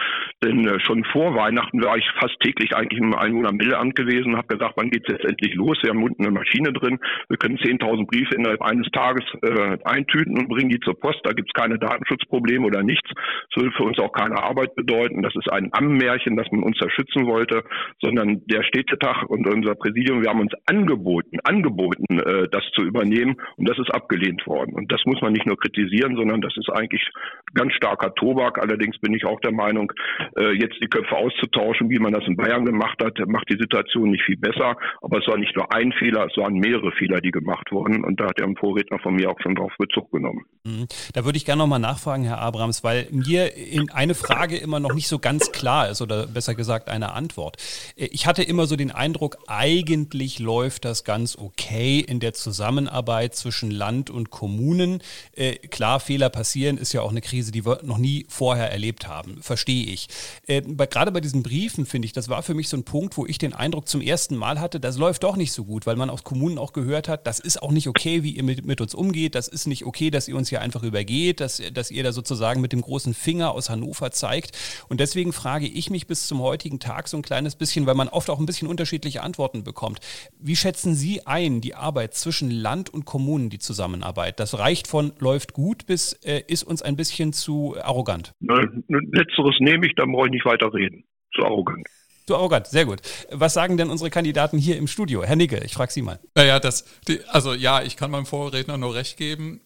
Denn 0.44 0.66
äh, 0.66 0.80
schon 0.80 1.04
vor 1.06 1.36
Weihnachten 1.36 1.84
war 1.84 1.98
ich 1.98 2.10
fast 2.20 2.40
täglich 2.40 2.76
eigentlich 2.76 3.00
im 3.00 3.14
Einwohnermeldeamt 3.14 3.96
gewesen, 3.96 4.38
habe 4.38 4.48
gesagt, 4.48 4.74
wann 4.78 4.90
geht's 4.90 5.10
jetzt 5.10 5.26
endlich 5.26 5.56
los? 5.56 5.78
wir 5.89 5.89
haben 5.90 6.04
unten 6.04 6.24
eine 6.24 6.34
Maschine 6.34 6.74
drin, 6.74 7.00
wir 7.28 7.38
können 7.38 7.58
10.000 7.58 8.08
Briefe 8.08 8.36
innerhalb 8.36 8.62
eines 8.62 8.88
Tages 8.92 9.24
äh, 9.42 9.78
eintüten 9.84 10.38
und 10.38 10.50
bringen 10.50 10.70
die 10.70 10.80
zur 10.80 11.00
Post, 11.00 11.20
da 11.24 11.32
gibt 11.32 11.50
es 11.50 11.62
keine 11.62 11.78
Datenschutzprobleme 11.78 12.66
oder 12.66 12.84
nichts. 12.84 13.10
Das 13.10 13.64
würde 13.64 13.76
für 13.76 13.84
uns 13.84 14.00
auch 14.00 14.12
keine 14.12 14.42
Arbeit 14.42 14.76
bedeuten, 14.76 15.22
das 15.22 15.36
ist 15.36 15.52
ein 15.52 15.70
Ammenmärchen, 15.74 16.36
dass 16.36 16.50
man 16.52 16.64
uns 16.64 16.78
da 16.80 16.90
schützen 16.90 17.26
wollte, 17.26 17.64
sondern 18.02 18.42
der 18.46 18.64
Städtetag 18.64 19.30
und 19.30 19.48
unser 19.48 19.76
Präsidium, 19.76 20.22
wir 20.22 20.30
haben 20.30 20.42
uns 20.42 20.54
angeboten, 20.66 21.40
angeboten, 21.44 22.20
äh, 22.20 22.48
das 22.52 22.64
zu 22.76 22.84
übernehmen 22.84 23.38
und 23.58 23.70
das 23.70 23.78
ist 23.78 23.94
abgelehnt 23.94 24.46
worden. 24.48 24.74
Und 24.74 24.92
das 24.92 25.02
muss 25.06 25.22
man 25.22 25.34
nicht 25.34 25.46
nur 25.46 25.58
kritisieren, 25.58 26.16
sondern 26.16 26.42
das 26.42 26.56
ist 26.58 26.70
eigentlich 26.70 27.08
ganz 27.54 27.74
starker 27.74 28.14
Tobak. 28.16 28.60
Allerdings 28.60 28.98
bin 29.00 29.14
ich 29.14 29.26
auch 29.26 29.40
der 29.42 29.52
Meinung, 29.52 29.92
äh, 30.38 30.52
jetzt 30.54 30.78
die 30.82 30.88
Köpfe 30.88 31.16
auszutauschen, 31.16 31.90
wie 31.90 32.00
man 32.00 32.14
das 32.14 32.26
in 32.28 32.36
Bayern 32.36 32.66
gemacht 32.66 33.04
hat, 33.04 33.18
macht 33.28 33.50
die 33.50 33.58
Situation 33.58 34.12
nicht 34.12 34.24
viel 34.24 34.38
besser. 34.38 34.78
Aber 35.02 35.20
es 35.20 35.28
war 35.28 35.38
nicht 35.38 35.56
nur 35.56 35.74
ein 35.74 35.79
Fehler, 35.98 36.28
es 36.30 36.38
waren 36.38 36.54
mehrere 36.54 36.92
Fehler, 36.92 37.22
die 37.22 37.32
gemacht 37.32 37.72
wurden. 37.72 38.04
Und 38.04 38.20
da 38.20 38.28
hat 38.28 38.40
der 38.40 38.50
Vorredner 38.60 39.00
von 39.00 39.16
mir 39.16 39.30
auch 39.30 39.40
schon 39.42 39.56
drauf 39.56 39.72
Bezug 39.78 40.12
genommen. 40.12 40.46
Mhm. 40.64 40.88
Da 41.14 41.26
würde 41.26 41.38
ich 41.38 41.46
gerne 41.46 41.60
nochmal 41.60 41.80
nachfragen, 41.80 42.24
Herr 42.24 42.40
Abrams, 42.40 42.84
weil 42.84 43.08
mir 43.12 43.56
in 43.56 43.90
eine 43.90 44.16
Frage 44.16 44.58
immer 44.58 44.80
noch 44.80 44.94
nicht 44.94 45.08
so 45.08 45.20
ganz 45.20 45.52
klar 45.52 45.90
ist 45.90 46.02
oder 46.02 46.28
besser 46.28 46.56
gesagt 46.56 46.90
eine 46.90 47.14
Antwort. 47.14 47.58
Äh, 47.96 48.06
ich 48.12 48.28
hatte 48.28 48.44
immer 48.44 48.68
so 48.68 48.76
den 48.76 48.92
Eindruck, 48.92 49.38
eigentlich 49.48 50.40
läuft 50.40 50.86
das 50.86 51.04
ganz 51.04 51.38
okay 51.38 52.00
in 52.00 52.20
der 52.20 52.34
Zusammenarbeit 52.34 53.36
zwischen 53.36 53.72
Land 53.72 54.10
und 54.10 54.30
Kommunen. 54.30 55.02
Äh, 55.36 55.56
klar, 55.56 56.00
Fehler 56.00 56.30
passieren, 56.30 56.78
ist 56.78 56.94
ja 56.94 57.02
auch 57.02 57.12
eine 57.12 57.22
Krise, 57.22 57.52
die 57.52 57.66
wir 57.66 57.80
noch 57.84 57.98
nie 57.98 58.26
vorher 58.28 58.72
erlebt 58.72 59.08
haben. 59.08 59.42
Verstehe 59.42 59.86
ich. 59.86 60.08
Äh, 60.48 60.62
gerade 60.62 61.12
bei 61.12 61.22
diesen 61.22 61.44
Briefen 61.44 61.86
finde 61.86 62.06
ich, 62.06 62.14
das 62.14 62.30
war 62.30 62.44
für 62.44 62.54
mich 62.54 62.70
so 62.70 62.78
ein 62.78 62.84
Punkt, 62.84 63.18
wo 63.18 63.26
ich 63.26 63.38
den 63.38 63.54
Eindruck 63.54 63.88
zum 63.88 64.02
ersten 64.02 64.36
Mal 64.36 64.60
hatte, 64.60 64.80
das 64.80 64.98
läuft 64.98 65.24
doch 65.24 65.36
nicht 65.36 65.52
so 65.52 65.59
gut, 65.64 65.86
weil 65.86 65.96
man 65.96 66.10
aus 66.10 66.24
Kommunen 66.24 66.58
auch 66.58 66.74
gehört 66.74 67.08
hat, 67.08 67.28
das 67.28 67.40
ist 67.40 67.62
auch 67.62 67.72
nicht 67.72 67.88
okay, 67.88 68.24
wie 68.24 68.32
ihr 68.32 68.44
mit, 68.44 68.66
mit 68.66 68.82
uns 68.82 68.94
umgeht, 68.94 69.36
das 69.36 69.48
ist 69.48 69.68
nicht 69.68 69.86
okay, 69.86 70.10
dass 70.10 70.28
ihr 70.28 70.36
uns 70.36 70.50
hier 70.50 70.62
einfach 70.62 70.84
übergeht, 70.84 71.40
dass, 71.40 71.62
dass 71.74 71.92
ihr 71.92 72.04
da 72.04 72.12
sozusagen 72.12 72.62
mit 72.62 72.74
dem 72.74 72.82
großen 72.82 73.14
Finger 73.14 73.52
aus 73.52 73.70
Hannover 73.70 74.12
zeigt. 74.12 74.58
Und 74.90 75.00
deswegen 75.00 75.34
frage 75.34 75.68
ich 75.68 75.90
mich 75.90 76.08
bis 76.08 76.28
zum 76.28 76.42
heutigen 76.42 76.80
Tag 76.80 77.08
so 77.08 77.18
ein 77.18 77.24
kleines 77.24 77.56
bisschen, 77.56 77.86
weil 77.86 77.96
man 77.96 78.08
oft 78.08 78.30
auch 78.30 78.40
ein 78.40 78.46
bisschen 78.46 78.68
unterschiedliche 78.68 79.22
Antworten 79.22 79.64
bekommt. 79.64 80.00
Wie 80.40 80.56
schätzen 80.56 80.96
Sie 80.96 81.26
ein, 81.26 81.62
die 81.62 81.76
Arbeit 81.76 82.14
zwischen 82.14 82.52
Land 82.52 82.94
und 82.94 83.06
Kommunen, 83.06 83.50
die 83.50 83.60
Zusammenarbeit? 83.60 84.40
Das 84.40 84.58
reicht 84.58 84.88
von 84.88 85.14
läuft 85.20 85.54
gut 85.54 85.86
bis 85.86 86.14
äh, 86.24 86.44
ist 86.48 86.64
uns 86.64 86.82
ein 86.82 86.96
bisschen 86.96 87.34
zu 87.34 87.76
arrogant. 87.82 88.34
Letzteres 88.40 89.56
nehme 89.60 89.86
ich, 89.86 89.96
dann 89.96 90.12
brauche 90.12 90.28
ich 90.28 90.34
nicht 90.34 90.46
weiter 90.46 90.74
reden. 90.74 91.04
Zu 91.34 91.44
arrogant. 91.44 91.86
Zu 92.30 92.36
arrogant, 92.36 92.68
sehr 92.68 92.86
gut. 92.86 93.02
Was 93.32 93.56
sagen 93.56 93.78
denn 93.78 93.90
unsere 93.90 94.12
Kandidaten 94.12 94.60
hier 94.60 94.78
im 94.78 94.86
Studio? 94.86 95.24
Herr 95.24 95.36
Nicke, 95.36 95.64
ich 95.66 95.74
frage 95.74 95.92
Sie 95.92 96.04
mal. 96.04 96.20
Naja, 96.36 96.60
das, 96.60 96.86
die, 97.08 97.26
also 97.26 97.56
ja, 97.56 97.82
ich 97.82 97.98
kann 97.98 98.12
meinem 98.12 98.28
Vorredner 98.28 98.78
nur 98.78 98.94
recht 98.94 99.18
geben. 99.18 99.62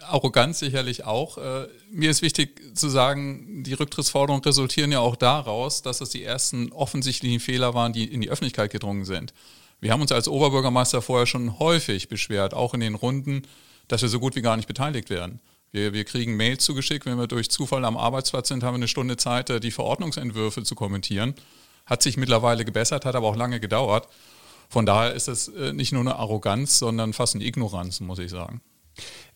Arroganz 0.00 0.58
sicherlich 0.58 1.04
auch. 1.04 1.38
Äh, 1.38 1.68
mir 1.92 2.10
ist 2.10 2.20
wichtig 2.20 2.76
zu 2.76 2.88
sagen, 2.88 3.62
die 3.62 3.72
Rücktrittsforderungen 3.72 4.42
resultieren 4.42 4.90
ja 4.90 4.98
auch 4.98 5.14
daraus, 5.14 5.82
dass 5.82 6.00
es 6.00 6.10
die 6.10 6.24
ersten 6.24 6.72
offensichtlichen 6.72 7.38
Fehler 7.38 7.74
waren, 7.74 7.92
die 7.92 8.12
in 8.12 8.20
die 8.20 8.30
Öffentlichkeit 8.30 8.72
gedrungen 8.72 9.04
sind. 9.04 9.32
Wir 9.78 9.92
haben 9.92 10.00
uns 10.00 10.10
als 10.10 10.26
Oberbürgermeister 10.26 11.02
vorher 11.02 11.26
schon 11.26 11.60
häufig 11.60 12.08
beschwert, 12.08 12.52
auch 12.52 12.74
in 12.74 12.80
den 12.80 12.96
Runden, 12.96 13.42
dass 13.86 14.02
wir 14.02 14.08
so 14.08 14.18
gut 14.18 14.34
wie 14.34 14.42
gar 14.42 14.56
nicht 14.56 14.66
beteiligt 14.66 15.08
werden. 15.08 15.38
Wir, 15.70 15.92
wir 15.92 16.04
kriegen 16.04 16.36
Mails 16.36 16.64
zugeschickt, 16.64 17.06
wenn 17.06 17.16
wir 17.16 17.28
durch 17.28 17.48
Zufall 17.48 17.84
am 17.84 17.96
Arbeitsplatz 17.96 18.48
sind, 18.48 18.64
haben 18.64 18.74
wir 18.74 18.78
eine 18.78 18.88
Stunde 18.88 19.16
Zeit, 19.16 19.50
äh, 19.50 19.60
die 19.60 19.70
Verordnungsentwürfe 19.70 20.64
zu 20.64 20.74
kommentieren. 20.74 21.34
Hat 21.88 22.02
sich 22.02 22.16
mittlerweile 22.16 22.64
gebessert, 22.64 23.04
hat 23.04 23.16
aber 23.16 23.26
auch 23.26 23.36
lange 23.36 23.60
gedauert. 23.60 24.08
Von 24.68 24.84
daher 24.84 25.14
ist 25.14 25.28
es 25.28 25.48
äh, 25.48 25.72
nicht 25.72 25.92
nur 25.92 26.02
eine 26.02 26.16
Arroganz, 26.16 26.78
sondern 26.78 27.14
fast 27.14 27.34
eine 27.34 27.44
Ignoranz, 27.44 28.00
muss 28.00 28.18
ich 28.18 28.30
sagen. 28.30 28.60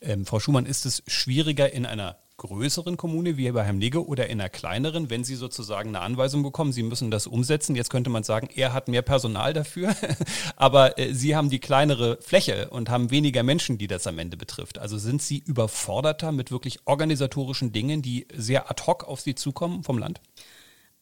Ähm, 0.01 0.27
Frau 0.27 0.41
Schumann, 0.41 0.67
ist 0.67 0.85
es 0.85 1.03
schwieriger 1.07 1.73
in 1.73 1.87
einer 1.87 2.19
größeren 2.37 2.97
Kommune 2.97 3.37
wie 3.37 3.51
bei 3.53 3.63
Herrn 3.63 3.79
Nigge 3.79 4.05
oder 4.05 4.29
in 4.29 4.41
einer 4.41 4.51
kleineren, 4.51 5.11
wenn 5.11 5.23
Sie 5.23 5.37
sozusagen 5.37 5.91
eine 5.91 6.01
Anweisung 6.01 6.43
bekommen, 6.43 6.73
Sie 6.73 6.83
müssen 6.83 7.11
das 7.11 7.27
umsetzen. 7.27 7.77
Jetzt 7.77 7.91
könnte 7.91 8.11
man 8.11 8.25
sagen, 8.25 8.49
er 8.55 8.73
hat 8.73 8.89
mehr 8.89 9.03
Personal 9.03 9.53
dafür, 9.53 9.95
aber 10.57 10.99
äh, 10.99 11.15
Sie 11.15 11.37
haben 11.37 11.51
die 11.51 11.61
kleinere 11.61 12.19
Fläche 12.21 12.69
und 12.71 12.91
haben 12.91 13.11
weniger 13.11 13.43
Menschen, 13.43 13.79
die 13.79 13.87
das 13.87 14.07
am 14.07 14.19
Ende 14.19 14.37
betrifft. 14.37 14.79
Also 14.79 14.99
sind 14.99 15.23
Sie 15.23 15.39
überforderter 15.39 16.33
mit 16.33 16.51
wirklich 16.51 16.81
organisatorischen 16.85 17.73
Dingen, 17.73 18.03
die 18.03 18.27
sehr 18.35 18.71
ad 18.71 18.83
hoc 18.87 19.05
auf 19.05 19.21
Sie 19.21 19.35
zukommen 19.35 19.85
vom 19.85 19.99
Land? 19.99 20.21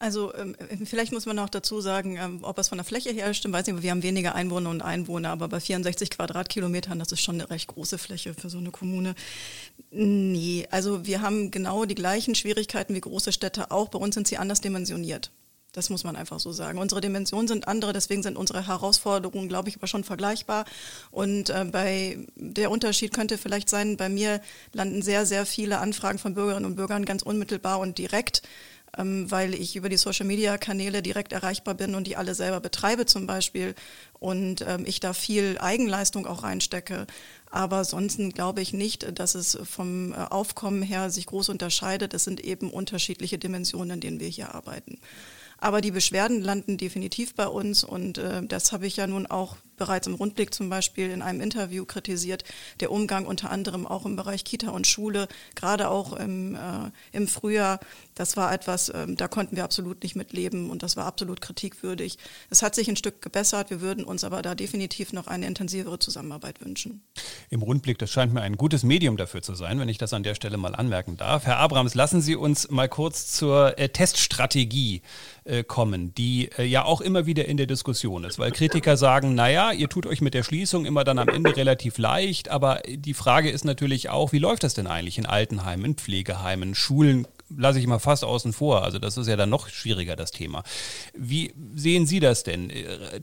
Also 0.01 0.33
ähm, 0.33 0.55
vielleicht 0.83 1.11
muss 1.11 1.27
man 1.27 1.37
auch 1.37 1.49
dazu 1.49 1.79
sagen, 1.79 2.17
ähm, 2.17 2.39
ob 2.41 2.57
es 2.57 2.69
von 2.69 2.79
der 2.79 2.85
Fläche 2.85 3.11
her 3.11 3.31
stimmt, 3.35 3.53
weiß 3.53 3.67
nicht, 3.67 3.75
aber 3.75 3.83
wir 3.83 3.91
haben 3.91 4.01
weniger 4.01 4.33
Einwohner 4.33 4.71
und 4.71 4.81
Einwohner, 4.81 5.29
aber 5.29 5.47
bei 5.47 5.59
64 5.59 6.09
Quadratkilometern, 6.09 6.97
das 6.97 7.11
ist 7.11 7.21
schon 7.21 7.35
eine 7.35 7.51
recht 7.51 7.67
große 7.67 7.99
Fläche 7.99 8.33
für 8.33 8.49
so 8.49 8.57
eine 8.57 8.71
Kommune. 8.71 9.13
Nee, 9.91 10.67
also 10.71 11.05
wir 11.05 11.21
haben 11.21 11.51
genau 11.51 11.85
die 11.85 11.93
gleichen 11.93 12.33
Schwierigkeiten 12.33 12.95
wie 12.95 13.01
große 13.01 13.31
Städte 13.31 13.69
auch. 13.69 13.89
Bei 13.89 13.99
uns 13.99 14.15
sind 14.15 14.27
sie 14.27 14.39
anders 14.39 14.59
dimensioniert. 14.59 15.29
Das 15.71 15.91
muss 15.91 16.03
man 16.03 16.15
einfach 16.15 16.39
so 16.39 16.51
sagen. 16.51 16.79
Unsere 16.79 16.99
Dimensionen 16.99 17.47
sind 17.47 17.67
andere, 17.67 17.93
deswegen 17.93 18.23
sind 18.23 18.37
unsere 18.37 18.65
Herausforderungen, 18.67 19.49
glaube 19.49 19.69
ich, 19.69 19.77
aber 19.77 19.85
schon 19.85 20.03
vergleichbar. 20.03 20.65
Und 21.11 21.51
äh, 21.51 21.65
bei 21.71 22.17
der 22.35 22.71
Unterschied 22.71 23.13
könnte 23.13 23.37
vielleicht 23.37 23.69
sein, 23.69 23.97
bei 23.97 24.09
mir 24.09 24.41
landen 24.73 25.03
sehr, 25.03 25.27
sehr 25.27 25.45
viele 25.45 25.77
Anfragen 25.77 26.17
von 26.17 26.33
Bürgerinnen 26.33 26.65
und 26.65 26.75
Bürgern 26.75 27.05
ganz 27.05 27.21
unmittelbar 27.21 27.79
und 27.79 27.99
direkt 27.99 28.41
weil 28.97 29.53
ich 29.53 29.75
über 29.75 29.89
die 29.89 29.97
Social-Media-Kanäle 29.97 31.01
direkt 31.01 31.31
erreichbar 31.33 31.75
bin 31.75 31.95
und 31.95 32.07
die 32.07 32.17
alle 32.17 32.35
selber 32.35 32.59
betreibe 32.59 33.05
zum 33.05 33.25
Beispiel 33.25 33.73
und 34.19 34.65
ähm, 34.67 34.83
ich 34.85 34.99
da 34.99 35.13
viel 35.13 35.57
Eigenleistung 35.59 36.27
auch 36.27 36.43
reinstecke. 36.43 37.07
Aber 37.49 37.83
sonst 37.85 38.19
glaube 38.33 38.61
ich 38.61 38.73
nicht, 38.73 39.17
dass 39.17 39.35
es 39.35 39.57
vom 39.63 40.13
äh, 40.13 40.17
Aufkommen 40.17 40.81
her 40.81 41.09
sich 41.09 41.25
groß 41.25 41.49
unterscheidet. 41.49 42.13
Es 42.13 42.25
sind 42.25 42.41
eben 42.41 42.69
unterschiedliche 42.69 43.37
Dimensionen, 43.37 43.91
in 43.91 44.01
denen 44.01 44.19
wir 44.19 44.27
hier 44.27 44.53
arbeiten. 44.53 44.99
Aber 45.57 45.79
die 45.79 45.91
Beschwerden 45.91 46.41
landen 46.41 46.77
definitiv 46.77 47.35
bei 47.35 47.47
uns 47.47 47.83
und 47.83 48.17
äh, 48.17 48.43
das 48.43 48.71
habe 48.71 48.87
ich 48.87 48.97
ja 48.97 49.07
nun 49.07 49.27
auch 49.27 49.57
bereits 49.81 50.05
im 50.05 50.13
Rundblick 50.13 50.53
zum 50.53 50.69
Beispiel 50.69 51.09
in 51.09 51.23
einem 51.23 51.41
Interview 51.41 51.85
kritisiert, 51.85 52.43
der 52.81 52.91
Umgang 52.91 53.25
unter 53.25 53.49
anderem 53.49 53.87
auch 53.87 54.05
im 54.05 54.15
Bereich 54.15 54.43
Kita 54.43 54.69
und 54.69 54.85
Schule, 54.85 55.27
gerade 55.55 55.89
auch 55.89 56.13
im, 56.13 56.53
äh, 56.53 56.91
im 57.11 57.27
Frühjahr, 57.27 57.79
das 58.13 58.37
war 58.37 58.53
etwas, 58.53 58.89
äh, 58.89 59.07
da 59.07 59.27
konnten 59.27 59.55
wir 59.55 59.63
absolut 59.63 60.03
nicht 60.03 60.15
mitleben 60.15 60.69
und 60.69 60.83
das 60.83 60.97
war 60.97 61.07
absolut 61.07 61.41
kritikwürdig. 61.41 62.19
Es 62.51 62.61
hat 62.61 62.75
sich 62.75 62.87
ein 62.89 62.95
Stück 62.95 63.23
gebessert, 63.23 63.71
wir 63.71 63.81
würden 63.81 64.03
uns 64.03 64.23
aber 64.23 64.43
da 64.43 64.53
definitiv 64.53 65.13
noch 65.13 65.25
eine 65.25 65.47
intensivere 65.47 65.97
Zusammenarbeit 65.97 66.63
wünschen. 66.63 67.01
Im 67.49 67.63
Rundblick, 67.63 67.97
das 67.97 68.11
scheint 68.11 68.35
mir 68.35 68.41
ein 68.41 68.57
gutes 68.57 68.83
Medium 68.83 69.17
dafür 69.17 69.41
zu 69.41 69.55
sein, 69.55 69.79
wenn 69.79 69.89
ich 69.89 69.97
das 69.97 70.13
an 70.13 70.21
der 70.21 70.35
Stelle 70.35 70.57
mal 70.57 70.75
anmerken 70.75 71.17
darf. 71.17 71.47
Herr 71.47 71.57
Abrams, 71.57 71.95
lassen 71.95 72.21
Sie 72.21 72.35
uns 72.35 72.69
mal 72.69 72.87
kurz 72.87 73.31
zur 73.31 73.79
äh, 73.79 73.89
Teststrategie 73.89 75.01
äh, 75.43 75.63
kommen, 75.63 76.13
die 76.13 76.51
äh, 76.57 76.65
ja 76.65 76.85
auch 76.85 77.01
immer 77.01 77.25
wieder 77.25 77.45
in 77.45 77.57
der 77.57 77.65
Diskussion 77.65 78.25
ist, 78.25 78.37
weil 78.37 78.51
Kritiker 78.51 78.95
sagen, 78.95 79.33
naja, 79.33 79.70
ihr 79.73 79.89
tut 79.89 80.05
euch 80.05 80.21
mit 80.21 80.33
der 80.33 80.43
Schließung 80.43 80.85
immer 80.85 81.03
dann 81.03 81.19
am 81.19 81.27
Ende 81.27 81.55
relativ 81.55 81.97
leicht, 81.97 82.49
aber 82.49 82.81
die 82.87 83.13
Frage 83.13 83.49
ist 83.49 83.65
natürlich 83.65 84.09
auch, 84.09 84.31
wie 84.31 84.39
läuft 84.39 84.63
das 84.63 84.73
denn 84.73 84.87
eigentlich 84.87 85.17
in 85.17 85.25
Altenheimen, 85.25 85.85
in 85.85 85.95
Pflegeheimen, 85.95 86.75
Schulen? 86.75 87.27
Lasse 87.49 87.79
ich 87.79 87.87
mal 87.87 87.99
fast 87.99 88.23
außen 88.23 88.53
vor. 88.53 88.83
Also 88.83 88.97
das 88.97 89.17
ist 89.17 89.27
ja 89.27 89.35
dann 89.35 89.49
noch 89.49 89.67
schwieriger, 89.67 90.15
das 90.15 90.31
Thema. 90.31 90.63
Wie 91.13 91.53
sehen 91.75 92.05
Sie 92.05 92.21
das 92.21 92.43
denn? 92.43 92.71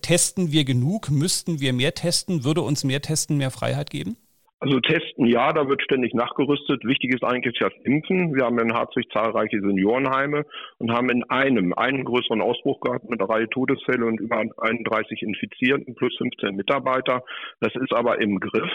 Testen 0.03 0.53
wir 0.53 0.65
genug? 0.65 1.11
Müssten 1.11 1.61
wir 1.61 1.73
mehr 1.73 1.95
testen? 1.95 2.45
Würde 2.45 2.61
uns 2.61 2.85
mehr 2.85 3.01
Testen 3.01 3.39
mehr 3.39 3.51
Freiheit 3.51 3.89
geben? 3.89 4.19
Also 4.61 4.81
testen 4.81 5.27
ja, 5.27 5.53
da 5.53 5.69
wird 5.69 5.83
ständig 5.83 6.15
nachgerüstet. 6.15 6.85
Wichtig 6.85 7.15
ist 7.15 7.23
eigentlich 7.23 7.57
das 7.61 7.73
Impfen. 7.85 8.35
Wir 8.35 8.45
haben 8.45 8.59
in 8.59 8.75
Harzig 8.75 9.09
zahlreiche 9.13 9.61
Seniorenheime 9.61 10.45
und 10.79 10.91
haben 10.91 11.11
in 11.11 11.23
einem 11.31 11.73
einen 11.75 12.05
größeren 12.05 12.41
Ausbruch 12.41 12.81
gehabt 12.81 13.09
mit 13.09 13.21
einer 13.21 13.31
Reihe 13.31 13.49
Todesfälle 13.49 14.05
und 14.05 14.19
über 14.19 14.43
31 14.57 15.23
Infizierten 15.23 15.95
plus 15.95 16.13
15 16.19 16.57
Mitarbeiter. 16.57 17.23
Das 17.61 17.73
ist 17.77 17.93
aber 17.93 18.21
im 18.21 18.41
Griff. 18.41 18.71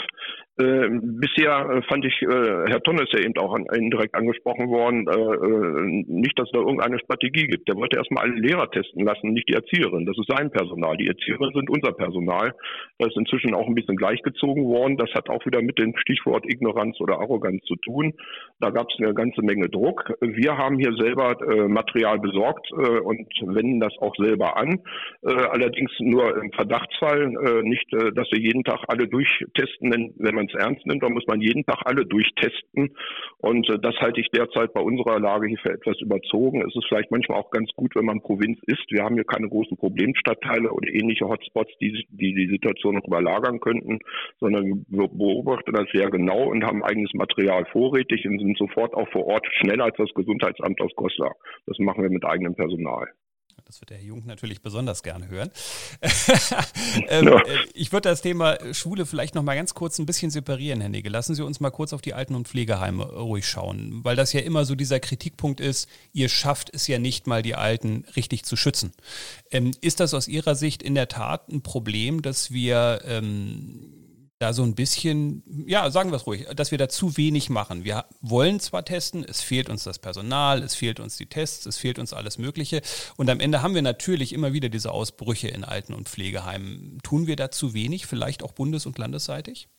Äh, 0.55 0.87
bisher 1.01 1.67
äh, 1.67 1.81
fand 1.89 2.05
ich, 2.05 2.21
äh, 2.21 2.69
Herr 2.69 2.83
Tonne 2.83 3.01
ist 3.01 3.13
ja 3.13 3.21
eben 3.21 3.35
auch 3.37 3.55
an, 3.55 3.65
indirekt 3.73 4.13
angesprochen 4.13 4.69
worden, 4.69 5.07
äh, 5.07 5.11
äh, 5.11 6.03
nicht, 6.05 6.37
dass 6.37 6.47
es 6.47 6.51
da 6.51 6.59
irgendeine 6.59 6.99
Strategie 6.99 7.47
gibt. 7.47 7.67
Der 7.67 7.75
wollte 7.75 7.97
erstmal 7.97 8.25
alle 8.25 8.39
Lehrer 8.39 8.69
testen 8.69 9.03
lassen, 9.03 9.33
nicht 9.33 9.49
die 9.49 9.55
Erzieherin. 9.55 10.05
Das 10.05 10.15
ist 10.15 10.29
sein 10.29 10.51
Personal. 10.51 10.95
Die 10.97 11.07
Erzieherinnen 11.07 11.55
sind 11.55 11.71
unser 11.71 11.91
Personal. 11.93 12.53
Das 12.99 13.07
ist 13.07 13.17
inzwischen 13.17 13.55
auch 13.55 13.67
ein 13.67 13.73
bisschen 13.73 13.95
gleichgezogen 13.95 14.65
worden. 14.65 14.97
Das 14.97 15.11
hat 15.15 15.27
auch 15.27 15.43
wieder 15.47 15.59
mit 15.63 15.79
dem 15.79 15.97
Stichwort 15.97 16.45
Ignoranz 16.47 17.01
oder 17.01 17.19
Arroganz 17.19 17.63
zu 17.63 17.75
tun. 17.77 18.13
Da 18.59 18.69
gab 18.69 18.87
es 18.91 18.99
eine 18.99 19.15
ganze 19.15 19.41
Menge 19.41 19.69
Druck. 19.69 20.13
Wir 20.21 20.55
haben 20.55 20.77
hier 20.77 20.93
selber 20.93 21.35
Material 21.67 22.19
besorgt 22.19 22.71
und 22.71 23.27
wenden 23.41 23.79
das 23.79 23.93
auch 23.99 24.15
selber 24.17 24.55
an. 24.57 24.79
allerdings 25.23 25.91
nur 25.99 26.37
im 26.41 26.51
Verdachtsfall, 26.51 27.29
nicht, 27.63 27.85
dass 27.91 28.27
wir 28.31 28.39
jeden 28.39 28.63
Tag 28.63 28.79
alle 28.87 29.07
durchtesten, 29.07 30.13
wenn 30.17 30.35
man 30.35 30.42
es 30.47 30.53
ernst 30.55 30.85
nimmt, 30.85 31.03
dann 31.03 31.13
muss 31.13 31.27
man 31.27 31.41
jeden 31.41 31.65
Tag 31.65 31.81
alle 31.85 32.05
durchtesten. 32.05 32.95
Und 33.39 33.69
äh, 33.69 33.79
das 33.79 33.95
halte 33.97 34.21
ich 34.21 34.29
derzeit 34.29 34.73
bei 34.73 34.81
unserer 34.81 35.19
Lage 35.19 35.47
hier 35.47 35.59
für 35.59 35.73
etwas 35.73 35.99
überzogen. 36.01 36.61
Es 36.61 36.75
ist 36.75 36.87
vielleicht 36.87 37.11
manchmal 37.11 37.39
auch 37.39 37.51
ganz 37.51 37.69
gut, 37.75 37.95
wenn 37.95 38.05
man 38.05 38.21
Provinz 38.21 38.59
ist. 38.67 38.83
Wir 38.89 39.03
haben 39.03 39.15
hier 39.15 39.25
keine 39.25 39.49
großen 39.49 39.77
Problemstadtteile 39.77 40.71
oder 40.71 40.87
ähnliche 40.89 41.27
Hotspots, 41.27 41.71
die 41.79 42.05
die, 42.09 42.33
die 42.33 42.47
Situation 42.47 42.95
noch 42.95 43.05
überlagern 43.05 43.59
könnten, 43.59 43.99
sondern 44.39 44.85
wir 44.87 45.07
beobachten 45.07 45.73
das 45.73 45.87
sehr 45.93 46.09
genau 46.09 46.49
und 46.49 46.63
haben 46.63 46.83
eigenes 46.83 47.13
Material 47.13 47.65
vorrätig 47.71 48.25
und 48.27 48.39
sind 48.39 48.57
sofort 48.57 48.93
auch 48.93 49.07
vor 49.09 49.25
Ort 49.25 49.45
schneller 49.59 49.85
als 49.85 49.97
das 49.97 50.13
Gesundheitsamt 50.13 50.79
aus 50.81 50.93
Goslar. 50.95 51.35
Das 51.65 51.77
machen 51.79 52.03
wir 52.03 52.09
mit 52.09 52.25
eigenem 52.25 52.55
Personal. 52.55 53.07
Das 53.65 53.81
wird 53.81 53.89
der 53.89 53.97
Herr 53.97 54.05
Jung 54.05 54.25
natürlich 54.25 54.61
besonders 54.61 55.01
gerne 55.01 55.29
hören. 55.29 55.49
ähm, 57.07 57.25
ja. 57.25 57.37
Äh, 57.37 57.57
ich 57.73 57.91
würde 57.91 58.09
das 58.09 58.21
Thema 58.21 58.57
Schule 58.73 59.05
vielleicht 59.05 59.35
noch 59.35 59.43
mal 59.43 59.55
ganz 59.55 59.73
kurz 59.73 59.97
ein 59.99 60.05
bisschen 60.05 60.29
separieren, 60.29 60.79
Herr 60.79 60.89
Nege. 60.89 61.09
Lassen 61.09 61.33
Sie 61.33 61.43
uns 61.43 61.59
mal 61.59 61.71
kurz 61.71 61.93
auf 61.93 62.01
die 62.01 62.13
Alten- 62.13 62.35
und 62.35 62.47
Pflegeheime 62.47 63.03
ruhig 63.03 63.47
schauen, 63.47 64.03
weil 64.03 64.15
das 64.15 64.33
ja 64.33 64.41
immer 64.41 64.65
so 64.65 64.75
dieser 64.75 64.99
Kritikpunkt 64.99 65.59
ist, 65.59 65.89
ihr 66.11 66.29
schafft 66.29 66.69
es 66.73 66.87
ja 66.87 66.99
nicht 66.99 67.25
mal, 67.25 67.41
die 67.41 67.55
Alten 67.55 68.05
richtig 68.15 68.45
zu 68.45 68.55
schützen. 68.55 68.91
Ähm, 69.49 69.71
ist 69.81 69.99
das 69.99 70.13
aus 70.13 70.27
Ihrer 70.27 70.55
Sicht 70.55 70.83
in 70.83 70.95
der 70.95 71.07
Tat 71.07 71.49
ein 71.49 71.63
Problem, 71.63 72.21
dass 72.21 72.51
wir 72.51 73.01
ähm, 73.05 74.02
da 74.43 74.51
so 74.51 74.63
ein 74.63 74.75
bisschen, 74.75 75.41
ja, 75.67 75.89
sagen 75.89 76.11
wir 76.11 76.17
es 76.17 76.27
ruhig, 76.27 76.45
dass 76.53 76.71
wir 76.71 76.77
da 76.77 76.89
zu 76.89 77.15
wenig 77.15 77.49
machen. 77.49 77.85
Wir 77.85 78.05
wollen 78.19 78.59
zwar 78.59 78.83
testen, 78.83 79.23
es 79.23 79.41
fehlt 79.41 79.69
uns 79.69 79.85
das 79.85 79.99
Personal, 79.99 80.61
es 80.63 80.75
fehlt 80.75 80.99
uns 80.99 81.15
die 81.15 81.27
Tests, 81.27 81.65
es 81.65 81.77
fehlt 81.77 81.97
uns 81.97 82.11
alles 82.11 82.37
Mögliche. 82.37 82.81
Und 83.15 83.29
am 83.29 83.39
Ende 83.39 83.61
haben 83.61 83.73
wir 83.73 83.81
natürlich 83.81 84.33
immer 84.33 84.51
wieder 84.51 84.67
diese 84.67 84.91
Ausbrüche 84.91 85.47
in 85.47 85.63
Alten- 85.63 85.93
und 85.93 86.09
Pflegeheimen. 86.09 86.99
Tun 87.03 87.25
wir 87.25 87.37
da 87.37 87.51
zu 87.51 87.73
wenig, 87.73 88.05
vielleicht 88.05 88.43
auch 88.43 88.51
bundes- 88.51 88.85
und 88.85 88.97
landesseitig? 88.97 89.69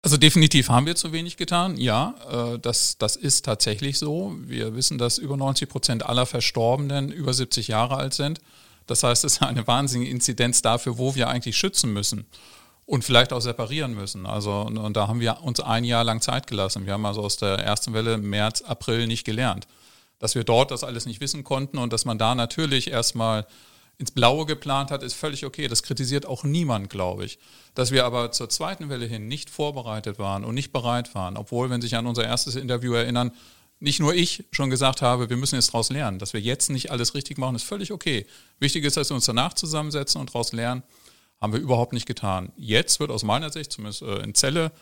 Also 0.00 0.16
definitiv 0.16 0.70
haben 0.70 0.86
wir 0.86 0.96
zu 0.96 1.12
wenig 1.12 1.36
getan, 1.36 1.76
ja, 1.76 2.14
äh, 2.54 2.58
das, 2.58 2.96
das 2.96 3.16
ist 3.16 3.44
tatsächlich 3.44 3.98
so. 3.98 4.34
Wir 4.38 4.74
wissen, 4.74 4.96
dass 4.96 5.18
über 5.18 5.36
90 5.36 5.68
Prozent 5.68 6.06
aller 6.06 6.24
Verstorbenen 6.24 7.12
über 7.12 7.34
70 7.34 7.68
Jahre 7.68 7.96
alt 7.98 8.14
sind. 8.14 8.40
Das 8.86 9.02
heißt, 9.02 9.24
es 9.24 9.34
ist 9.34 9.42
eine 9.42 9.66
wahnsinnige 9.66 10.10
Inzidenz 10.10 10.62
dafür, 10.62 10.96
wo 10.96 11.14
wir 11.14 11.28
eigentlich 11.28 11.58
schützen 11.58 11.92
müssen 11.92 12.26
und 12.86 13.04
vielleicht 13.04 13.32
auch 13.32 13.40
separieren 13.40 13.94
müssen. 13.94 14.26
Also 14.26 14.60
und 14.60 14.94
da 14.94 15.08
haben 15.08 15.20
wir 15.20 15.42
uns 15.42 15.60
ein 15.60 15.84
Jahr 15.84 16.04
lang 16.04 16.20
Zeit 16.20 16.46
gelassen. 16.46 16.86
Wir 16.86 16.92
haben 16.92 17.06
also 17.06 17.22
aus 17.22 17.36
der 17.36 17.58
ersten 17.58 17.94
Welle 17.94 18.18
März, 18.18 18.62
April 18.62 19.06
nicht 19.06 19.24
gelernt. 19.24 19.66
Dass 20.18 20.34
wir 20.34 20.44
dort 20.44 20.70
das 20.70 20.84
alles 20.84 21.06
nicht 21.06 21.20
wissen 21.20 21.44
konnten 21.44 21.78
und 21.78 21.92
dass 21.92 22.04
man 22.04 22.18
da 22.18 22.34
natürlich 22.34 22.90
erstmal 22.90 23.46
ins 23.96 24.10
Blaue 24.10 24.44
geplant 24.44 24.90
hat, 24.90 25.02
ist 25.02 25.14
völlig 25.14 25.44
okay. 25.44 25.68
Das 25.68 25.82
kritisiert 25.82 26.26
auch 26.26 26.44
niemand, 26.44 26.90
glaube 26.90 27.24
ich. 27.24 27.38
Dass 27.74 27.90
wir 27.90 28.04
aber 28.04 28.32
zur 28.32 28.48
zweiten 28.48 28.88
Welle 28.88 29.06
hin 29.06 29.28
nicht 29.28 29.50
vorbereitet 29.50 30.18
waren 30.18 30.44
und 30.44 30.54
nicht 30.54 30.72
bereit 30.72 31.14
waren, 31.14 31.36
obwohl, 31.36 31.70
wenn 31.70 31.80
Sie 31.80 31.86
sich 31.86 31.96
an 31.96 32.06
unser 32.06 32.24
erstes 32.24 32.56
Interview 32.56 32.94
erinnern, 32.94 33.32
nicht 33.80 34.00
nur 34.00 34.14
ich 34.14 34.44
schon 34.50 34.70
gesagt 34.70 35.02
habe, 35.02 35.30
wir 35.30 35.36
müssen 35.36 35.56
jetzt 35.56 35.68
daraus 35.68 35.90
lernen. 35.90 36.18
Dass 36.18 36.32
wir 36.32 36.40
jetzt 36.40 36.70
nicht 36.70 36.90
alles 36.90 37.14
richtig 37.14 37.38
machen, 37.38 37.56
ist 37.56 37.64
völlig 37.64 37.92
okay. 37.92 38.26
Wichtig 38.58 38.84
ist, 38.84 38.96
dass 38.96 39.10
wir 39.10 39.14
uns 39.14 39.26
danach 39.26 39.54
zusammensetzen 39.54 40.20
und 40.20 40.30
daraus 40.30 40.52
lernen 40.52 40.82
haben 41.44 41.52
wir 41.52 41.60
überhaupt 41.60 41.92
nicht 41.92 42.06
getan. 42.06 42.52
Jetzt 42.56 43.00
wird 43.00 43.10
aus 43.10 43.22
meiner 43.22 43.52
Sicht, 43.52 43.70
zumindest 43.70 44.00
äh, 44.00 44.20
in 44.20 44.34
Celle, 44.34 44.72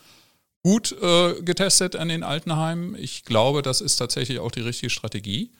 gut 0.63 0.93
äh, 0.93 1.41
getestet 1.41 1.97
an 1.97 2.07
den 2.07 2.23
Altenheimen. 2.23 2.95
Ich 2.95 3.25
glaube, 3.25 3.61
das 3.61 3.81
ist 3.81 3.97
tatsächlich 3.97 4.39
auch 4.39 4.49
die 4.49 4.61
richtige 4.61 4.89
Strategie. 4.89 5.51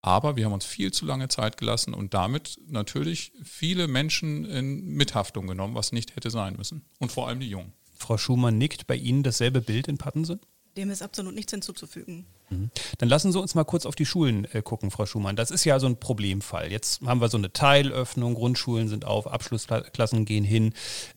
Aber 0.00 0.36
wir 0.36 0.46
haben 0.46 0.54
uns 0.54 0.64
viel 0.64 0.90
zu 0.90 1.04
lange 1.04 1.28
Zeit 1.28 1.58
gelassen 1.58 1.92
und 1.92 2.14
damit 2.14 2.58
natürlich 2.66 3.32
viele 3.44 3.88
Menschen 3.88 4.46
in 4.46 4.94
Mithaftung 4.94 5.46
genommen, 5.46 5.74
was 5.74 5.92
nicht 5.92 6.16
hätte 6.16 6.30
sein 6.30 6.56
müssen. 6.56 6.82
Und 6.98 7.12
vor 7.12 7.28
allem 7.28 7.40
die 7.40 7.50
Jungen. 7.50 7.74
Frau 7.94 8.16
Schumann 8.16 8.56
nickt 8.56 8.86
bei 8.86 8.96
Ihnen 8.96 9.22
dasselbe 9.22 9.60
Bild 9.60 9.86
in 9.86 9.98
Pattensen? 9.98 10.40
Dem 10.78 10.88
ist 10.88 11.02
absolut 11.02 11.34
nichts 11.34 11.52
hinzuzufügen. 11.52 12.24
Mhm. 12.50 12.70
Dann 12.98 13.08
lassen 13.08 13.32
Sie 13.32 13.40
uns 13.40 13.54
mal 13.54 13.64
kurz 13.64 13.86
auf 13.86 13.94
die 13.94 14.06
Schulen 14.06 14.46
äh, 14.52 14.62
gucken, 14.62 14.90
Frau 14.90 15.06
Schumann. 15.06 15.36
Das 15.36 15.50
ist 15.50 15.64
ja 15.64 15.78
so 15.78 15.86
ein 15.86 15.98
Problemfall. 15.98 16.70
Jetzt 16.70 17.02
haben 17.06 17.20
wir 17.20 17.28
so 17.28 17.38
eine 17.38 17.52
Teilöffnung, 17.52 18.34
Grundschulen 18.34 18.88
sind 18.88 19.04
auf, 19.04 19.26
Abschlussklassen 19.26 20.24
gehen 20.24 20.44
hin. 20.44 20.72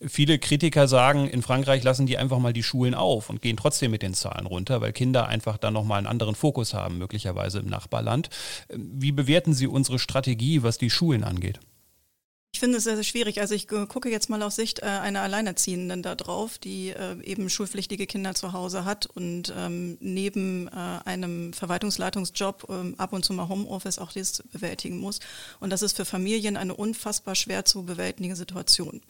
Viele 0.06 0.40
Kritiker 0.40 0.88
sagen, 0.88 1.28
in 1.28 1.42
Frankreich 1.42 1.84
lassen 1.84 2.06
die 2.06 2.18
einfach 2.18 2.40
mal 2.40 2.54
die 2.54 2.64
Schulen 2.64 2.94
auf 2.94 3.30
und 3.30 3.42
gehen 3.42 3.58
trotzdem 3.58 3.92
mit 3.92 4.02
den 4.02 4.14
Zahlen 4.14 4.46
runter, 4.46 4.82
weil 4.82 4.94
Kinder 4.94 5.28
einfach 5.28 5.58
dann 5.58 5.74
nochmal 5.74 6.00
einen 6.00 6.08
anderen 6.08 6.36
Fokus 6.36 6.74
haben, 6.74 6.98
möglicherweise 6.98 7.60
im 7.60 7.68
Nachbarland. 7.68 8.30
Wie 8.70 9.12
bewerten 9.12 9.54
Sie 9.54 9.68
unsere 9.68 10.00
Strategie, 10.00 10.64
was 10.64 10.78
die 10.78 10.90
Schulen 10.90 11.24
angeht? 11.24 11.60
Ich 12.54 12.60
finde 12.60 12.78
es 12.78 12.84
sehr, 12.84 12.96
sehr 12.96 13.04
schwierig. 13.06 13.40
Also 13.40 13.56
ich 13.56 13.68
gucke 13.68 14.10
jetzt 14.10 14.30
mal 14.30 14.44
aus 14.44 14.58
Sicht 14.58 14.80
äh, 14.80 14.86
einer 14.86 15.22
Alleinerziehenden 15.22 16.04
da 16.04 16.16
drauf, 16.16 16.58
die 16.58 16.90
äh, 16.90 17.22
eben 17.24 17.50
schulpflichtige 17.50 18.08
Kinder 18.08 18.36
zu 18.36 18.52
Hause 18.52 18.84
hat 18.84 19.06
und 19.06 19.54
ähm, 19.56 19.98
neben 20.02 20.68
äh, 20.68 20.72
einem 21.06 21.54
Verwaltungsleitungsjob 21.54 22.68
ähm, 22.70 22.96
ab 22.98 23.14
und 23.14 23.24
zu 23.24 23.32
mal 23.34 23.48
Homeoffice 23.48 24.00
auch 24.00 24.12
dies 24.12 24.44
bewältigen 24.52 25.00
muss. 25.00 25.22
Und 25.62 25.70
das 25.70 25.82
ist 25.82 25.96
für 25.96 26.04
Familien 26.04 26.58
eine 26.58 26.76
unfassbar 26.76 27.36
schwer 27.36 27.64
zu 27.64 27.84
bewältigende 27.84 28.36
Situation 28.36 29.02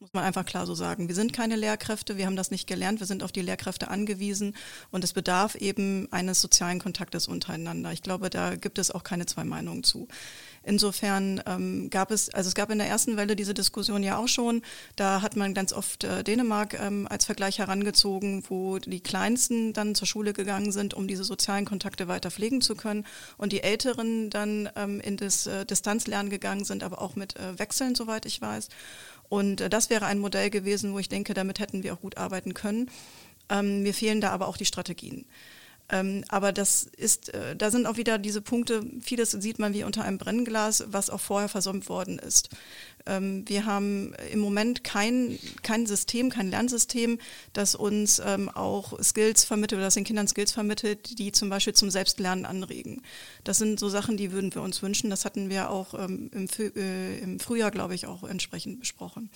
muss 0.00 0.14
man 0.14 0.24
einfach 0.24 0.46
klar 0.46 0.66
so 0.66 0.74
sagen. 0.74 1.08
Wir 1.08 1.14
sind 1.14 1.34
keine 1.34 1.56
Lehrkräfte, 1.56 2.16
wir 2.16 2.24
haben 2.24 2.36
das 2.36 2.50
nicht 2.50 2.66
gelernt, 2.66 3.00
wir 3.00 3.06
sind 3.06 3.22
auf 3.22 3.32
die 3.32 3.42
Lehrkräfte 3.42 3.88
angewiesen 3.88 4.56
und 4.90 5.04
es 5.04 5.12
bedarf 5.12 5.56
eben 5.56 6.08
eines 6.10 6.40
sozialen 6.40 6.78
Kontaktes 6.78 7.28
untereinander. 7.28 7.92
Ich 7.92 8.00
glaube, 8.00 8.30
da 8.30 8.56
gibt 8.56 8.78
es 8.78 8.90
auch 8.90 9.04
keine 9.04 9.26
zwei 9.26 9.44
Meinungen 9.44 9.84
zu. 9.84 10.08
Insofern 10.62 11.42
ähm, 11.46 11.88
gab 11.88 12.10
es, 12.10 12.28
also 12.28 12.48
es 12.48 12.54
gab 12.54 12.70
in 12.70 12.78
der 12.78 12.86
ersten 12.86 13.16
Welle 13.16 13.34
diese 13.34 13.54
Diskussion 13.54 14.02
ja 14.02 14.18
auch 14.18 14.28
schon. 14.28 14.60
Da 14.94 15.22
hat 15.22 15.34
man 15.34 15.54
ganz 15.54 15.72
oft 15.72 16.04
äh, 16.04 16.22
Dänemark 16.22 16.78
ähm, 16.78 17.08
als 17.08 17.24
Vergleich 17.24 17.58
herangezogen, 17.58 18.44
wo 18.48 18.78
die 18.78 19.00
Kleinsten 19.00 19.72
dann 19.72 19.94
zur 19.94 20.06
Schule 20.06 20.34
gegangen 20.34 20.70
sind, 20.70 20.92
um 20.92 21.08
diese 21.08 21.24
sozialen 21.24 21.64
Kontakte 21.64 22.08
weiter 22.08 22.30
pflegen 22.30 22.60
zu 22.60 22.74
können 22.74 23.06
und 23.38 23.52
die 23.52 23.62
Älteren 23.62 24.28
dann 24.28 24.68
ähm, 24.76 25.00
in 25.00 25.16
das 25.16 25.46
äh, 25.46 25.64
Distanzlernen 25.64 26.30
gegangen 26.30 26.64
sind, 26.64 26.84
aber 26.84 27.00
auch 27.00 27.16
mit 27.16 27.36
äh, 27.36 27.58
Wechseln, 27.58 27.94
soweit 27.94 28.26
ich 28.26 28.42
weiß. 28.42 28.68
Und 29.30 29.62
äh, 29.62 29.70
das 29.70 29.88
wäre 29.88 30.04
ein 30.04 30.18
Modell 30.18 30.50
gewesen, 30.50 30.92
wo 30.92 30.98
ich 30.98 31.08
denke, 31.08 31.32
damit 31.32 31.58
hätten 31.58 31.82
wir 31.82 31.94
auch 31.94 32.00
gut 32.00 32.18
arbeiten 32.18 32.52
können. 32.52 32.90
Ähm, 33.48 33.82
mir 33.82 33.94
fehlen 33.94 34.20
da 34.20 34.30
aber 34.30 34.46
auch 34.46 34.58
die 34.58 34.66
Strategien. 34.66 35.24
Ähm, 35.90 36.24
aber 36.28 36.52
das 36.52 36.84
ist, 36.84 37.34
äh, 37.34 37.56
da 37.56 37.70
sind 37.70 37.86
auch 37.86 37.96
wieder 37.96 38.18
diese 38.18 38.40
Punkte, 38.40 38.84
vieles 39.00 39.32
sieht 39.32 39.58
man 39.58 39.74
wie 39.74 39.84
unter 39.84 40.04
einem 40.04 40.18
Brennglas, 40.18 40.84
was 40.88 41.10
auch 41.10 41.20
vorher 41.20 41.48
versäumt 41.48 41.88
worden 41.88 42.18
ist. 42.18 42.50
Ähm, 43.06 43.44
wir 43.48 43.64
haben 43.64 44.14
im 44.30 44.40
Moment 44.40 44.84
kein, 44.84 45.38
kein 45.62 45.86
System, 45.86 46.30
kein 46.30 46.50
Lernsystem, 46.50 47.18
das 47.52 47.74
uns 47.74 48.20
ähm, 48.24 48.48
auch 48.48 49.02
Skills 49.02 49.44
vermittelt 49.44 49.78
oder 49.78 49.86
das 49.86 49.94
den 49.94 50.04
Kindern 50.04 50.28
Skills 50.28 50.52
vermittelt, 50.52 51.18
die 51.18 51.32
zum 51.32 51.48
Beispiel 51.48 51.74
zum 51.74 51.90
Selbstlernen 51.90 52.44
anregen. 52.46 53.02
Das 53.42 53.58
sind 53.58 53.80
so 53.80 53.88
Sachen, 53.88 54.16
die 54.16 54.32
würden 54.32 54.54
wir 54.54 54.62
uns 54.62 54.82
wünschen. 54.82 55.10
Das 55.10 55.24
hatten 55.24 55.50
wir 55.50 55.70
auch 55.70 55.94
ähm, 55.94 56.30
im, 56.32 56.48
äh, 56.76 57.18
im 57.18 57.40
Frühjahr, 57.40 57.70
glaube 57.70 57.94
ich, 57.94 58.06
auch 58.06 58.22
entsprechend 58.22 58.80
besprochen. 58.80 59.30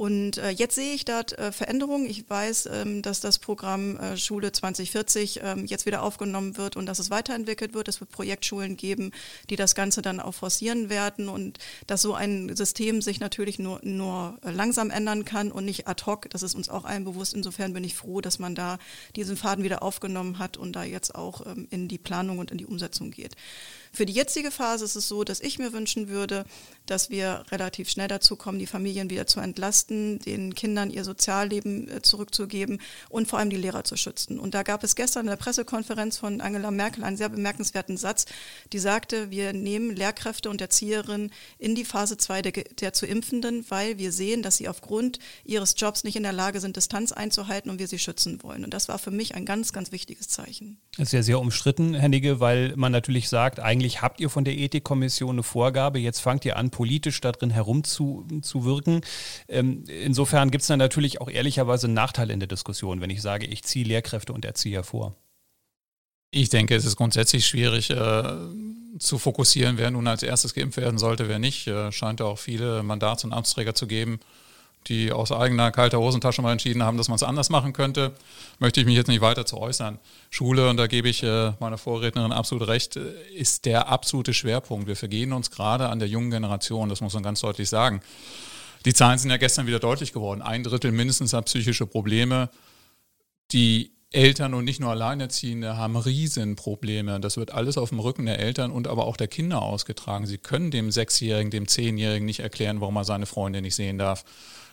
Und 0.00 0.38
äh, 0.38 0.48
jetzt 0.48 0.76
sehe 0.76 0.94
ich 0.94 1.04
dort 1.04 1.38
äh, 1.38 1.52
Veränderungen. 1.52 2.06
Ich 2.06 2.24
weiß, 2.30 2.70
ähm, 2.72 3.02
dass 3.02 3.20
das 3.20 3.38
Programm 3.38 3.98
äh, 3.98 4.16
Schule 4.16 4.50
2040 4.50 5.40
ähm, 5.42 5.66
jetzt 5.66 5.84
wieder 5.84 6.02
aufgenommen 6.02 6.56
wird 6.56 6.74
und 6.74 6.86
dass 6.86 7.00
es 7.00 7.10
weiterentwickelt 7.10 7.74
wird. 7.74 7.86
Es 7.86 8.00
wird 8.00 8.10
Projektschulen 8.10 8.78
geben, 8.78 9.12
die 9.50 9.56
das 9.56 9.74
Ganze 9.74 10.00
dann 10.00 10.18
auch 10.18 10.32
forcieren 10.32 10.88
werden 10.88 11.28
und 11.28 11.58
dass 11.86 12.00
so 12.00 12.14
ein 12.14 12.56
System 12.56 13.02
sich 13.02 13.20
natürlich 13.20 13.58
nur, 13.58 13.78
nur 13.82 14.38
äh, 14.42 14.50
langsam 14.50 14.88
ändern 14.88 15.26
kann 15.26 15.52
und 15.52 15.66
nicht 15.66 15.86
ad 15.86 16.06
hoc. 16.06 16.30
Das 16.30 16.42
ist 16.42 16.54
uns 16.54 16.70
auch 16.70 16.86
allen 16.86 17.04
bewusst. 17.04 17.34
Insofern 17.34 17.74
bin 17.74 17.84
ich 17.84 17.94
froh, 17.94 18.22
dass 18.22 18.38
man 18.38 18.54
da 18.54 18.78
diesen 19.16 19.36
Faden 19.36 19.64
wieder 19.64 19.82
aufgenommen 19.82 20.38
hat 20.38 20.56
und 20.56 20.72
da 20.72 20.82
jetzt 20.82 21.14
auch 21.14 21.44
ähm, 21.44 21.66
in 21.68 21.88
die 21.88 21.98
Planung 21.98 22.38
und 22.38 22.50
in 22.50 22.56
die 22.56 22.64
Umsetzung 22.64 23.10
geht. 23.10 23.36
Für 23.92 24.06
die 24.06 24.12
jetzige 24.12 24.50
Phase 24.50 24.84
ist 24.84 24.94
es 24.94 25.08
so, 25.08 25.24
dass 25.24 25.40
ich 25.40 25.58
mir 25.58 25.72
wünschen 25.72 26.08
würde, 26.08 26.44
dass 26.86 27.10
wir 27.10 27.44
relativ 27.50 27.90
schnell 27.90 28.08
dazu 28.08 28.36
kommen, 28.36 28.58
die 28.58 28.66
Familien 28.66 29.10
wieder 29.10 29.26
zu 29.26 29.40
entlasten, 29.40 30.18
den 30.20 30.54
Kindern 30.54 30.90
ihr 30.90 31.04
Sozialleben 31.04 31.88
äh, 31.88 32.02
zurückzugeben 32.02 32.80
und 33.08 33.28
vor 33.28 33.38
allem 33.38 33.50
die 33.50 33.56
Lehrer 33.56 33.84
zu 33.84 33.96
schützen. 33.96 34.38
Und 34.38 34.54
da 34.54 34.62
gab 34.62 34.84
es 34.84 34.94
gestern 34.94 35.22
in 35.22 35.30
der 35.30 35.36
Pressekonferenz 35.36 36.18
von 36.18 36.40
Angela 36.40 36.70
Merkel 36.70 37.04
einen 37.04 37.16
sehr 37.16 37.28
bemerkenswerten 37.28 37.96
Satz, 37.96 38.26
die 38.72 38.78
sagte, 38.78 39.30
wir 39.30 39.52
nehmen 39.52 39.94
Lehrkräfte 39.94 40.50
und 40.50 40.60
Erzieherinnen 40.60 41.32
in 41.58 41.74
die 41.74 41.84
Phase 41.84 42.16
2 42.16 42.42
der, 42.42 42.52
der 42.52 42.92
zu 42.92 43.06
Impfenden, 43.06 43.64
weil 43.68 43.98
wir 43.98 44.12
sehen, 44.12 44.42
dass 44.42 44.56
sie 44.56 44.68
aufgrund 44.68 45.18
ihres 45.44 45.74
Jobs 45.76 46.04
nicht 46.04 46.16
in 46.16 46.22
der 46.22 46.32
Lage 46.32 46.60
sind, 46.60 46.76
Distanz 46.76 47.12
einzuhalten 47.12 47.70
und 47.70 47.78
wir 47.78 47.88
sie 47.88 47.98
schützen 47.98 48.42
wollen. 48.42 48.64
Und 48.64 48.72
das 48.72 48.88
war 48.88 48.98
für 48.98 49.10
mich 49.10 49.34
ein 49.34 49.44
ganz, 49.44 49.72
ganz 49.72 49.90
wichtiges 49.92 50.28
Zeichen. 50.28 50.78
Das 50.96 51.08
ist 51.08 51.12
ja 51.12 51.22
sehr 51.22 51.40
umstritten, 51.40 51.94
Herr 51.94 52.08
Nigge, 52.08 52.40
weil 52.40 52.74
man 52.76 52.92
natürlich 52.92 53.28
sagt, 53.28 53.60
eigentlich 53.60 53.79
eigentlich 53.80 54.02
habt 54.02 54.20
ihr 54.20 54.28
von 54.28 54.44
der 54.44 54.58
Ethikkommission 54.58 55.30
eine 55.30 55.42
Vorgabe, 55.42 55.98
jetzt 55.98 56.20
fangt 56.20 56.44
ihr 56.44 56.58
an, 56.58 56.70
politisch 56.70 57.18
da 57.22 57.32
drin 57.32 57.48
herumzuwirken. 57.48 59.00
Ähm, 59.48 59.84
insofern 59.86 60.50
gibt 60.50 60.60
es 60.60 60.68
dann 60.68 60.78
natürlich 60.78 61.22
auch 61.22 61.30
ehrlicherweise 61.30 61.86
einen 61.86 61.94
Nachteil 61.94 62.30
in 62.30 62.40
der 62.40 62.46
Diskussion, 62.46 63.00
wenn 63.00 63.08
ich 63.08 63.22
sage, 63.22 63.46
ich 63.46 63.62
ziehe 63.64 63.86
Lehrkräfte 63.86 64.34
und 64.34 64.44
Erzieher 64.44 64.84
vor. 64.84 65.16
Ich 66.30 66.50
denke, 66.50 66.76
es 66.76 66.84
ist 66.84 66.96
grundsätzlich 66.96 67.46
schwierig 67.46 67.90
äh, 67.90 68.22
zu 68.98 69.18
fokussieren, 69.18 69.78
wer 69.78 69.90
nun 69.90 70.06
als 70.06 70.22
erstes 70.22 70.52
geimpft 70.52 70.76
werden 70.76 70.98
sollte, 70.98 71.28
wer 71.28 71.38
nicht. 71.38 71.66
Äh, 71.66 71.90
scheint 71.90 72.20
auch 72.20 72.38
viele 72.38 72.82
Mandats- 72.82 73.24
und 73.24 73.32
Amtsträger 73.32 73.74
zu 73.74 73.86
geben, 73.86 74.20
die 74.86 75.12
aus 75.12 75.30
eigener 75.30 75.70
kalter 75.70 75.98
Hosentasche 75.98 76.42
mal 76.42 76.52
entschieden 76.52 76.82
haben, 76.82 76.96
dass 76.96 77.08
man 77.08 77.16
es 77.16 77.22
anders 77.22 77.50
machen 77.50 77.72
könnte, 77.72 78.12
möchte 78.58 78.80
ich 78.80 78.86
mich 78.86 78.96
jetzt 78.96 79.08
nicht 79.08 79.20
weiter 79.20 79.44
zu 79.46 79.58
äußern. 79.58 79.98
Schule, 80.30 80.68
und 80.68 80.76
da 80.78 80.86
gebe 80.86 81.08
ich 81.08 81.22
äh, 81.22 81.52
meiner 81.60 81.78
Vorrednerin 81.78 82.32
absolut 82.32 82.66
recht, 82.66 82.96
äh, 82.96 83.12
ist 83.34 83.66
der 83.66 83.88
absolute 83.88 84.34
Schwerpunkt. 84.34 84.86
Wir 84.86 84.96
vergehen 84.96 85.32
uns 85.32 85.50
gerade 85.50 85.88
an 85.88 85.98
der 85.98 86.08
jungen 86.08 86.30
Generation, 86.30 86.88
das 86.88 87.00
muss 87.00 87.14
man 87.14 87.22
ganz 87.22 87.40
deutlich 87.40 87.68
sagen. 87.68 88.00
Die 88.86 88.94
Zahlen 88.94 89.18
sind 89.18 89.30
ja 89.30 89.36
gestern 89.36 89.66
wieder 89.66 89.78
deutlich 89.78 90.12
geworden. 90.12 90.40
Ein 90.40 90.64
Drittel 90.64 90.92
mindestens 90.92 91.34
hat 91.34 91.46
psychische 91.46 91.86
Probleme. 91.86 92.48
Die 93.52 93.92
Eltern 94.12 94.54
und 94.54 94.64
nicht 94.64 94.80
nur 94.80 94.90
Alleinerziehende 94.90 95.76
haben 95.76 95.96
Riesenprobleme. 95.96 97.20
Das 97.20 97.36
wird 97.36 97.52
alles 97.52 97.78
auf 97.78 97.90
dem 97.90 98.00
Rücken 98.00 98.26
der 98.26 98.40
Eltern 98.40 98.72
und 98.72 98.88
aber 98.88 99.06
auch 99.06 99.16
der 99.16 99.28
Kinder 99.28 99.62
ausgetragen. 99.62 100.26
Sie 100.26 100.38
können 100.38 100.72
dem 100.72 100.90
Sechsjährigen, 100.90 101.50
dem 101.50 101.68
Zehnjährigen 101.68 102.26
nicht 102.26 102.40
erklären, 102.40 102.80
warum 102.80 102.96
er 102.96 103.04
seine 103.04 103.26
Freunde 103.26 103.62
nicht 103.62 103.76
sehen 103.76 103.98
darf. 103.98 104.24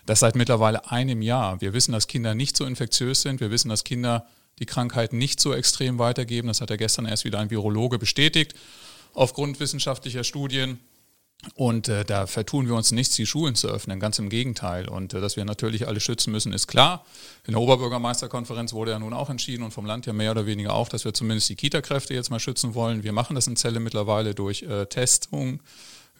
Das 0.07 0.21
seit 0.21 0.35
mittlerweile 0.35 0.89
einem 0.89 1.21
Jahr. 1.21 1.59
Wir 1.59 1.73
wissen, 1.73 1.91
dass 1.91 2.07
Kinder 2.07 2.33
nicht 2.33 2.55
so 2.55 2.65
infektiös 2.65 3.21
sind. 3.21 3.41
Wir 3.41 3.51
wissen, 3.51 3.67
dass 3.67 3.83
Kinder 3.83 4.25
die 4.57 4.65
Krankheit 4.65 5.11
nicht 5.11 5.39
so 5.41 5.53
extrem 5.53 5.99
weitergeben. 5.99 6.47
Das 6.47 6.61
hat 6.61 6.69
ja 6.69 6.77
gestern 6.77 7.05
erst 7.05 7.25
wieder 7.25 7.39
ein 7.39 7.51
Virologe 7.51 7.99
bestätigt 7.99 8.55
aufgrund 9.13 9.59
wissenschaftlicher 9.59 10.23
Studien. 10.23 10.79
Und 11.55 11.89
äh, 11.89 12.05
da 12.05 12.25
vertun 12.25 12.67
wir 12.67 12.73
uns 12.73 12.91
nichts, 12.91 13.15
die 13.15 13.25
Schulen 13.25 13.55
zu 13.55 13.67
öffnen, 13.67 13.99
ganz 13.99 14.17
im 14.17 14.29
Gegenteil. 14.29 14.87
Und 14.87 15.13
äh, 15.13 15.19
dass 15.19 15.35
wir 15.35 15.43
natürlich 15.43 15.87
alle 15.87 15.99
schützen 15.99 16.31
müssen, 16.31 16.53
ist 16.53 16.67
klar. 16.67 17.05
In 17.45 17.51
der 17.51 17.61
Oberbürgermeisterkonferenz 17.61 18.71
wurde 18.71 18.91
ja 18.91 18.99
nun 18.99 19.13
auch 19.13 19.29
entschieden 19.29 19.63
und 19.63 19.71
vom 19.71 19.85
Land 19.85 20.05
ja 20.05 20.13
mehr 20.13 20.31
oder 20.31 20.45
weniger 20.45 20.73
auch, 20.73 20.87
dass 20.87 21.03
wir 21.03 21.13
zumindest 21.13 21.49
die 21.49 21.55
Kita-Kräfte 21.55 22.13
jetzt 22.13 22.31
mal 22.31 22.39
schützen 22.39 22.75
wollen. 22.75 23.03
Wir 23.03 23.11
machen 23.11 23.35
das 23.35 23.45
in 23.47 23.57
Zelle 23.57 23.81
mittlerweile 23.81 24.33
durch 24.33 24.63
äh, 24.63 24.85
Testung. 24.85 25.59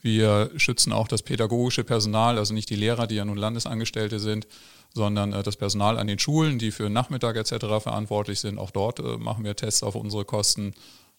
Wir 0.08 0.52
schützen 0.56 0.94
auch 0.94 1.10
das 1.10 1.22
pädagogische 1.22 1.84
Personal, 1.84 2.38
also 2.38 2.54
nicht 2.54 2.70
die 2.70 2.78
Lehrer, 2.78 3.08
die 3.08 3.16
ja 3.16 3.26
nun 3.26 3.36
Landesangestellte 3.36 4.22
sind, 4.22 4.48
sondern 4.94 5.34
äh, 5.34 5.44
das 5.44 5.58
Personal 5.58 6.00
an 6.00 6.08
den 6.08 6.18
Schulen, 6.18 6.60
die 6.60 6.72
für 6.72 6.90
Nachmittag 6.90 7.36
etc. 7.36 7.66
verantwortlich 7.84 8.40
sind. 8.40 8.58
Auch 8.58 8.72
dort 8.72 9.00
äh, 9.00 9.18
machen 9.18 9.44
wir 9.44 9.54
Tests 9.58 9.84
auf 9.84 9.96
unsere 9.96 10.24
Kosten 10.24 10.74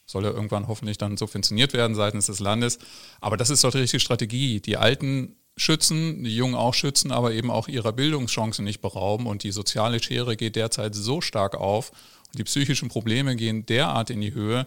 soll 0.07 0.25
ja 0.25 0.31
irgendwann 0.31 0.69
hoffentlich 0.69 0.97
dann 0.97 1.19
subventioniert 1.19 1.75
werden 1.75 1.95
seitens 1.95 2.29
des 2.29 2.41
Landes. 2.41 2.79
Aber 3.21 3.37
das 3.37 3.51
ist 3.51 3.63
doch 3.63 3.73
die 3.73 3.81
richtige 3.81 4.01
Strategie. 4.01 4.59
Die 4.59 4.79
Alten 4.79 5.37
schützen, 5.59 6.25
die 6.25 6.35
Jungen 6.35 6.55
auch 6.55 6.73
schützen, 6.73 7.13
aber 7.13 7.33
eben 7.35 7.51
auch 7.51 7.69
ihrer 7.69 7.93
Bildungschancen 7.93 8.65
nicht 8.65 8.81
berauben. 8.81 9.27
Und 9.27 9.43
die 9.43 9.53
soziale 9.53 10.03
Schere 10.03 10.35
geht 10.35 10.57
derzeit 10.57 10.95
so 10.95 11.21
stark 11.21 11.57
auf 11.57 11.91
und 12.29 12.39
die 12.39 12.45
psychischen 12.45 12.89
Probleme 12.89 13.37
gehen 13.37 13.67
derart 13.67 14.09
in 14.09 14.23
die 14.23 14.33
Höhe, 14.33 14.67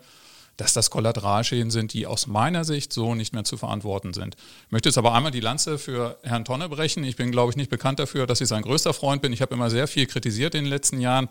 dass 0.62 0.74
das 0.74 0.92
Kollateralschäden 0.92 1.72
sind, 1.72 1.94
die 1.94 2.06
aus 2.06 2.28
meiner 2.28 2.66
Sicht 2.66 2.94
so 2.94 3.16
nicht 3.16 3.34
mehr 3.34 3.44
zu 3.44 3.58
verantworten 3.58 4.14
sind. 4.14 4.36
Ich 4.68 4.72
möchte 4.72 4.90
jetzt 4.90 4.98
aber 5.00 5.16
einmal 5.16 5.32
die 5.32 5.40
Lanze 5.40 5.80
für 5.80 6.20
Herrn 6.22 6.46
Tonne 6.46 6.70
brechen. 6.70 7.04
Ich 7.04 7.16
bin, 7.16 7.32
glaube 7.32 7.50
ich, 7.50 7.56
nicht 7.56 7.72
bekannt 7.72 7.98
dafür, 7.98 8.28
dass 8.28 8.42
ich 8.42 8.48
sein 8.48 8.62
größter 8.62 8.94
Freund 8.94 9.24
bin. 9.24 9.34
Ich 9.34 9.42
habe 9.42 9.56
immer 9.56 9.72
sehr 9.72 9.88
viel 9.88 10.06
kritisiert 10.06 10.54
in 10.54 10.66
den 10.66 10.70
letzten 10.70 11.00
Jahren. 11.00 11.30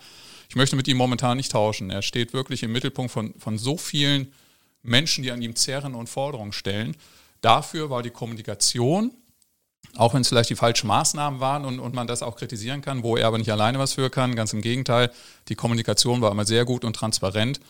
Ich 0.49 0.57
möchte 0.57 0.75
mit 0.75 0.89
ihm 0.89 0.97
momentan 0.97 1.37
nicht 1.37 1.53
tauschen. 1.53 1.91
Er 1.91 2.03
steht 2.03 2.33
wirklich 2.33 2.65
im 2.65 2.73
Mittelpunkt 2.73 3.13
von, 3.13 3.33
von 3.39 3.57
so 3.57 3.77
vielen 3.77 4.33
Menschen, 4.83 5.23
die 5.23 5.31
an 5.31 5.41
ihm 5.41 5.55
zerren 5.55 5.95
und 5.95 6.09
Forderungen 6.09 6.53
stellen. 6.53 6.97
Dafür 7.41 7.89
war 7.89 8.03
die 8.03 8.11
Kommunikation, 8.11 9.13
auch 9.97 10.13
wenn 10.13 10.23
es 10.23 10.29
vielleicht 10.29 10.51
die 10.51 10.57
falschen 10.57 10.89
Maßnahmen 10.89 11.39
waren 11.39 11.65
und, 11.65 11.79
und 11.79 11.95
man 11.95 12.09
das 12.09 12.25
auch 12.25 12.35
kritisieren 12.35 12.81
kann, 12.81 13.05
wo 13.05 13.17
er 13.17 13.29
aber 13.29 13.39
nicht 13.39 13.53
alleine 13.53 13.79
was 13.79 13.93
für 13.93 14.11
kann, 14.11 14.35
ganz 14.35 14.53
im 14.53 14.61
Gegenteil, 14.61 15.13
die 15.49 15.55
Kommunikation 15.55 16.21
war 16.21 16.33
immer 16.33 16.45
sehr 16.45 16.65
gut 16.65 16.85
und 16.85 16.97
transparent 16.97 17.61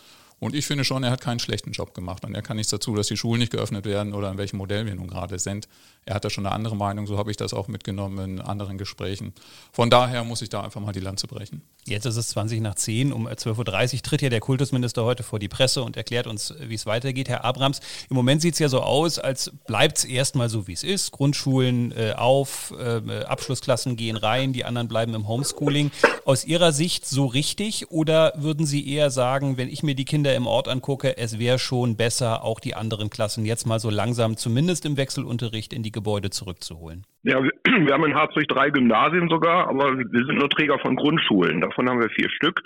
und 0.41 0.55
ich 0.55 0.65
finde 0.65 0.83
schon, 0.83 1.03
er 1.03 1.11
hat 1.11 1.21
keinen 1.21 1.37
schlechten 1.37 1.71
Job 1.71 1.93
gemacht. 1.93 2.25
Und 2.25 2.33
er 2.33 2.41
kann 2.41 2.57
nichts 2.57 2.71
dazu, 2.71 2.95
dass 2.95 3.05
die 3.05 3.15
Schulen 3.15 3.39
nicht 3.39 3.51
geöffnet 3.51 3.85
werden 3.85 4.11
oder 4.15 4.31
in 4.31 4.39
welchem 4.39 4.57
Modell 4.57 4.87
wir 4.87 4.95
nun 4.95 5.07
gerade 5.07 5.37
sind. 5.37 5.67
Er 6.03 6.15
hat 6.15 6.25
da 6.25 6.31
schon 6.31 6.47
eine 6.47 6.55
andere 6.55 6.75
Meinung, 6.75 7.05
so 7.05 7.19
habe 7.19 7.29
ich 7.29 7.37
das 7.37 7.53
auch 7.53 7.67
mitgenommen 7.67 8.17
in 8.17 8.41
anderen 8.41 8.79
Gesprächen. 8.79 9.33
Von 9.71 9.91
daher 9.91 10.23
muss 10.23 10.41
ich 10.41 10.49
da 10.49 10.61
einfach 10.61 10.81
mal 10.81 10.93
die 10.93 10.99
Lanze 10.99 11.27
brechen. 11.27 11.61
Jetzt 11.87 12.05
ist 12.05 12.15
es 12.15 12.29
20 12.29 12.61
nach 12.61 12.75
10, 12.75 13.11
um 13.11 13.27
12.30 13.27 13.95
Uhr 13.95 14.01
tritt 14.03 14.21
ja 14.21 14.29
der 14.29 14.39
Kultusminister 14.39 15.03
heute 15.03 15.23
vor 15.23 15.39
die 15.39 15.47
Presse 15.47 15.81
und 15.81 15.97
erklärt 15.97 16.27
uns, 16.27 16.53
wie 16.61 16.75
es 16.75 16.85
weitergeht. 16.85 17.27
Herr 17.27 17.43
Abrams, 17.43 17.79
im 18.07 18.15
Moment 18.15 18.41
sieht 18.43 18.53
es 18.53 18.59
ja 18.59 18.69
so 18.69 18.81
aus, 18.81 19.17
als 19.17 19.51
bleibt 19.65 19.97
es 19.97 20.05
erstmal 20.05 20.47
so, 20.47 20.67
wie 20.67 20.73
es 20.73 20.83
ist. 20.83 21.11
Grundschulen 21.11 21.91
äh, 21.91 22.13
auf, 22.15 22.71
äh, 22.79 23.23
Abschlussklassen 23.23 23.95
gehen 23.95 24.15
rein, 24.15 24.53
die 24.53 24.63
anderen 24.63 24.87
bleiben 24.87 25.15
im 25.15 25.27
Homeschooling. 25.27 25.89
Aus 26.23 26.45
Ihrer 26.45 26.71
Sicht 26.71 27.07
so 27.07 27.25
richtig 27.25 27.89
oder 27.89 28.33
würden 28.35 28.67
Sie 28.67 28.87
eher 28.87 29.09
sagen, 29.09 29.57
wenn 29.57 29.67
ich 29.67 29.81
mir 29.81 29.95
die 29.95 30.05
Kinder 30.05 30.35
im 30.35 30.45
Ort 30.45 30.67
angucke, 30.67 31.17
es 31.17 31.39
wäre 31.39 31.57
schon 31.57 31.97
besser, 31.97 32.43
auch 32.43 32.59
die 32.59 32.75
anderen 32.75 33.09
Klassen 33.09 33.43
jetzt 33.43 33.65
mal 33.65 33.79
so 33.79 33.89
langsam, 33.89 34.37
zumindest 34.37 34.85
im 34.85 34.97
Wechselunterricht, 34.97 35.73
in 35.73 35.81
die 35.81 35.91
Gebäude 35.91 36.29
zurückzuholen? 36.29 37.07
Ja, 37.23 37.41
wir, 37.43 37.51
haben 37.91 38.05
in 38.05 38.15
Harzburg 38.15 38.47
drei 38.47 38.69
Gymnasien 38.69 39.29
sogar, 39.29 39.67
aber 39.67 39.97
wir 39.97 40.25
sind 40.25 40.39
nur 40.39 40.49
Träger 40.49 40.79
von 40.79 40.95
Grundschulen. 40.95 41.61
Davon 41.71 41.89
haben 41.89 42.01
wir 42.01 42.09
vier 42.09 42.29
Stück. 42.29 42.61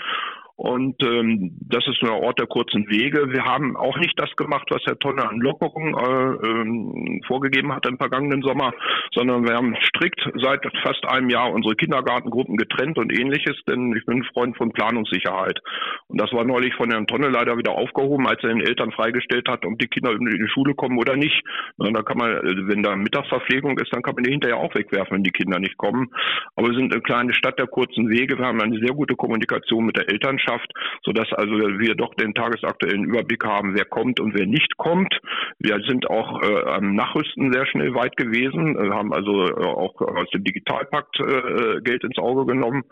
Und 0.58 0.96
ähm, 1.04 1.58
das 1.60 1.86
ist 1.86 2.02
ein 2.02 2.10
Ort 2.10 2.40
der 2.40 2.48
kurzen 2.48 2.90
Wege. 2.90 3.30
Wir 3.30 3.44
haben 3.44 3.76
auch 3.76 3.98
nicht 3.98 4.18
das 4.18 4.34
gemacht, 4.38 4.66
was 4.70 4.82
Herr 4.86 4.98
Tonne 5.00 5.28
an 5.28 5.40
Lockerung 5.40 5.98
äh, 5.98 6.48
ähm, 6.48 7.22
vorgegeben 7.28 7.74
hat 7.74 7.86
im 7.88 7.98
vergangenen 7.98 8.42
Sommer, 8.42 8.74
sondern 9.14 9.46
wir 9.46 9.56
haben 9.56 9.76
strikt 9.82 10.22
seit 10.42 10.66
fast 10.82 11.06
einem 11.08 11.30
Jahr 11.30 11.52
unsere 11.52 11.76
Kindergartengruppen 11.76 12.56
getrennt 12.56 12.98
und 12.98 13.12
ähnliches, 13.12 13.58
denn 13.68 13.94
ich 13.98 14.06
bin 14.06 14.24
Freund 14.34 14.56
von 14.56 14.72
Planungssicherheit. 14.72 15.60
Und 16.08 16.22
das 16.22 16.32
war 16.32 16.46
neulich 16.46 16.74
von 16.76 16.90
Herrn 16.90 17.08
Tonne 17.08 17.28
leider 17.28 17.58
wieder 17.58 17.74
aufgehoben, 17.74 18.26
als 18.26 18.42
er 18.42 18.50
den 18.50 18.62
Eltern 18.62 18.94
freigestellt 18.94 19.50
hat, 19.50 19.66
ob 19.66 19.78
die 19.78 19.88
Kinder 19.88 20.12
in 20.12 20.26
die 20.26 20.50
Schule 20.54 20.74
kommen 20.74 20.98
oder 20.98 21.18
nicht. 21.18 21.44
Und 21.76 21.98
da 21.98 22.02
kann 22.02 22.18
man, 22.18 22.32
wenn 22.70 22.82
da 22.82 22.96
Mittagsverpflegung 22.96 23.78
ist, 23.80 23.94
dann 23.94 24.04
kann 24.04 24.16
man 24.16 24.24
die 24.24 24.32
hinterher 24.32 24.58
auch 24.58 24.74
wegwerfen, 24.74 25.18
wenn 25.18 25.24
die 25.24 25.32
Kinder 25.32 25.60
nicht 25.60 25.76
kommen. 25.78 26.08
Aber 26.56 26.70
wir 26.70 26.76
sind 26.76 26.94
eine 26.94 27.02
kleine 27.02 27.34
Stadt 27.34 27.60
der 27.60 27.68
kurzen 27.68 28.10
Wege. 28.10 28.38
Wir 28.38 28.46
haben 28.46 28.62
eine 28.62 28.80
sehr 28.80 28.96
gute 28.96 29.16
Kommunikation 29.16 29.86
mit 29.86 29.98
der 29.98 30.08
Elternschaft 30.08 30.45
Landschaft, 30.46 30.72
sodass 31.04 31.32
also 31.34 31.52
wir 31.54 31.96
doch 31.96 32.14
den 32.16 32.34
tagesaktuellen 32.34 33.06
Überblick 33.06 33.44
haben, 33.46 33.76
wer 33.76 33.86
kommt 33.86 34.20
und 34.20 34.34
wer 34.34 34.46
nicht 34.46 34.78
kommt. 34.78 35.14
Wir 35.60 35.80
sind 35.88 36.10
auch 36.10 36.42
äh, 36.42 36.64
am 36.70 36.96
Nachrüsten 36.96 37.52
sehr 37.52 37.66
schnell 37.68 37.94
weit 37.94 38.16
gewesen, 38.18 38.78
äh, 38.78 38.90
haben 38.90 39.14
also 39.14 39.46
äh, 39.46 39.66
auch 39.66 40.00
aus 40.02 40.30
dem 40.34 40.44
Digitalpakt 40.44 41.20
äh, 41.20 41.82
Geld 41.82 42.04
ins 42.04 42.18
Auge 42.18 42.46
genommen 42.46 42.84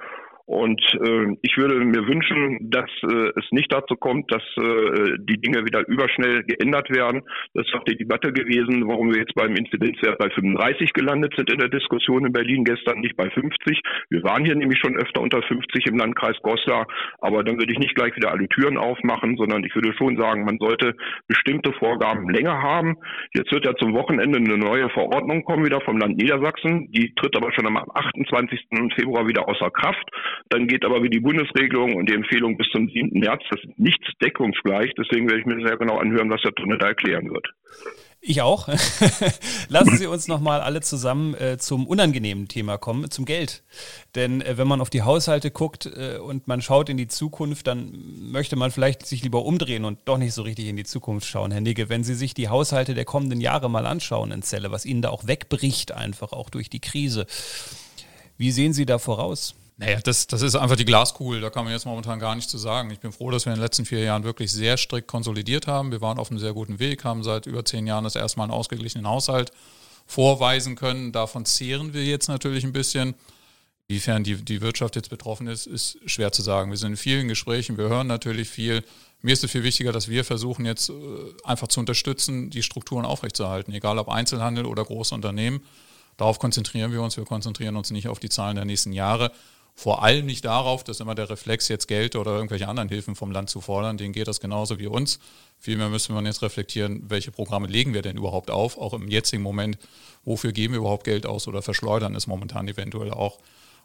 und 0.45 0.81
äh, 0.99 1.37
ich 1.41 1.55
würde 1.57 1.75
mir 1.75 2.05
wünschen, 2.05 2.69
dass 2.69 2.89
äh, 3.03 3.31
es 3.39 3.45
nicht 3.51 3.71
dazu 3.71 3.95
kommt, 3.95 4.29
dass 4.29 4.43
äh, 4.57 5.15
die 5.19 5.39
Dinge 5.39 5.65
wieder 5.65 5.87
überschnell 5.87 6.43
geändert 6.43 6.89
werden. 6.89 7.21
Das 7.53 7.65
ist 7.65 7.73
auch 7.73 7.85
die 7.85 7.95
Debatte 7.95 8.33
gewesen, 8.33 8.85
warum 8.87 9.13
wir 9.13 9.21
jetzt 9.21 9.35
beim 9.35 9.55
Inzidenzwert 9.55 10.17
bei 10.17 10.29
35 10.29 10.91
gelandet 10.91 11.33
sind 11.37 11.49
in 11.49 11.59
der 11.59 11.69
Diskussion 11.69 12.25
in 12.25 12.33
Berlin 12.33 12.65
gestern, 12.65 12.99
nicht 12.99 13.15
bei 13.15 13.29
50. 13.29 13.79
Wir 14.09 14.23
waren 14.23 14.43
hier 14.43 14.55
nämlich 14.55 14.79
schon 14.79 14.97
öfter 14.97 15.21
unter 15.21 15.41
50 15.41 15.87
im 15.87 15.97
Landkreis 15.97 16.35
Goslar, 16.41 16.87
aber 17.19 17.43
dann 17.43 17.57
würde 17.57 17.71
ich 17.71 17.79
nicht 17.79 17.95
gleich 17.95 18.13
wieder 18.17 18.31
alle 18.31 18.49
Türen 18.49 18.77
aufmachen, 18.77 19.37
sondern 19.37 19.63
ich 19.63 19.73
würde 19.75 19.93
schon 19.97 20.17
sagen, 20.17 20.43
man 20.43 20.57
sollte 20.59 20.93
bestimmte 21.27 21.71
Vorgaben 21.73 22.29
länger 22.29 22.61
haben. 22.61 22.97
Jetzt 23.33 23.51
wird 23.53 23.65
ja 23.65 23.75
zum 23.75 23.93
Wochenende 23.93 24.39
eine 24.39 24.57
neue 24.57 24.89
Verordnung 24.89 25.45
kommen, 25.45 25.65
wieder 25.65 25.79
vom 25.81 25.97
Land 25.97 26.17
Niedersachsen. 26.17 26.91
Die 26.91 27.13
tritt 27.15 27.35
aber 27.37 27.53
schon 27.53 27.65
am 27.65 27.77
28. 27.77 28.59
Februar 28.95 29.25
wieder 29.25 29.47
außer 29.47 29.71
Kraft. 29.71 30.03
Dann 30.49 30.67
geht 30.67 30.85
aber 30.85 31.01
wie 31.03 31.09
die 31.09 31.19
Bundesregelung 31.19 31.95
und 31.95 32.09
die 32.09 32.13
Empfehlung 32.13 32.57
bis 32.57 32.67
zum 32.71 32.87
7. 32.87 33.19
März. 33.19 33.41
Das 33.49 33.59
ist 33.63 33.79
nichts 33.79 34.07
deckungsgleich. 34.21 34.93
Deswegen 34.97 35.27
werde 35.27 35.39
ich 35.39 35.45
mir 35.45 35.65
sehr 35.65 35.77
genau 35.77 35.97
anhören, 35.97 36.29
was 36.29 36.41
der 36.41 36.53
Tunnel 36.53 36.77
da 36.77 36.87
erklären 36.87 37.29
wird. 37.31 37.47
Ich 38.25 38.41
auch. 38.41 38.69
Lassen 39.67 39.97
Sie 39.97 40.07
uns 40.07 40.29
nochmal 40.29 40.61
alle 40.61 40.79
zusammen 40.79 41.33
äh, 41.33 41.57
zum 41.57 41.85
unangenehmen 41.85 42.47
Thema 42.47 42.77
kommen, 42.77 43.11
zum 43.11 43.25
Geld. 43.25 43.63
Denn 44.15 44.41
äh, 44.41 44.57
wenn 44.57 44.65
man 44.65 44.79
auf 44.79 44.89
die 44.89 45.01
Haushalte 45.01 45.51
guckt 45.51 45.87
äh, 45.87 46.19
und 46.19 46.47
man 46.47 46.61
schaut 46.61 46.87
in 46.87 46.95
die 46.95 47.09
Zukunft, 47.09 47.67
dann 47.67 47.91
möchte 48.31 48.55
man 48.55 48.71
vielleicht 48.71 49.05
sich 49.05 49.23
lieber 49.23 49.43
umdrehen 49.43 49.83
und 49.83 49.99
doch 50.05 50.17
nicht 50.17 50.33
so 50.33 50.43
richtig 50.43 50.69
in 50.69 50.77
die 50.77 50.85
Zukunft 50.85 51.27
schauen, 51.27 51.51
Herr 51.51 51.59
Nigge. 51.59 51.89
Wenn 51.89 52.05
Sie 52.05 52.13
sich 52.13 52.33
die 52.33 52.47
Haushalte 52.47 52.93
der 52.93 53.03
kommenden 53.03 53.41
Jahre 53.41 53.69
mal 53.69 53.85
anschauen 53.85 54.31
in 54.31 54.41
Zelle, 54.41 54.71
was 54.71 54.85
Ihnen 54.85 55.01
da 55.01 55.09
auch 55.09 55.27
wegbricht, 55.27 55.91
einfach 55.91 56.31
auch 56.31 56.49
durch 56.49 56.69
die 56.69 56.79
Krise. 56.79 57.25
Wie 58.37 58.51
sehen 58.51 58.71
Sie 58.71 58.85
da 58.85 58.99
voraus? 58.99 59.53
Naja, 59.77 59.99
das, 60.01 60.27
das 60.27 60.43
ist 60.43 60.55
einfach 60.55 60.75
die 60.75 60.85
Glaskugel, 60.85 61.41
da 61.41 61.49
kann 61.49 61.63
man 61.63 61.73
jetzt 61.73 61.85
momentan 61.85 62.19
gar 62.19 62.35
nichts 62.35 62.51
zu 62.51 62.57
sagen. 62.59 62.91
Ich 62.91 62.99
bin 62.99 63.11
froh, 63.11 63.31
dass 63.31 63.45
wir 63.45 63.53
in 63.53 63.57
den 63.57 63.63
letzten 63.63 63.85
vier 63.85 64.01
Jahren 64.01 64.23
wirklich 64.23 64.51
sehr 64.51 64.77
strikt 64.77 65.07
konsolidiert 65.07 65.65
haben. 65.65 65.91
Wir 65.91 65.99
waren 65.99 66.19
auf 66.19 66.29
einem 66.29 66.39
sehr 66.39 66.53
guten 66.53 66.79
Weg, 66.79 67.03
haben 67.03 67.23
seit 67.23 67.47
über 67.47 67.65
zehn 67.65 67.87
Jahren 67.87 68.03
das 68.03 68.15
erste 68.15 68.37
Mal 68.37 68.45
einen 68.45 68.53
ausgeglichenen 68.53 69.07
Haushalt 69.07 69.51
vorweisen 70.05 70.75
können. 70.75 71.11
Davon 71.11 71.45
zehren 71.45 71.93
wir 71.93 72.05
jetzt 72.05 72.27
natürlich 72.27 72.63
ein 72.63 72.73
bisschen. 72.73 73.15
Inwiefern 73.87 74.23
die, 74.23 74.35
die 74.35 74.61
Wirtschaft 74.61 74.95
jetzt 74.95 75.09
betroffen 75.09 75.47
ist, 75.47 75.65
ist 75.65 75.97
schwer 76.05 76.31
zu 76.31 76.41
sagen. 76.41 76.69
Wir 76.71 76.77
sind 76.77 76.91
in 76.91 76.97
vielen 76.97 77.27
Gesprächen, 77.27 77.77
wir 77.77 77.89
hören 77.89 78.07
natürlich 78.07 78.49
viel. 78.49 78.83
Mir 79.21 79.33
ist 79.33 79.43
es 79.43 79.51
viel 79.51 79.63
wichtiger, 79.63 79.91
dass 79.91 80.07
wir 80.07 80.23
versuchen 80.23 80.65
jetzt 80.65 80.89
äh, 80.89 80.93
einfach 81.43 81.67
zu 81.67 81.79
unterstützen, 81.79 82.49
die 82.49 82.63
Strukturen 82.63 83.05
aufrechtzuerhalten, 83.05 83.73
egal 83.73 83.97
ob 83.97 84.09
Einzelhandel 84.09 84.65
oder 84.65 84.83
große 84.85 85.15
Unternehmen. 85.15 85.61
Darauf 86.17 86.39
konzentrieren 86.39 86.91
wir 86.91 87.01
uns. 87.01 87.17
Wir 87.17 87.25
konzentrieren 87.25 87.75
uns 87.75 87.91
nicht 87.91 88.07
auf 88.07 88.19
die 88.19 88.29
Zahlen 88.29 88.55
der 88.55 88.65
nächsten 88.65 88.93
Jahre. 88.93 89.31
Vor 89.75 90.03
allem 90.03 90.27
nicht 90.27 90.45
darauf, 90.45 90.83
dass 90.83 90.99
immer 90.99 91.15
der 91.15 91.29
Reflex 91.29 91.67
jetzt 91.67 91.87
Geld 91.87 92.15
oder 92.15 92.31
irgendwelche 92.31 92.67
anderen 92.67 92.89
Hilfen 92.89 93.15
vom 93.15 93.31
Land 93.31 93.49
zu 93.49 93.59
fordern. 93.59 93.97
Denen 93.97 94.13
geht 94.13 94.27
das 94.27 94.39
genauso 94.39 94.77
wie 94.77 94.87
uns. 94.87 95.19
Vielmehr 95.57 95.89
müssen 95.89 96.15
wir 96.15 96.21
jetzt 96.23 96.43
reflektieren, 96.43 97.03
welche 97.09 97.31
Programme 97.31 97.67
legen 97.67 97.93
wir 97.93 98.03
denn 98.03 98.17
überhaupt 98.17 98.51
auf, 98.51 98.77
auch 98.77 98.93
im 98.93 99.07
jetzigen 99.07 99.41
Moment. 99.41 99.77
Wofür 100.25 100.51
geben 100.51 100.73
wir 100.73 100.79
überhaupt 100.79 101.05
Geld 101.05 101.25
aus 101.25 101.47
oder 101.47 101.61
verschleudern 101.61 102.15
es 102.15 102.27
momentan 102.27 102.67
eventuell 102.67 103.11
auch. 103.11 103.39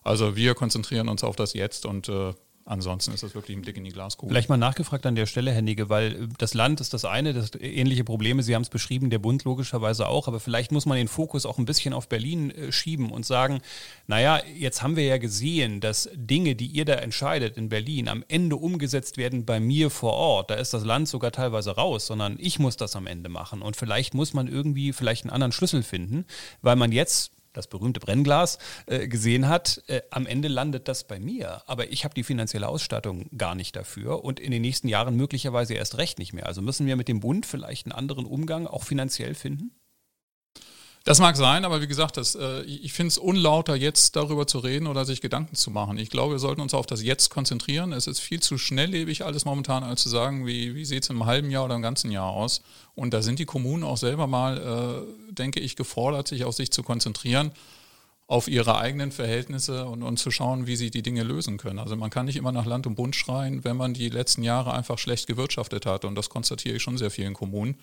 Also 0.05 0.37
wir 0.37 0.55
konzentrieren 0.55 1.09
uns 1.09 1.25
auf 1.25 1.37
das 1.37 1.55
Jetzt 1.55 1.87
und 1.87 2.09
äh, 2.09 2.35
Ansonsten 2.69 3.15
ist 3.15 3.23
das 3.23 3.35
wirklich 3.35 3.57
ein 3.57 3.63
Blick 3.63 3.79
in 3.79 3.85
die 3.85 3.93
Glaskugel. 3.93 4.31
Vielleicht 4.31 4.51
mal 4.51 4.59
nachgefragt 4.59 5.07
an 5.07 5.15
der 5.15 5.25
Stelle, 5.25 5.53
Herr 5.53 5.63
Nigge, 5.63 5.89
weil 5.89 6.29
das 6.37 6.53
Land 6.53 6.83
ist 6.83 6.93
das 6.93 7.07
eine, 7.07 7.33
das 7.33 7.53
ähnliche 7.59 8.05
Probleme, 8.05 8.43
Sie 8.43 8.55
haben 8.55 8.61
es 8.61 8.69
beschrieben, 8.69 9.09
der 9.09 9.19
Bund 9.19 9.45
logischerweise 9.45 10.07
auch, 10.07 10.29
aber 10.29 10.39
vielleicht 10.39 10.71
muss 10.71 10.85
man 10.85 10.99
den 10.99 11.09
Fokus 11.09 11.47
auch 11.47 11.57
ein 11.57 11.65
bisschen 11.65 11.95
auf 11.95 12.11
Berlin 12.11 12.51
äh, 12.51 12.71
schieben 12.71 13.11
und 13.11 13.25
sagen, 13.25 13.63
naja, 14.07 14.43
jetzt 14.55 14.83
haben 14.83 14.97
wir 14.97 15.05
ja 15.05 15.17
gesehen, 15.17 15.81
dass 15.81 16.11
Dinge, 16.15 16.57
die 16.57 16.67
ihr 16.67 16.85
da 16.85 16.97
entscheidet 16.97 17.57
in 17.57 17.71
Berlin, 17.71 18.07
am 18.07 18.23
Ende 18.29 18.57
umgesetzt 18.57 19.17
werden 19.17 19.47
bei 19.47 19.61
mir 19.61 19.89
vor 19.89 20.13
Ort. 20.13 20.51
Da 20.51 20.57
ist 20.57 20.75
das 20.75 20.85
Land 20.85 21.09
sogar 21.09 21.33
teilweise 21.33 21.71
raus, 21.71 22.07
sondern 22.07 22.37
ich 22.39 22.59
muss 22.59 22.77
das 22.77 22.97
am 22.97 23.07
Ende 23.07 23.31
machen. 23.31 23.63
Und 23.63 23.77
vielleicht 23.77 24.13
muss 24.13 24.35
man 24.35 24.47
irgendwie 24.47 24.93
vielleicht 24.93 25.25
einen 25.25 25.33
anderen 25.33 25.53
Schlüssel 25.53 25.83
finden, 25.83 26.27
weil 26.61 26.77
man 26.77 26.93
jetzt 26.93 27.33
das 27.59 27.67
berühmte 27.67 28.01
Brennglas 28.01 28.59
äh, 28.87 29.07
gesehen 29.09 29.49
hat, 29.49 29.83
äh, 29.89 30.01
am 30.11 30.27
Ende 30.27 30.49
landet 30.49 30.89
das 30.89 31.05
bei 31.05 31.21
mir. 31.21 31.63
Aber 31.67 31.91
ich 31.93 32.05
habe 32.05 32.15
die 32.15 32.23
finanzielle 32.23 32.69
Ausstattung 32.69 33.27
gar 33.37 33.55
nicht 33.55 33.77
dafür 33.77 34.25
und 34.25 34.41
in 34.41 34.51
den 34.51 34.63
nächsten 34.63 34.89
Jahren 34.89 35.17
möglicherweise 35.17 35.75
erst 35.75 35.99
recht 35.99 36.19
nicht 36.19 36.33
mehr. 36.33 36.47
Also 36.47 36.63
müssen 36.63 36.87
wir 36.87 36.97
mit 36.97 37.09
dem 37.09 37.21
Bund 37.21 37.45
vielleicht 37.45 37.87
einen 37.87 37.93
anderen 37.93 38.25
Umgang 38.25 38.67
auch 38.67 38.85
finanziell 38.85 39.35
finden? 39.35 39.73
Das 41.09 41.21
mag 41.21 41.39
sein, 41.39 41.65
aber 41.65 41.81
wie 41.81 41.87
gesagt, 41.87 42.19
das, 42.19 42.35
äh, 42.35 42.63
ich 42.65 42.93
finde 42.93 43.09
es 43.09 43.17
unlauter, 43.17 43.75
jetzt 43.75 44.15
darüber 44.15 44.47
zu 44.47 44.59
reden 44.59 44.87
oder 44.87 45.07
sich 45.07 45.23
Gedanken 45.23 45.55
zu 45.55 45.71
machen. 45.71 45.97
Ich 45.97 46.11
glaube, 46.11 46.35
wir 46.35 46.39
sollten 46.39 46.61
uns 46.61 46.75
auf 46.75 46.85
das 46.85 47.03
Jetzt 47.03 47.31
konzentrieren. 47.31 47.95
Es 47.95 48.07
ist 48.07 48.21
viel 48.21 48.41
zu 48.41 48.59
schnelllebig 48.59 49.25
alles 49.25 49.47
momentan, 49.47 49.85
als 49.85 50.03
zu 50.03 50.11
sagen, 50.11 50.47
wie, 50.47 50.75
wie 50.75 50.85
sieht 50.85 51.05
es 51.05 51.09
im 51.09 51.25
halben 51.25 51.51
Jahr 51.51 51.65
oder 51.65 51.77
im 51.77 51.83
ganzen 51.83 52.11
Jahr 52.11 52.29
aus. 52.29 52.61
Und 52.95 53.15
da 53.15 53.23
sind 53.23 53.39
die 53.39 53.47
Kommunen 53.47 53.85
auch 53.85 53.97
selber 53.97 54.27
mal, 54.27 54.59
äh, 54.59 55.28
denke 55.39 55.61
ich, 55.61 55.77
gefordert, 55.77 56.29
sich 56.29 56.45
auf 56.45 56.55
sich 56.55 56.71
zu 56.71 56.83
konzentrieren 56.83 57.53
auf 58.29 58.47
ihre 58.47 58.79
eigenen 58.79 59.11
Verhältnisse 59.11 59.87
und, 59.87 60.03
und 60.03 60.19
zu 60.19 60.31
schauen, 60.31 60.67
wie 60.67 60.77
sie 60.77 60.91
die 60.91 61.03
Dinge 61.03 61.23
lösen 61.23 61.57
können. 61.57 61.79
Also 61.79 61.97
man 61.97 62.11
kann 62.11 62.27
nicht 62.27 62.37
immer 62.37 62.53
nach 62.53 62.67
Land 62.67 62.87
und 62.87 62.95
Bund 62.95 63.17
schreien, 63.17 63.65
wenn 63.65 63.77
man 63.77 63.95
die 63.95 64.11
letzten 64.11 64.43
Jahre 64.43 64.75
einfach 64.75 64.99
schlecht 64.99 65.27
gewirtschaftet 65.27 65.87
hat. 65.87 66.05
Und 66.05 66.15
das 66.15 66.29
konstatiere 66.29 66.77
ich 66.77 66.83
schon 66.83 66.99
sehr 66.99 67.11
vielen 67.11 67.33
Kommunen. 67.33 67.77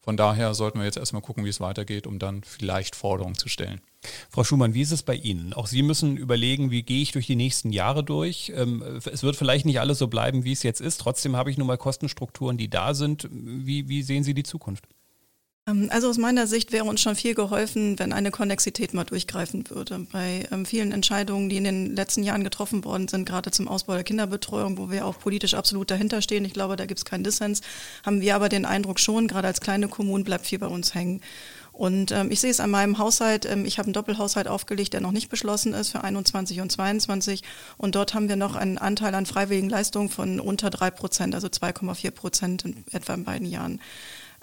Von 0.00 0.16
daher 0.16 0.54
sollten 0.54 0.80
wir 0.80 0.84
jetzt 0.84 0.96
erstmal 0.96 1.22
gucken, 1.22 1.44
wie 1.44 1.48
es 1.48 1.60
weitergeht, 1.60 2.08
um 2.08 2.18
dann 2.18 2.42
vielleicht 2.42 2.96
Forderungen 2.96 3.38
zu 3.38 3.48
stellen. 3.48 3.80
Frau 4.28 4.42
Schumann, 4.42 4.74
wie 4.74 4.80
ist 4.80 4.90
es 4.90 5.04
bei 5.04 5.14
Ihnen? 5.14 5.52
Auch 5.52 5.68
Sie 5.68 5.82
müssen 5.82 6.16
überlegen, 6.16 6.72
wie 6.72 6.82
gehe 6.82 7.02
ich 7.02 7.12
durch 7.12 7.28
die 7.28 7.36
nächsten 7.36 7.70
Jahre 7.70 8.02
durch? 8.02 8.52
Ähm, 8.56 8.82
es 8.82 9.22
wird 9.22 9.36
vielleicht 9.36 9.64
nicht 9.64 9.78
alles 9.78 9.98
so 9.98 10.08
bleiben, 10.08 10.42
wie 10.42 10.50
es 10.50 10.64
jetzt 10.64 10.80
ist. 10.80 10.98
Trotzdem 11.00 11.36
habe 11.36 11.52
ich 11.52 11.58
nun 11.58 11.68
mal 11.68 11.78
Kostenstrukturen, 11.78 12.58
die 12.58 12.68
da 12.68 12.94
sind. 12.94 13.28
Wie, 13.30 13.88
wie 13.88 14.02
sehen 14.02 14.24
Sie 14.24 14.34
die 14.34 14.42
Zukunft? 14.42 14.88
Ähm, 15.68 15.88
also 15.92 16.08
aus 16.08 16.18
meiner 16.18 16.46
Sicht 16.46 16.72
wäre 16.72 16.84
uns 16.84 17.00
schon 17.00 17.14
viel 17.14 17.34
geholfen, 17.34 17.98
wenn 17.98 18.12
eine 18.12 18.30
Konnexität 18.30 18.94
mal 18.94 19.04
durchgreifen 19.04 19.68
würde. 19.70 20.06
Bei 20.12 20.46
ähm, 20.50 20.66
vielen 20.66 20.92
Entscheidungen, 20.92 21.48
die 21.48 21.56
in 21.56 21.64
den 21.64 21.94
letzten 21.94 22.22
Jahren 22.22 22.44
getroffen 22.44 22.84
worden 22.84 23.08
sind, 23.08 23.26
gerade 23.26 23.50
zum 23.50 23.68
Ausbau 23.68 23.94
der 23.94 24.04
Kinderbetreuung, 24.04 24.78
wo 24.78 24.90
wir 24.90 25.06
auch 25.06 25.18
politisch 25.18 25.54
absolut 25.54 25.90
dahinter 25.90 26.20
stehen, 26.22 26.44
ich 26.44 26.54
glaube, 26.54 26.76
da 26.76 26.86
gibt 26.86 26.98
es 26.98 27.04
keinen 27.04 27.24
Dissens, 27.24 27.60
haben 28.04 28.20
wir 28.20 28.34
aber 28.34 28.48
den 28.48 28.64
Eindruck 28.64 28.98
schon, 28.98 29.28
gerade 29.28 29.48
als 29.48 29.60
kleine 29.60 29.88
Kommunen 29.88 30.24
bleibt 30.24 30.46
viel 30.46 30.58
bei 30.58 30.66
uns 30.66 30.94
hängen. 30.94 31.20
Und 31.72 32.12
ähm, 32.12 32.30
ich 32.30 32.40
sehe 32.40 32.50
es 32.50 32.60
an 32.60 32.70
meinem 32.70 32.98
Haushalt. 32.98 33.46
Ähm, 33.46 33.64
ich 33.64 33.78
habe 33.78 33.86
einen 33.86 33.94
Doppelhaushalt 33.94 34.46
aufgelegt, 34.46 34.92
der 34.92 35.00
noch 35.00 35.10
nicht 35.10 35.30
beschlossen 35.30 35.72
ist 35.72 35.88
für 35.90 36.04
21 36.04 36.60
und 36.60 36.70
22. 36.70 37.42
Und 37.78 37.94
dort 37.94 38.12
haben 38.12 38.28
wir 38.28 38.36
noch 38.36 38.56
einen 38.56 38.76
Anteil 38.76 39.14
an 39.14 39.24
freiwilligen 39.24 39.70
Leistungen 39.70 40.10
von 40.10 40.38
unter 40.38 40.68
drei 40.68 40.90
Prozent, 40.90 41.34
also 41.34 41.48
2,4 41.48 42.10
Prozent 42.10 42.64
in 42.66 42.84
etwa 42.92 43.14
in 43.14 43.24
beiden 43.24 43.46
Jahren. 43.46 43.80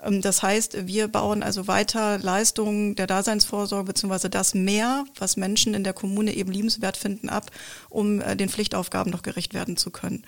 Ähm, 0.04 0.22
das 0.22 0.44
heißt, 0.44 0.88
wir 0.88 1.08
bauen 1.08 1.44
also 1.44 1.68
weiter 1.68 2.18
Leistungen 2.20 2.96
der 2.96 3.08
Daseinsvorsorge 3.08 3.86
beziehungsweise 3.86 4.30
das 4.30 4.54
mehr, 4.54 5.06
was 5.18 5.38
Menschen 5.38 5.74
in 5.74 5.84
der 5.84 5.94
Kommune 5.94 6.34
eben 6.34 6.52
liebenswert 6.52 6.98
finden, 6.98 7.30
ab, 7.30 7.52
um 7.90 8.22
äh, 8.22 8.36
den 8.36 8.50
Pflichtaufgaben 8.50 9.12
noch 9.12 9.22
gerecht 9.22 9.54
werden 9.54 9.78
zu 9.78 9.92
können. 9.92 10.24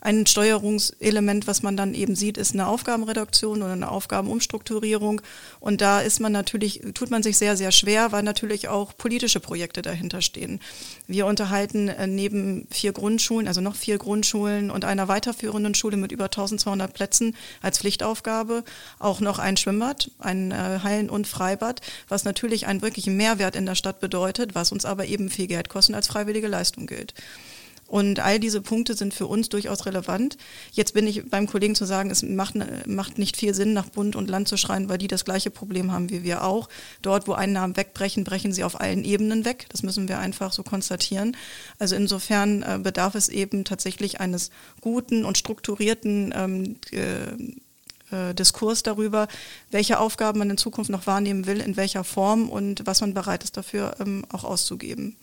Ein 0.00 0.26
Steuerungselement, 0.26 1.46
was 1.46 1.62
man 1.62 1.76
dann 1.76 1.94
eben 1.94 2.16
sieht, 2.16 2.38
ist 2.38 2.54
eine 2.54 2.66
Aufgabenreduktion 2.66 3.62
oder 3.62 3.72
eine 3.72 3.90
Aufgabenumstrukturierung. 3.90 5.20
Und 5.60 5.80
da 5.80 6.00
ist 6.00 6.20
man 6.20 6.32
natürlich, 6.32 6.80
tut 6.94 7.10
man 7.10 7.22
sich 7.22 7.36
sehr, 7.36 7.56
sehr 7.56 7.70
schwer, 7.70 8.10
weil 8.12 8.22
natürlich 8.22 8.68
auch 8.68 8.96
politische 8.96 9.40
Projekte 9.40 9.82
dahinter 9.82 10.22
stehen. 10.22 10.60
Wir 11.06 11.26
unterhalten 11.26 11.88
äh, 11.88 12.06
neben 12.06 12.66
vier 12.70 12.92
Grundschulen, 12.92 13.46
also 13.46 13.60
noch 13.60 13.76
vier 13.76 13.98
Grundschulen 13.98 14.70
und 14.70 14.84
einer 14.84 15.08
weiterführenden 15.08 15.74
Schule 15.74 15.96
mit 15.96 16.12
über 16.12 16.24
1200 16.24 16.92
Plätzen 16.94 17.36
als 17.60 17.78
Pflichtaufgabe 17.78 18.64
auch 18.98 19.20
noch 19.20 19.38
ein 19.38 19.56
Schwimmbad, 19.56 20.10
ein 20.18 20.50
äh, 20.50 20.80
Hallen- 20.82 21.10
und 21.10 21.26
Freibad, 21.26 21.80
was 22.08 22.24
natürlich 22.24 22.66
einen 22.66 22.82
wirklichen 22.82 23.16
Mehrwert 23.16 23.54
in 23.54 23.66
der 23.66 23.74
Stadt 23.74 24.00
bedeutet, 24.00 24.54
was 24.54 24.72
uns 24.72 24.84
aber 24.84 25.06
eben 25.06 25.28
viel 25.28 25.46
Geld 25.46 25.68
kostet 25.68 25.94
als 25.94 26.06
freiwillige 26.06 26.48
Leistung 26.48 26.86
gilt. 26.86 27.14
Und 27.90 28.20
all 28.20 28.38
diese 28.38 28.60
Punkte 28.60 28.94
sind 28.94 29.12
für 29.12 29.26
uns 29.26 29.48
durchaus 29.48 29.84
relevant. 29.84 30.36
Jetzt 30.70 30.94
bin 30.94 31.08
ich 31.08 31.28
beim 31.28 31.48
Kollegen 31.48 31.74
zu 31.74 31.84
sagen, 31.84 32.12
es 32.12 32.22
macht, 32.22 32.54
macht 32.86 33.18
nicht 33.18 33.36
viel 33.36 33.52
Sinn, 33.52 33.72
nach 33.72 33.88
Bund 33.88 34.14
und 34.14 34.30
Land 34.30 34.46
zu 34.46 34.56
schreien, 34.56 34.88
weil 34.88 34.98
die 34.98 35.08
das 35.08 35.24
gleiche 35.24 35.50
Problem 35.50 35.90
haben 35.90 36.08
wie 36.08 36.22
wir 36.22 36.44
auch. 36.44 36.68
Dort, 37.02 37.26
wo 37.26 37.32
Einnahmen 37.32 37.76
wegbrechen, 37.76 38.22
brechen 38.22 38.52
sie 38.52 38.62
auf 38.62 38.80
allen 38.80 39.02
Ebenen 39.02 39.44
weg. 39.44 39.66
Das 39.70 39.82
müssen 39.82 40.06
wir 40.06 40.20
einfach 40.20 40.52
so 40.52 40.62
konstatieren. 40.62 41.36
Also 41.80 41.96
insofern 41.96 42.62
äh, 42.62 42.78
bedarf 42.80 43.16
es 43.16 43.28
eben 43.28 43.64
tatsächlich 43.64 44.20
eines 44.20 44.50
guten 44.80 45.24
und 45.24 45.36
strukturierten 45.36 46.32
ähm, 46.36 46.76
äh, 46.92 48.34
Diskurs 48.36 48.84
darüber, 48.84 49.26
welche 49.72 49.98
Aufgaben 49.98 50.38
man 50.38 50.50
in 50.50 50.58
Zukunft 50.58 50.90
noch 50.90 51.08
wahrnehmen 51.08 51.46
will, 51.46 51.60
in 51.60 51.76
welcher 51.76 52.04
Form 52.04 52.50
und 52.50 52.86
was 52.86 53.00
man 53.00 53.14
bereit 53.14 53.42
ist 53.42 53.56
dafür 53.56 53.96
ähm, 53.98 54.24
auch 54.30 54.44
auszugeben. 54.44 55.16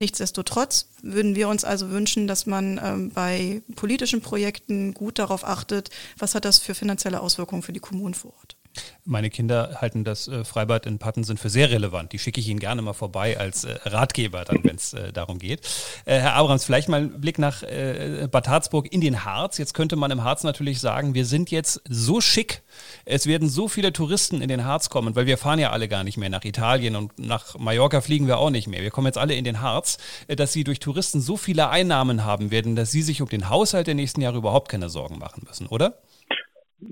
Nichtsdestotrotz 0.00 0.90
würden 1.02 1.34
wir 1.34 1.48
uns 1.48 1.64
also 1.64 1.90
wünschen, 1.90 2.28
dass 2.28 2.46
man 2.46 2.80
ähm, 2.82 3.10
bei 3.10 3.62
politischen 3.74 4.20
Projekten 4.20 4.94
gut 4.94 5.18
darauf 5.18 5.44
achtet, 5.44 5.90
was 6.16 6.36
hat 6.36 6.44
das 6.44 6.58
für 6.58 6.74
finanzielle 6.74 7.20
Auswirkungen 7.20 7.62
für 7.62 7.72
die 7.72 7.80
Kommunen 7.80 8.14
vor 8.14 8.32
Ort. 8.38 8.57
Meine 9.04 9.30
Kinder 9.30 9.78
halten 9.80 10.04
das 10.04 10.28
äh, 10.28 10.44
Freibad 10.44 10.84
in 10.84 10.98
Pattensen 10.98 11.36
für 11.36 11.48
sehr 11.48 11.70
relevant. 11.70 12.12
Die 12.12 12.18
schicke 12.18 12.40
ich 12.40 12.48
Ihnen 12.48 12.60
gerne 12.60 12.82
mal 12.82 12.92
vorbei 12.92 13.38
als 13.38 13.64
äh, 13.64 13.78
Ratgeber, 13.84 14.44
dann, 14.44 14.62
wenn 14.64 14.76
es 14.76 14.92
äh, 14.92 15.12
darum 15.12 15.38
geht. 15.38 15.60
Herr 16.04 16.34
Abrams, 16.34 16.64
vielleicht 16.64 16.88
mal 16.88 17.00
ein 17.00 17.20
Blick 17.20 17.38
nach 17.38 17.62
Bad 17.62 18.48
Harzburg 18.48 18.92
in 18.92 19.00
den 19.00 19.24
Harz. 19.24 19.58
Jetzt 19.58 19.74
könnte 19.74 19.96
man 19.96 20.10
im 20.10 20.24
Harz 20.24 20.42
natürlich 20.42 20.80
sagen, 20.80 21.14
wir 21.14 21.24
sind 21.24 21.50
jetzt 21.50 21.80
so 21.88 22.20
schick. 22.20 22.62
Es 23.04 23.26
werden 23.26 23.48
so 23.48 23.68
viele 23.68 23.92
Touristen 23.92 24.40
in 24.40 24.48
den 24.48 24.64
Harz 24.64 24.90
kommen, 24.90 25.16
weil 25.16 25.26
wir 25.26 25.38
fahren 25.38 25.58
ja 25.58 25.70
alle 25.70 25.88
gar 25.88 26.04
nicht 26.04 26.16
mehr 26.16 26.30
nach 26.30 26.44
Italien 26.44 26.96
und 26.96 27.18
nach 27.18 27.58
Mallorca 27.58 28.00
fliegen 28.00 28.26
wir 28.26 28.38
auch 28.38 28.50
nicht 28.50 28.68
mehr. 28.68 28.82
Wir 28.82 28.90
kommen 28.90 29.06
jetzt 29.06 29.18
alle 29.18 29.34
in 29.34 29.44
den 29.44 29.60
Harz, 29.60 29.98
dass 30.28 30.52
Sie 30.52 30.64
durch 30.64 30.80
Touristen 30.80 31.20
so 31.20 31.36
viele 31.36 31.68
Einnahmen 31.68 32.24
haben 32.24 32.50
werden, 32.50 32.76
dass 32.76 32.90
Sie 32.90 33.02
sich 33.02 33.22
um 33.22 33.28
den 33.28 33.48
Haushalt 33.48 33.86
der 33.86 33.94
nächsten 33.94 34.20
Jahre 34.20 34.38
überhaupt 34.38 34.68
keine 34.68 34.88
Sorgen 34.88 35.18
machen 35.18 35.44
müssen, 35.46 35.66
oder? 35.66 35.98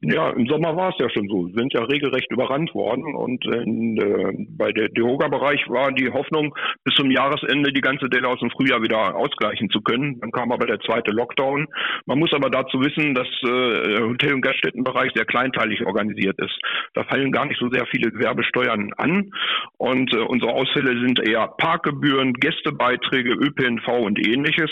Ja, 0.02 0.30
im 0.30 0.48
Sommer 0.48 0.74
war 0.76 0.88
es 0.90 0.96
ja 0.98 1.08
schon 1.08 1.28
so. 1.28 1.46
Wir 1.46 1.54
sind 1.54 1.72
ja 1.72 1.84
regelrecht 1.84 2.30
überrannt 2.32 2.74
worden 2.74 3.14
und 3.14 3.44
in, 3.46 3.96
äh, 3.96 4.46
bei 4.48 4.72
der 4.72 4.88
Dehoga-Bereich 4.88 5.68
war 5.68 5.92
die 5.92 6.10
Hoffnung, 6.10 6.56
bis 6.82 6.94
zum 6.96 7.08
Jahresende 7.08 7.72
die 7.72 7.80
ganze 7.80 8.08
Delle 8.08 8.26
aus 8.26 8.40
dem 8.40 8.50
Frühjahr 8.50 8.82
wieder 8.82 9.14
ausgleichen 9.14 9.70
zu 9.70 9.80
können. 9.82 10.18
Dann 10.20 10.32
kam 10.32 10.50
aber 10.50 10.66
der 10.66 10.80
zweite 10.80 11.12
Lockdown. 11.12 11.68
Man 12.04 12.18
muss 12.18 12.32
aber 12.32 12.50
dazu 12.50 12.80
wissen, 12.80 13.14
dass 13.14 13.28
äh, 13.44 14.02
Hotel- 14.02 14.34
und 14.34 14.40
Gaststättenbereich 14.40 15.12
sehr 15.14 15.24
kleinteilig 15.24 15.86
organisiert 15.86 16.36
ist. 16.40 16.58
Da 16.94 17.04
fallen 17.04 17.30
gar 17.30 17.46
nicht 17.46 17.60
so 17.60 17.70
sehr 17.70 17.86
viele 17.86 18.10
Gewerbesteuern 18.10 18.92
an 18.96 19.30
und 19.78 20.12
äh, 20.12 20.18
unsere 20.18 20.52
Ausfälle 20.52 20.98
sind 21.00 21.20
eher 21.20 21.46
Parkgebühren, 21.58 22.32
Gästebeiträge, 22.34 23.34
ÖPNV 23.34 23.86
und 24.00 24.18
ähnliches. 24.26 24.70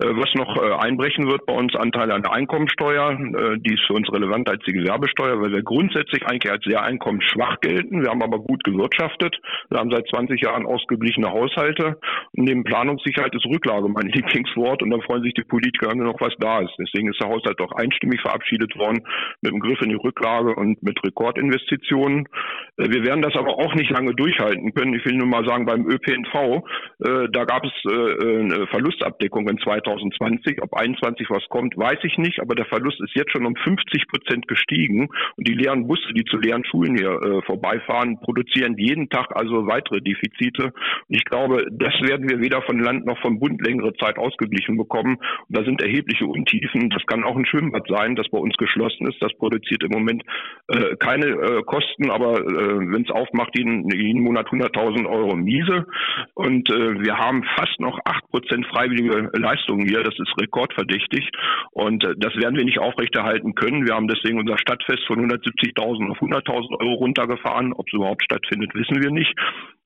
Äh, 0.00 0.08
was 0.16 0.34
noch 0.34 0.56
äh, 0.56 0.84
einbrechen 0.84 1.28
wird 1.28 1.46
bei 1.46 1.54
uns 1.54 1.76
Anteile 1.76 2.14
an 2.14 2.22
der 2.22 2.32
Einkommensteuer, 2.32 3.12
äh, 3.12 3.58
die 3.58 3.74
ist 3.74 3.86
für 3.86 3.94
uns 3.94 4.12
relevant 4.12 4.47
als 4.48 4.62
die 4.64 4.72
Gewerbesteuer, 4.72 5.40
weil 5.40 5.52
wir 5.52 5.62
grundsätzlich 5.62 6.26
eigentlich 6.26 6.50
als 6.50 6.64
sehr 6.64 6.82
einkommensschwach 6.82 7.60
gelten. 7.60 8.02
Wir 8.02 8.10
haben 8.10 8.22
aber 8.22 8.38
gut 8.38 8.64
gewirtschaftet. 8.64 9.36
Wir 9.70 9.78
haben 9.78 9.90
seit 9.90 10.08
20 10.08 10.40
Jahren 10.40 10.66
ausgeglichene 10.66 11.30
Haushalte. 11.30 11.98
Und 12.36 12.44
neben 12.44 12.64
Planungssicherheit 12.64 13.34
ist 13.34 13.46
Rücklage 13.46 13.88
mein 13.88 14.08
Lieblingswort. 14.12 14.82
Und 14.82 14.90
dann 14.90 15.02
freuen 15.02 15.22
sich 15.22 15.34
die 15.34 15.44
Politiker 15.44 15.94
nur 15.94 16.06
noch, 16.06 16.20
was 16.20 16.34
da 16.38 16.60
ist. 16.60 16.72
Deswegen 16.78 17.10
ist 17.10 17.20
der 17.20 17.28
Haushalt 17.28 17.60
doch 17.60 17.72
einstimmig 17.72 18.20
verabschiedet 18.20 18.76
worden 18.76 19.02
mit 19.42 19.52
dem 19.52 19.60
Griff 19.60 19.80
in 19.82 19.90
die 19.90 19.96
Rücklage 19.96 20.54
und 20.54 20.82
mit 20.82 21.02
Rekordinvestitionen. 21.04 22.28
Äh, 22.76 22.90
wir 22.90 23.04
werden 23.04 23.22
das 23.22 23.36
aber 23.36 23.58
auch 23.58 23.74
nicht 23.74 23.90
lange 23.90 24.14
durchhalten 24.14 24.72
können. 24.74 24.94
Ich 24.94 25.04
will 25.04 25.16
nur 25.16 25.26
mal 25.26 25.44
sagen, 25.46 25.66
beim 25.66 25.86
ÖPNV, 25.86 26.64
äh, 27.04 27.28
da 27.30 27.44
gab 27.44 27.64
es 27.64 27.72
äh, 27.90 28.38
eine 28.38 28.66
Verlustabdeckung 28.68 29.48
in 29.48 29.58
2020. 29.58 30.62
Ob 30.62 30.74
21 30.74 31.28
was 31.30 31.44
kommt, 31.48 31.76
weiß 31.76 31.98
ich 32.02 32.16
nicht. 32.18 32.40
Aber 32.40 32.54
der 32.54 32.66
Verlust 32.66 33.00
ist 33.00 33.14
jetzt 33.14 33.32
schon 33.32 33.46
um 33.46 33.56
50 33.56 34.08
Prozent 34.08 34.37
Prozent 34.38 34.48
gestiegen. 34.48 35.08
Und 35.36 35.48
die 35.48 35.54
leeren 35.54 35.86
Busse, 35.86 36.12
die 36.14 36.24
zu 36.24 36.38
leeren 36.38 36.64
Schulen 36.64 36.96
hier 36.96 37.10
äh, 37.10 37.42
vorbeifahren, 37.42 38.20
produzieren 38.20 38.76
jeden 38.78 39.08
Tag 39.08 39.34
also 39.34 39.66
weitere 39.66 40.00
Defizite. 40.00 40.64
Und 40.64 41.16
ich 41.16 41.24
glaube, 41.24 41.66
das 41.70 41.94
werden 42.02 42.28
wir 42.28 42.40
weder 42.40 42.62
von 42.62 42.78
Land 42.78 43.06
noch 43.06 43.18
vom 43.20 43.38
Bund 43.38 43.60
längere 43.64 43.94
Zeit 43.94 44.18
ausgeglichen 44.18 44.76
bekommen. 44.76 45.16
Und 45.48 45.56
da 45.56 45.64
sind 45.64 45.82
erhebliche 45.82 46.26
Untiefen. 46.26 46.90
Das 46.90 47.04
kann 47.06 47.24
auch 47.24 47.36
ein 47.36 47.46
Schwimmbad 47.46 47.86
sein, 47.88 48.16
das 48.16 48.28
bei 48.28 48.38
uns 48.38 48.56
geschlossen 48.56 49.06
ist. 49.08 49.20
Das 49.20 49.32
produziert 49.38 49.82
im 49.82 49.90
Moment 49.90 50.22
äh, 50.68 50.96
keine 50.96 51.26
äh, 51.26 51.62
Kosten, 51.62 52.10
aber 52.10 52.38
äh, 52.38 52.78
wenn 52.92 53.02
es 53.02 53.10
aufmacht, 53.10 53.56
jeden, 53.56 53.88
jeden 53.90 54.22
Monat 54.22 54.48
100.000 54.48 55.06
Euro 55.06 55.36
Miese. 55.36 55.86
Und 56.34 56.70
äh, 56.70 57.00
wir 57.00 57.16
haben 57.16 57.44
fast 57.56 57.80
noch 57.80 57.98
acht 58.04 58.28
Prozent 58.30 58.66
freiwillige 58.66 59.30
Leistungen 59.34 59.86
hier. 59.86 60.02
Das 60.02 60.14
ist 60.18 60.34
rekordverdächtig. 60.40 61.30
Und 61.72 62.04
äh, 62.04 62.14
das 62.16 62.34
werden 62.36 62.56
wir 62.56 62.64
nicht 62.64 62.78
aufrechterhalten 62.78 63.54
können. 63.54 63.86
Wir 63.86 63.94
haben 63.94 64.08
deswegen 64.08 64.27
unser 64.36 64.58
Stadtfest 64.58 65.06
von 65.06 65.18
170.000 65.18 66.10
auf 66.10 66.18
100.000 66.18 66.80
Euro 66.80 66.94
runtergefahren. 66.94 67.72
Ob 67.72 67.86
es 67.86 67.94
überhaupt 67.94 68.22
stattfindet, 68.22 68.74
wissen 68.74 69.00
wir 69.00 69.10
nicht. 69.10 69.34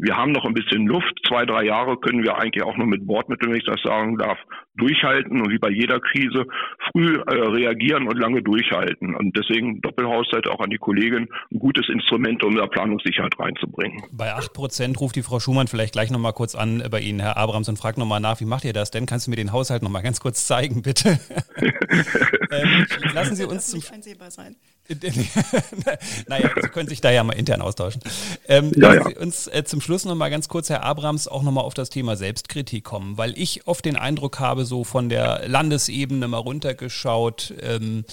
Wir 0.02 0.16
haben 0.16 0.32
noch 0.32 0.44
ein 0.44 0.52
bisschen 0.52 0.88
Luft. 0.88 1.14
Zwei, 1.28 1.46
drei 1.46 1.64
Jahre 1.64 1.96
können 1.96 2.24
wir 2.24 2.36
eigentlich 2.36 2.64
auch 2.64 2.76
noch 2.76 2.86
mit 2.86 3.06
Bordmitteln, 3.06 3.52
wenn 3.52 3.58
ich 3.60 3.64
das 3.64 3.80
sagen 3.84 4.18
darf, 4.18 4.36
durchhalten 4.74 5.40
und 5.40 5.48
wie 5.48 5.58
bei 5.58 5.70
jeder 5.70 6.00
Krise 6.00 6.44
früh 6.90 7.20
äh, 7.20 7.34
reagieren 7.34 8.08
und 8.08 8.18
lange 8.18 8.42
durchhalten. 8.42 9.14
Und 9.14 9.36
deswegen 9.36 9.80
Doppelhaushalt 9.80 10.48
auch 10.48 10.58
an 10.58 10.70
die 10.70 10.78
Kollegin 10.78 11.28
ein 11.52 11.58
gutes 11.60 11.88
Instrument, 11.88 12.42
um 12.42 12.56
da 12.56 12.66
Planungssicherheit 12.66 13.38
reinzubringen. 13.38 14.02
Bei 14.10 14.34
acht 14.34 14.52
Prozent 14.52 15.00
ruft 15.00 15.14
die 15.14 15.22
Frau 15.22 15.38
Schumann 15.38 15.68
vielleicht 15.68 15.92
gleich 15.92 16.10
nochmal 16.10 16.32
kurz 16.32 16.56
an 16.56 16.82
bei 16.90 16.98
Ihnen, 16.98 17.20
Herr 17.20 17.36
Abrams, 17.36 17.68
und 17.68 17.76
fragt 17.76 17.96
nochmal 17.96 18.18
nach, 18.18 18.40
wie 18.40 18.44
macht 18.44 18.64
ihr 18.64 18.72
das 18.72 18.90
denn? 18.90 19.06
Kannst 19.06 19.28
du 19.28 19.30
mir 19.30 19.36
den 19.36 19.52
Haushalt 19.52 19.84
nochmal 19.84 20.02
ganz 20.02 20.18
kurz 20.18 20.46
zeigen, 20.46 20.82
bitte? 20.82 21.20
ähm, 21.60 22.86
lassen 23.14 23.36
Sie 23.36 23.44
uns 23.44 23.68
zum... 23.68 23.80
einsehbar 23.94 24.32
sein. 24.32 24.56
naja, 26.28 26.50
Sie 26.60 26.68
können 26.68 26.88
sich 26.88 27.00
da 27.00 27.10
ja 27.10 27.24
mal 27.24 27.34
intern 27.34 27.62
austauschen. 27.62 28.02
Ähm, 28.48 28.72
ja, 28.74 28.92
lassen 28.92 29.10
Sie 29.10 29.16
uns 29.16 29.46
äh, 29.46 29.64
zum 29.64 29.80
Schluss 29.80 30.04
nochmal 30.04 30.30
ganz 30.30 30.48
kurz, 30.48 30.68
Herr 30.70 30.82
Abrams, 30.82 31.28
auch 31.28 31.42
nochmal 31.42 31.64
auf 31.64 31.74
das 31.74 31.90
Thema 31.90 32.16
Selbstkritik 32.16 32.84
kommen, 32.84 33.18
weil 33.18 33.36
ich 33.38 33.66
oft 33.66 33.84
den 33.84 33.96
Eindruck 33.96 34.40
habe, 34.40 34.64
so 34.64 34.84
von 34.84 35.08
der 35.08 35.48
Landesebene 35.48 36.28
mal 36.28 36.38
runtergeschaut, 36.38 37.54
ähm, 37.60 38.04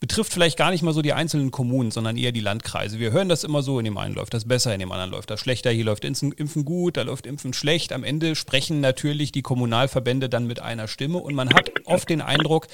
betrifft 0.00 0.32
vielleicht 0.32 0.56
gar 0.56 0.70
nicht 0.70 0.82
mal 0.82 0.94
so 0.94 1.02
die 1.02 1.12
einzelnen 1.12 1.50
Kommunen, 1.50 1.90
sondern 1.90 2.16
eher 2.16 2.32
die 2.32 2.40
Landkreise. 2.40 2.98
Wir 2.98 3.12
hören 3.12 3.28
das 3.28 3.44
immer 3.44 3.62
so, 3.62 3.78
in 3.78 3.84
dem 3.84 3.98
einen 3.98 4.14
läuft 4.14 4.34
das 4.34 4.44
besser, 4.44 4.72
in 4.72 4.80
dem 4.80 4.92
anderen 4.92 5.10
läuft 5.10 5.30
das 5.30 5.40
schlechter, 5.40 5.70
hier 5.70 5.84
läuft 5.84 6.04
Impfen 6.04 6.64
gut, 6.64 6.96
da 6.96 7.02
läuft 7.02 7.26
Impfen 7.26 7.52
schlecht. 7.52 7.92
Am 7.92 8.04
Ende 8.04 8.34
sprechen 8.34 8.80
natürlich 8.80 9.32
die 9.32 9.42
Kommunalverbände 9.42 10.28
dann 10.28 10.46
mit 10.46 10.60
einer 10.60 10.88
Stimme 10.88 11.18
und 11.18 11.34
man 11.34 11.52
hat 11.54 11.72
oft 11.84 12.08
den 12.08 12.20
Eindruck, 12.20 12.68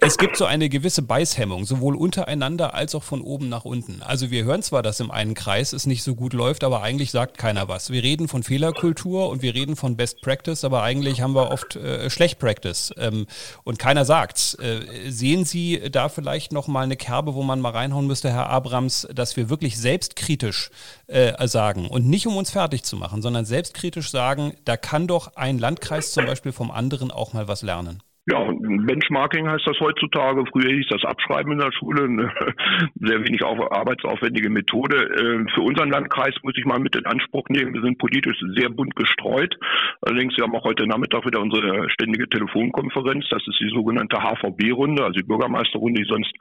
es 0.00 0.18
gibt 0.18 0.36
so 0.36 0.44
eine 0.44 0.68
gewisse 0.68 1.02
Beißhemmung, 1.02 1.64
sowohl 1.64 1.94
untereinander 1.94 2.74
als 2.74 2.93
auch 2.94 3.02
von 3.02 3.20
oben 3.20 3.48
nach 3.48 3.64
unten. 3.64 4.02
Also 4.02 4.30
wir 4.30 4.44
hören 4.44 4.62
zwar, 4.62 4.82
dass 4.82 5.00
im 5.00 5.10
einen 5.10 5.34
Kreis 5.34 5.72
es 5.72 5.86
nicht 5.86 6.02
so 6.02 6.14
gut 6.14 6.32
läuft, 6.32 6.64
aber 6.64 6.82
eigentlich 6.82 7.10
sagt 7.10 7.38
keiner 7.38 7.68
was. 7.68 7.90
Wir 7.90 8.02
reden 8.02 8.28
von 8.28 8.42
Fehlerkultur 8.42 9.28
und 9.28 9.42
wir 9.42 9.54
reden 9.54 9.76
von 9.76 9.96
Best 9.96 10.20
Practice, 10.20 10.64
aber 10.64 10.82
eigentlich 10.82 11.20
haben 11.20 11.34
wir 11.34 11.50
oft 11.50 11.76
äh, 11.76 12.08
Schlecht 12.10 12.38
Practice 12.38 12.92
ähm, 12.96 13.26
und 13.64 13.78
keiner 13.78 14.04
sagt's. 14.04 14.54
Äh, 14.54 15.10
sehen 15.10 15.44
Sie 15.44 15.80
da 15.90 16.08
vielleicht 16.08 16.52
noch 16.52 16.68
mal 16.68 16.84
eine 16.84 16.96
Kerbe, 16.96 17.34
wo 17.34 17.42
man 17.42 17.60
mal 17.60 17.70
reinhauen 17.70 18.06
müsste, 18.06 18.30
Herr 18.30 18.48
Abrams, 18.48 19.08
dass 19.12 19.36
wir 19.36 19.48
wirklich 19.48 19.78
selbstkritisch 19.78 20.70
äh, 21.06 21.46
sagen 21.46 21.88
und 21.88 22.08
nicht 22.08 22.26
um 22.26 22.36
uns 22.36 22.50
fertig 22.50 22.84
zu 22.84 22.96
machen, 22.96 23.22
sondern 23.22 23.44
selbstkritisch 23.44 24.10
sagen, 24.10 24.54
da 24.64 24.76
kann 24.76 25.06
doch 25.06 25.36
ein 25.36 25.58
Landkreis 25.58 26.12
zum 26.12 26.26
Beispiel 26.26 26.52
vom 26.52 26.70
anderen 26.70 27.10
auch 27.10 27.32
mal 27.32 27.48
was 27.48 27.62
lernen. 27.62 28.02
Ja, 28.26 28.40
Benchmarking 28.50 29.50
heißt 29.50 29.66
das 29.66 29.78
heutzutage. 29.80 30.44
Früher 30.50 30.72
hieß 30.72 30.86
das 30.88 31.04
Abschreiben 31.04 31.52
in 31.52 31.58
der 31.58 31.72
Schule. 31.72 32.04
Eine 32.04 32.32
sehr 32.94 33.22
wenig 33.22 33.44
arbeitsaufwendige 33.44 34.48
Methode. 34.48 34.96
Ähm, 35.20 35.46
für 35.54 35.60
unseren 35.60 35.90
Landkreis 35.90 36.34
muss 36.42 36.54
ich 36.56 36.64
mal 36.64 36.78
mit 36.78 36.96
in 36.96 37.04
Anspruch 37.04 37.44
nehmen. 37.50 37.74
Wir 37.74 37.82
sind 37.82 37.98
politisch 37.98 38.40
sehr 38.56 38.70
bunt 38.70 38.96
gestreut. 38.96 39.54
Allerdings, 40.00 40.34
wir 40.38 40.44
haben 40.44 40.54
auch 40.54 40.64
heute 40.64 40.86
Nachmittag 40.86 41.26
wieder 41.26 41.38
unsere 41.38 41.90
ständige 41.90 42.26
Telefonkonferenz. 42.26 43.26
Das 43.28 43.46
ist 43.46 43.60
die 43.60 43.68
sogenannte 43.68 44.16
HVB-Runde, 44.16 45.04
also 45.04 45.20
die 45.20 45.26
Bürgermeisterrunde, 45.26 46.00
die 46.00 46.08
sonst 46.08 46.32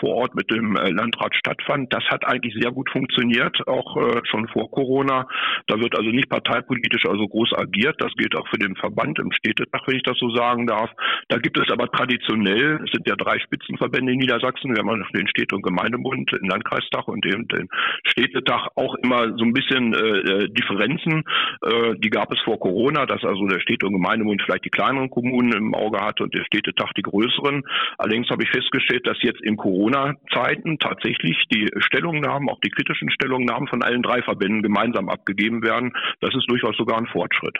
vor 0.00 0.16
Ort 0.16 0.34
mit 0.34 0.50
dem 0.50 0.74
äh, 0.74 0.90
Landrat 0.90 1.36
stattfand. 1.36 1.92
Das 1.92 2.02
hat 2.10 2.26
eigentlich 2.26 2.54
sehr 2.60 2.72
gut 2.72 2.90
funktioniert, 2.90 3.56
auch 3.68 3.96
äh, 3.96 4.22
schon 4.24 4.48
vor 4.48 4.68
Corona. 4.72 5.28
Da 5.68 5.78
wird 5.78 5.96
also 5.96 6.10
nicht 6.10 6.30
parteipolitisch 6.30 7.06
also 7.06 7.28
groß 7.28 7.52
agiert. 7.56 7.94
Das 8.00 8.12
gilt 8.14 8.34
auch 8.34 8.48
für 8.48 8.58
den 8.58 8.74
Verband 8.74 9.20
im 9.20 9.30
Städtetag, 9.30 9.82
wenn 9.86 9.96
ich 9.98 10.02
das 10.02 10.18
so 10.18 10.30
sagen 10.34 10.66
darf. 10.66 10.90
Da 11.28 11.36
gibt 11.36 11.58
es 11.58 11.70
aber 11.70 11.90
traditionell, 11.90 12.80
es 12.84 12.90
sind 12.90 13.06
ja 13.06 13.14
drei 13.14 13.38
Spitzenverbände 13.38 14.12
in 14.12 14.18
Niedersachsen, 14.18 14.74
wir 14.74 14.82
haben 14.82 15.04
den 15.12 15.28
Städte- 15.28 15.54
und 15.54 15.62
Gemeindebund, 15.62 16.32
den 16.32 16.48
Landkreistag 16.48 17.06
und 17.06 17.22
den, 17.22 17.46
den 17.48 17.68
Städtetag 18.06 18.68
auch 18.76 18.94
immer 19.02 19.36
so 19.36 19.44
ein 19.44 19.52
bisschen 19.52 19.92
äh, 19.92 19.98
äh, 19.98 20.48
Differenzen. 20.48 21.24
Äh, 21.62 21.96
die 21.98 22.08
gab 22.08 22.32
es 22.32 22.40
vor 22.44 22.58
Corona, 22.58 23.04
dass 23.04 23.22
also 23.24 23.46
der 23.46 23.60
Städte- 23.60 23.86
und 23.86 23.92
Gemeindebund 23.92 24.40
vielleicht 24.42 24.64
die 24.64 24.70
kleineren 24.70 25.10
Kommunen 25.10 25.52
im 25.52 25.74
Auge 25.74 26.00
hatte 26.00 26.22
und 26.22 26.34
der 26.34 26.44
Städtetag 26.44 26.94
die 26.96 27.02
größeren. 27.02 27.62
Allerdings 27.98 28.30
habe 28.30 28.44
ich 28.44 28.50
festgestellt, 28.50 29.06
dass 29.06 29.18
jetzt 29.20 29.42
in 29.42 29.56
Corona-Zeiten 29.56 30.78
tatsächlich 30.78 31.36
die 31.52 31.68
Stellungnahmen, 31.78 32.48
auch 32.48 32.60
die 32.60 32.70
kritischen 32.70 33.10
Stellungnahmen 33.10 33.68
von 33.68 33.82
allen 33.82 34.02
drei 34.02 34.22
Verbänden 34.22 34.62
gemeinsam 34.62 35.10
abgegeben 35.10 35.62
werden. 35.62 35.92
Das 36.20 36.34
ist 36.34 36.50
durchaus 36.50 36.76
sogar 36.76 36.96
ein 36.96 37.06
Fortschritt. 37.06 37.58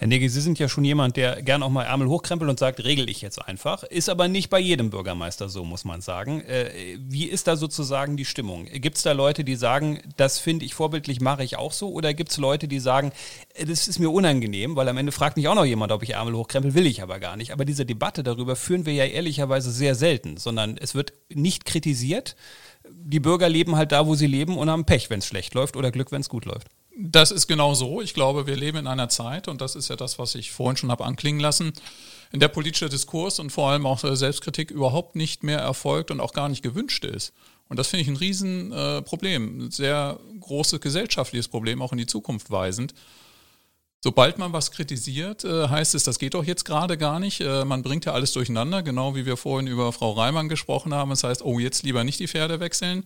Herr 0.00 0.06
Negi, 0.06 0.28
Sie 0.28 0.40
sind 0.40 0.60
ja 0.60 0.68
schon 0.68 0.84
jemand, 0.84 1.16
der 1.16 1.42
gern 1.42 1.60
auch 1.60 1.70
mal 1.70 1.82
Ärmel 1.82 2.06
hochkrempelt 2.06 2.48
und 2.48 2.56
sagt, 2.56 2.84
regel 2.84 3.10
ich 3.10 3.20
jetzt 3.20 3.44
einfach. 3.44 3.82
Ist 3.82 4.08
aber 4.08 4.28
nicht 4.28 4.48
bei 4.48 4.60
jedem 4.60 4.90
Bürgermeister 4.90 5.48
so, 5.48 5.64
muss 5.64 5.84
man 5.84 6.02
sagen. 6.02 6.40
Äh, 6.42 6.98
wie 7.00 7.24
ist 7.24 7.48
da 7.48 7.56
sozusagen 7.56 8.16
die 8.16 8.24
Stimmung? 8.24 8.66
Gibt 8.66 8.98
es 8.98 9.02
da 9.02 9.10
Leute, 9.10 9.42
die 9.42 9.56
sagen, 9.56 9.98
das 10.16 10.38
finde 10.38 10.66
ich 10.66 10.74
vorbildlich, 10.74 11.20
mache 11.20 11.42
ich 11.42 11.58
auch 11.58 11.72
so? 11.72 11.90
Oder 11.90 12.14
gibt 12.14 12.30
es 12.30 12.36
Leute, 12.36 12.68
die 12.68 12.78
sagen, 12.78 13.10
äh, 13.54 13.66
das 13.66 13.88
ist 13.88 13.98
mir 13.98 14.10
unangenehm, 14.10 14.76
weil 14.76 14.88
am 14.88 14.98
Ende 14.98 15.10
fragt 15.10 15.36
mich 15.36 15.48
auch 15.48 15.56
noch 15.56 15.64
jemand, 15.64 15.90
ob 15.90 16.04
ich 16.04 16.10
Ärmel 16.10 16.34
hochkrempel, 16.34 16.74
will 16.74 16.86
ich 16.86 17.02
aber 17.02 17.18
gar 17.18 17.36
nicht. 17.36 17.52
Aber 17.52 17.64
diese 17.64 17.84
Debatte 17.84 18.22
darüber 18.22 18.54
führen 18.54 18.86
wir 18.86 18.94
ja 18.94 19.04
ehrlicherweise 19.04 19.72
sehr 19.72 19.96
selten, 19.96 20.36
sondern 20.36 20.78
es 20.78 20.94
wird 20.94 21.12
nicht 21.28 21.64
kritisiert. 21.64 22.36
Die 22.88 23.18
Bürger 23.18 23.48
leben 23.48 23.74
halt 23.74 23.90
da, 23.90 24.06
wo 24.06 24.14
sie 24.14 24.28
leben 24.28 24.58
und 24.58 24.70
haben 24.70 24.84
Pech, 24.84 25.10
wenn 25.10 25.18
es 25.18 25.26
schlecht 25.26 25.54
läuft 25.54 25.76
oder 25.76 25.90
Glück, 25.90 26.12
wenn 26.12 26.20
es 26.20 26.28
gut 26.28 26.44
läuft. 26.44 26.68
Das 27.00 27.30
ist 27.30 27.46
genau 27.46 27.74
so. 27.74 28.02
Ich 28.02 28.12
glaube, 28.12 28.48
wir 28.48 28.56
leben 28.56 28.78
in 28.78 28.86
einer 28.88 29.08
Zeit, 29.08 29.46
und 29.46 29.60
das 29.60 29.76
ist 29.76 29.88
ja 29.88 29.94
das, 29.94 30.18
was 30.18 30.34
ich 30.34 30.50
vorhin 30.50 30.76
schon 30.76 30.90
habe 30.90 31.04
anklingen 31.04 31.40
lassen, 31.40 31.72
in 32.32 32.40
der 32.40 32.48
politischer 32.48 32.88
Diskurs 32.88 33.38
und 33.38 33.50
vor 33.50 33.70
allem 33.70 33.86
auch 33.86 34.00
Selbstkritik 34.00 34.72
überhaupt 34.72 35.14
nicht 35.14 35.44
mehr 35.44 35.60
erfolgt 35.60 36.10
und 36.10 36.18
auch 36.18 36.32
gar 36.32 36.48
nicht 36.48 36.64
gewünscht 36.64 37.04
ist. 37.04 37.32
Und 37.68 37.78
das 37.78 37.86
finde 37.86 38.02
ich 38.02 38.08
ein 38.08 38.16
Riesenproblem, 38.16 39.66
ein 39.66 39.70
sehr 39.70 40.18
großes 40.40 40.80
gesellschaftliches 40.80 41.46
Problem, 41.46 41.82
auch 41.82 41.92
in 41.92 41.98
die 41.98 42.06
Zukunft 42.06 42.50
weisend. 42.50 42.94
Sobald 44.00 44.38
man 44.38 44.52
was 44.52 44.72
kritisiert, 44.72 45.44
äh, 45.44 45.68
heißt 45.68 45.94
es, 45.94 46.02
das 46.02 46.18
geht 46.18 46.34
doch 46.34 46.44
jetzt 46.44 46.64
gerade 46.64 46.98
gar 46.98 47.20
nicht. 47.20 47.40
Äh, 47.40 47.64
man 47.64 47.82
bringt 47.82 48.06
ja 48.06 48.12
alles 48.12 48.32
durcheinander, 48.32 48.82
genau 48.82 49.14
wie 49.14 49.26
wir 49.26 49.36
vorhin 49.36 49.68
über 49.68 49.92
Frau 49.92 50.12
Reimann 50.12 50.48
gesprochen 50.48 50.94
haben. 50.94 51.10
Das 51.10 51.24
heißt, 51.24 51.42
oh, 51.42 51.58
jetzt 51.58 51.82
lieber 51.84 52.02
nicht 52.04 52.18
die 52.20 52.28
Pferde 52.28 52.60
wechseln. 52.60 53.04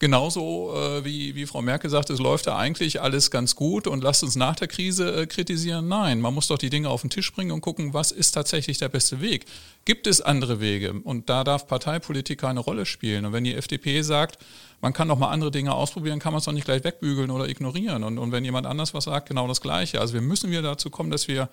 Genauso 0.00 0.74
äh, 0.74 1.04
wie, 1.04 1.34
wie 1.34 1.46
Frau 1.46 1.62
Merkel 1.62 1.88
sagt, 1.88 2.10
es 2.10 2.18
läuft 2.18 2.46
ja 2.46 2.56
eigentlich 2.56 3.00
alles 3.00 3.30
ganz 3.30 3.54
gut 3.54 3.86
und 3.86 4.02
lasst 4.02 4.24
uns 4.24 4.34
nach 4.34 4.56
der 4.56 4.68
Krise 4.68 5.22
äh, 5.22 5.26
kritisieren. 5.26 5.88
Nein, 5.88 6.20
man 6.20 6.34
muss 6.34 6.48
doch 6.48 6.58
die 6.58 6.70
Dinge 6.70 6.88
auf 6.88 7.02
den 7.02 7.10
Tisch 7.10 7.32
bringen 7.32 7.52
und 7.52 7.60
gucken, 7.60 7.94
was 7.94 8.10
ist 8.10 8.32
tatsächlich 8.32 8.78
der 8.78 8.88
beste 8.88 9.20
Weg. 9.20 9.46
Gibt 9.84 10.06
es 10.06 10.20
andere 10.20 10.60
Wege? 10.60 10.94
Und 11.04 11.30
da 11.30 11.44
darf 11.44 11.66
Parteipolitik 11.68 12.40
keine 12.40 12.60
Rolle 12.60 12.86
spielen. 12.86 13.24
Und 13.24 13.32
wenn 13.32 13.44
die 13.44 13.54
FDP 13.54 14.02
sagt, 14.02 14.38
man 14.80 14.92
kann 14.92 15.08
doch 15.08 15.18
mal 15.18 15.30
andere 15.30 15.50
Dinge 15.50 15.72
ausprobieren, 15.72 16.18
kann 16.18 16.32
man 16.32 16.40
es 16.40 16.44
doch 16.44 16.52
nicht 16.52 16.64
gleich 16.64 16.82
wegbügeln 16.84 17.30
oder 17.30 17.48
ignorieren. 17.48 18.02
Und, 18.02 18.18
und 18.18 18.32
wenn 18.32 18.44
jemand 18.44 18.66
anders 18.66 18.94
was 18.94 19.04
sagt, 19.04 19.28
genau 19.28 19.46
das 19.46 19.60
Gleiche. 19.60 20.00
Also 20.00 20.14
wir 20.14 20.22
müssen 20.22 20.50
wieder 20.50 20.62
dazu 20.62 20.90
kommen, 20.90 21.10
dass 21.10 21.28
wir 21.28 21.48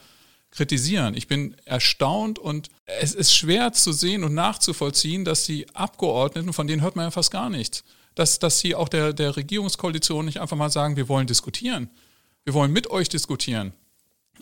kritisieren. 0.52 1.16
Ich 1.16 1.28
bin 1.28 1.56
erstaunt 1.66 2.38
und 2.38 2.70
es 2.86 3.14
ist 3.14 3.34
schwer 3.34 3.72
zu 3.72 3.94
sehen 3.94 4.24
und 4.24 4.34
nachzuvollziehen, 4.34 5.24
dass 5.24 5.46
die 5.46 5.66
Abgeordneten, 5.74 6.52
von 6.54 6.68
denen 6.68 6.82
hört 6.82 6.98
man 6.98 7.06
ja 7.06 7.12
fast 7.12 7.32
gar 7.32 7.50
nichts, 7.50 7.84
dass, 8.16 8.40
dass 8.40 8.60
sie 8.60 8.76
auch 8.76 8.90
der, 8.90 9.14
der 9.14 9.36
Regierungskoalition 9.36 10.26
nicht 10.26 10.42
einfach 10.42 10.58
mal 10.58 10.70
sagen, 10.70 10.96
wir 10.96 11.10
wollen 11.10 11.28
diskutieren. 11.28 11.90
Wir 12.44 12.54
wollen 12.54 12.72
mit 12.72 12.90
euch 12.90 13.10
diskutieren 13.10 13.74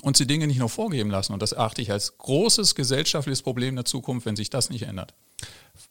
und 0.01 0.17
sie 0.17 0.25
Dinge 0.25 0.47
nicht 0.47 0.59
nur 0.59 0.69
vorgeben 0.69 1.11
lassen. 1.11 1.33
Und 1.33 1.41
das 1.41 1.53
achte 1.53 1.81
ich 1.81 1.91
als 1.91 2.17
großes 2.17 2.75
gesellschaftliches 2.75 3.41
Problem 3.41 3.75
der 3.75 3.85
Zukunft, 3.85 4.25
wenn 4.25 4.35
sich 4.35 4.49
das 4.49 4.69
nicht 4.69 4.83
ändert. 4.83 5.13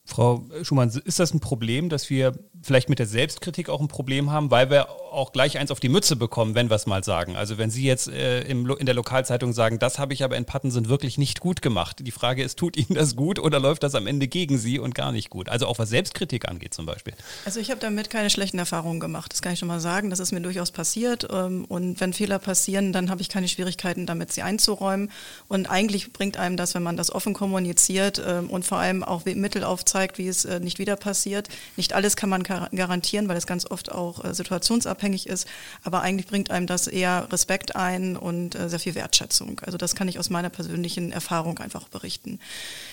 Frau 0.08 0.46
Schumann, 0.62 0.88
ist 1.04 1.20
das 1.20 1.34
ein 1.34 1.40
Problem, 1.40 1.90
dass 1.90 2.08
wir 2.08 2.32
vielleicht 2.62 2.88
mit 2.88 2.98
der 2.98 3.06
Selbstkritik 3.06 3.68
auch 3.68 3.80
ein 3.80 3.88
Problem 3.88 4.30
haben, 4.30 4.50
weil 4.50 4.70
wir 4.70 4.88
auch 5.12 5.32
gleich 5.32 5.58
eins 5.58 5.70
auf 5.70 5.80
die 5.80 5.88
Mütze 5.88 6.16
bekommen, 6.16 6.54
wenn 6.54 6.70
wir 6.70 6.76
es 6.76 6.86
mal 6.86 7.04
sagen? 7.04 7.36
Also 7.36 7.58
wenn 7.58 7.70
Sie 7.70 7.84
jetzt 7.84 8.08
äh, 8.08 8.40
im, 8.42 8.68
in 8.70 8.86
der 8.86 8.94
Lokalzeitung 8.94 9.52
sagen, 9.52 9.78
das 9.78 9.98
habe 9.98 10.14
ich 10.14 10.24
aber 10.24 10.36
in 10.36 10.44
Patten 10.44 10.68
wirklich 10.88 11.18
nicht 11.18 11.40
gut 11.40 11.60
gemacht. 11.60 11.98
Die 12.00 12.10
Frage 12.10 12.42
ist, 12.42 12.58
tut 12.58 12.76
Ihnen 12.76 12.94
das 12.94 13.16
gut 13.16 13.38
oder 13.38 13.60
läuft 13.60 13.82
das 13.82 13.94
am 13.94 14.06
Ende 14.06 14.28
gegen 14.28 14.58
Sie 14.58 14.78
und 14.78 14.94
gar 14.94 15.12
nicht 15.12 15.28
gut? 15.28 15.48
Also 15.48 15.66
auch 15.66 15.78
was 15.78 15.90
Selbstkritik 15.90 16.48
angeht 16.48 16.72
zum 16.72 16.86
Beispiel. 16.86 17.14
Also 17.44 17.60
ich 17.60 17.70
habe 17.70 17.80
damit 17.80 18.10
keine 18.10 18.30
schlechten 18.30 18.58
Erfahrungen 18.58 19.00
gemacht, 19.00 19.32
das 19.32 19.42
kann 19.42 19.52
ich 19.52 19.58
schon 19.58 19.68
mal 19.68 19.80
sagen. 19.80 20.08
Das 20.08 20.20
ist 20.20 20.32
mir 20.32 20.40
durchaus 20.40 20.70
passiert 20.70 21.28
ähm, 21.30 21.64
und 21.66 22.00
wenn 22.00 22.12
Fehler 22.14 22.38
passieren, 22.38 22.92
dann 22.92 23.10
habe 23.10 23.20
ich 23.20 23.28
keine 23.28 23.48
Schwierigkeiten 23.48 24.06
damit, 24.06 24.32
sie 24.32 24.42
einzuräumen. 24.42 25.10
Und 25.48 25.70
eigentlich 25.70 26.12
bringt 26.12 26.38
einem 26.38 26.56
das, 26.56 26.74
wenn 26.74 26.82
man 26.82 26.96
das 26.96 27.10
offen 27.10 27.34
kommuniziert 27.34 28.22
ähm, 28.24 28.48
und 28.48 28.64
vor 28.64 28.78
allem 28.78 29.04
auch 29.04 29.24
Mittel 29.24 29.64
aufzeigt, 29.64 29.97
zeigt, 29.98 30.18
wie 30.18 30.28
es 30.28 30.44
äh, 30.44 30.60
nicht 30.60 30.78
wieder 30.78 30.94
passiert. 30.94 31.48
Nicht 31.76 31.92
alles 31.92 32.14
kann 32.14 32.28
man 32.28 32.44
garantieren, 32.44 33.26
weil 33.28 33.36
es 33.36 33.48
ganz 33.48 33.66
oft 33.68 33.90
auch 33.90 34.24
äh, 34.24 34.32
situationsabhängig 34.32 35.26
ist, 35.26 35.48
aber 35.82 36.02
eigentlich 36.02 36.28
bringt 36.28 36.52
einem 36.52 36.68
das 36.68 36.86
eher 36.86 37.26
Respekt 37.32 37.74
ein 37.74 38.16
und 38.16 38.54
äh, 38.54 38.68
sehr 38.68 38.78
viel 38.78 38.94
Wertschätzung. 38.94 39.60
Also 39.66 39.76
das 39.76 39.96
kann 39.96 40.06
ich 40.06 40.20
aus 40.20 40.30
meiner 40.30 40.50
persönlichen 40.50 41.10
Erfahrung 41.10 41.58
einfach 41.58 41.88
berichten. 41.88 42.38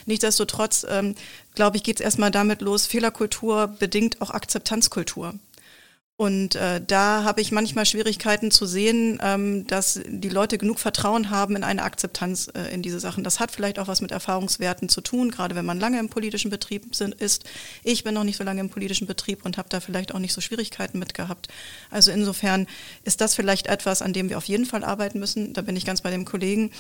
Nichtsdestotrotz, 0.08 0.84
ähm, 0.90 1.14
glaube 1.54 1.78
ich, 1.78 1.84
geht 1.84 2.00
es 2.00 2.04
erstmal 2.04 2.32
damit 2.32 2.62
los, 2.62 2.88
Fehlerkultur 2.88 3.68
bedingt 3.68 4.20
auch 4.22 4.32
Akzeptanzkultur. 4.32 5.36
Und 6.18 6.56
äh, 6.56 6.80
da 6.86 7.26
habe 7.26 7.42
ich 7.42 7.52
manchmal 7.52 7.86
Schwierigkeiten 7.86 8.50
zu 8.50 8.66
sehen, 8.66 9.20
ähm, 9.22 9.68
dass 9.68 10.00
die 10.08 10.30
Leute 10.30 10.58
genug 10.58 10.80
Vertrauen 10.80 11.30
haben 11.30 11.58
in 11.58 11.64
eine 11.66 11.84
Akzeptanz 11.84 12.50
äh, 12.56 12.74
in 12.74 12.82
diese 12.82 13.02
Sachen. 13.02 13.26
Das 13.26 13.42
hat 13.42 13.52
vielleicht 13.52 13.80
auch 13.80 13.90
was 13.90 14.00
mit 14.00 14.12
Erfahrungswerten 14.12 14.88
zu 14.88 15.02
tun, 15.02 15.30
gerade 15.30 15.56
wenn 15.56 15.66
man 15.66 15.78
lange 15.78 16.00
im 16.00 16.08
politischen 16.08 16.50
Betrieb 16.50 16.96
sind, 16.96 17.16
ist. 17.16 17.44
Ich 17.84 18.06
bin 18.06 18.14
noch 18.14 18.24
nicht 18.24 18.38
so 18.38 18.46
lange 18.46 18.62
im 18.62 18.70
politischen 18.70 19.08
Betrieb 19.08 19.44
und 19.44 19.58
habe 19.58 19.68
da 19.68 19.82
vielleicht 19.82 20.16
auch 20.16 20.20
nicht 20.20 20.32
so 20.32 20.40
Schwierigkeiten 20.40 21.00
mit 21.00 21.14
gehabt. 21.16 21.50
Also 21.92 22.12
insofern 22.12 22.66
ist 23.04 23.20
das 23.20 23.36
vielleicht 23.36 23.68
etwas, 23.68 24.02
an 24.02 24.14
dem 24.14 24.30
wir 24.30 24.38
auf 24.38 24.46
jeden 24.46 24.66
Fall 24.66 24.86
arbeiten 24.86 25.20
müssen. 25.20 25.52
Da 25.52 25.64
bin 25.64 25.76
ich 25.76 25.84
ganz 25.84 26.00
bei 26.00 26.12
dem 26.12 26.24
Kollegen. 26.24 26.72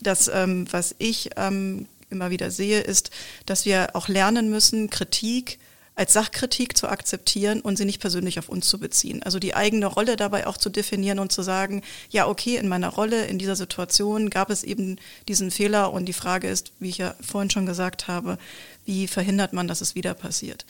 Das, 0.00 0.26
ähm, 0.26 0.66
was 0.72 0.96
ich 0.98 1.30
ähm, 1.36 1.86
immer 2.10 2.30
wieder 2.30 2.50
sehe, 2.50 2.80
ist, 2.80 3.12
dass 3.46 3.64
wir 3.64 3.90
auch 3.94 4.08
lernen 4.08 4.50
müssen, 4.50 4.90
Kritik, 4.90 5.60
als 6.00 6.14
Sachkritik 6.14 6.78
zu 6.78 6.88
akzeptieren 6.88 7.60
und 7.60 7.76
sie 7.76 7.84
nicht 7.84 8.00
persönlich 8.00 8.38
auf 8.38 8.48
uns 8.48 8.66
zu 8.66 8.78
beziehen. 8.78 9.22
Also 9.22 9.38
die 9.38 9.54
eigene 9.54 9.84
Rolle 9.84 10.16
dabei 10.16 10.46
auch 10.46 10.56
zu 10.56 10.70
definieren 10.70 11.18
und 11.18 11.30
zu 11.30 11.42
sagen, 11.42 11.82
ja, 12.08 12.26
okay, 12.26 12.56
in 12.56 12.68
meiner 12.68 12.88
Rolle, 12.88 13.26
in 13.26 13.38
dieser 13.38 13.54
Situation 13.54 14.30
gab 14.30 14.48
es 14.48 14.64
eben 14.64 14.96
diesen 15.28 15.50
Fehler 15.50 15.92
und 15.92 16.06
die 16.06 16.14
Frage 16.14 16.48
ist, 16.48 16.72
wie 16.78 16.88
ich 16.88 16.96
ja 16.96 17.14
vorhin 17.20 17.50
schon 17.50 17.66
gesagt 17.66 18.08
habe, 18.08 18.38
wie 18.86 19.08
verhindert 19.08 19.52
man, 19.52 19.68
dass 19.68 19.82
es 19.82 19.94
wieder 19.94 20.14
passiert? 20.14 20.64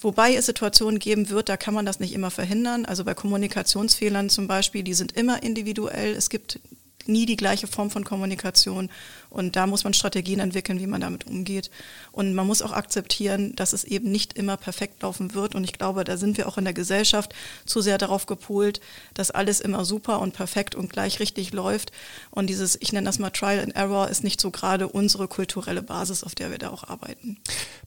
Wobei 0.00 0.34
es 0.34 0.44
Situationen 0.44 0.98
geben 0.98 1.30
wird, 1.30 1.48
da 1.48 1.56
kann 1.56 1.72
man 1.72 1.86
das 1.86 1.98
nicht 1.98 2.12
immer 2.12 2.30
verhindern. 2.30 2.84
Also 2.84 3.04
bei 3.04 3.14
Kommunikationsfehlern 3.14 4.28
zum 4.28 4.48
Beispiel, 4.48 4.82
die 4.82 4.92
sind 4.92 5.12
immer 5.12 5.42
individuell. 5.42 6.12
Es 6.12 6.28
gibt 6.28 6.60
nie 7.06 7.24
die 7.24 7.36
gleiche 7.36 7.66
Form 7.66 7.90
von 7.90 8.04
Kommunikation. 8.04 8.90
Und 9.30 9.56
da 9.56 9.66
muss 9.66 9.84
man 9.84 9.94
Strategien 9.94 10.40
entwickeln, 10.40 10.80
wie 10.80 10.86
man 10.86 11.00
damit 11.00 11.26
umgeht. 11.26 11.70
Und 12.12 12.34
man 12.34 12.46
muss 12.46 12.62
auch 12.62 12.72
akzeptieren, 12.72 13.54
dass 13.56 13.72
es 13.72 13.84
eben 13.84 14.10
nicht 14.10 14.34
immer 14.34 14.56
perfekt 14.56 15.02
laufen 15.02 15.34
wird. 15.34 15.54
Und 15.54 15.64
ich 15.64 15.72
glaube, 15.72 16.04
da 16.04 16.16
sind 16.16 16.36
wir 16.36 16.48
auch 16.48 16.58
in 16.58 16.64
der 16.64 16.74
Gesellschaft 16.74 17.34
zu 17.66 17.80
sehr 17.80 17.98
darauf 17.98 18.26
gepolt, 18.26 18.80
dass 19.14 19.30
alles 19.30 19.60
immer 19.60 19.84
super 19.84 20.20
und 20.20 20.34
perfekt 20.34 20.74
und 20.74 20.90
gleich 20.90 21.20
richtig 21.20 21.52
läuft. 21.52 21.92
Und 22.30 22.48
dieses, 22.48 22.80
ich 22.80 22.92
nenne 22.92 23.06
das 23.06 23.18
mal 23.18 23.30
Trial 23.30 23.60
and 23.60 23.74
Error, 23.76 24.08
ist 24.08 24.24
nicht 24.24 24.40
so 24.40 24.50
gerade 24.50 24.88
unsere 24.88 25.28
kulturelle 25.28 25.82
Basis, 25.82 26.24
auf 26.24 26.34
der 26.34 26.50
wir 26.50 26.58
da 26.58 26.70
auch 26.70 26.84
arbeiten. 26.84 27.38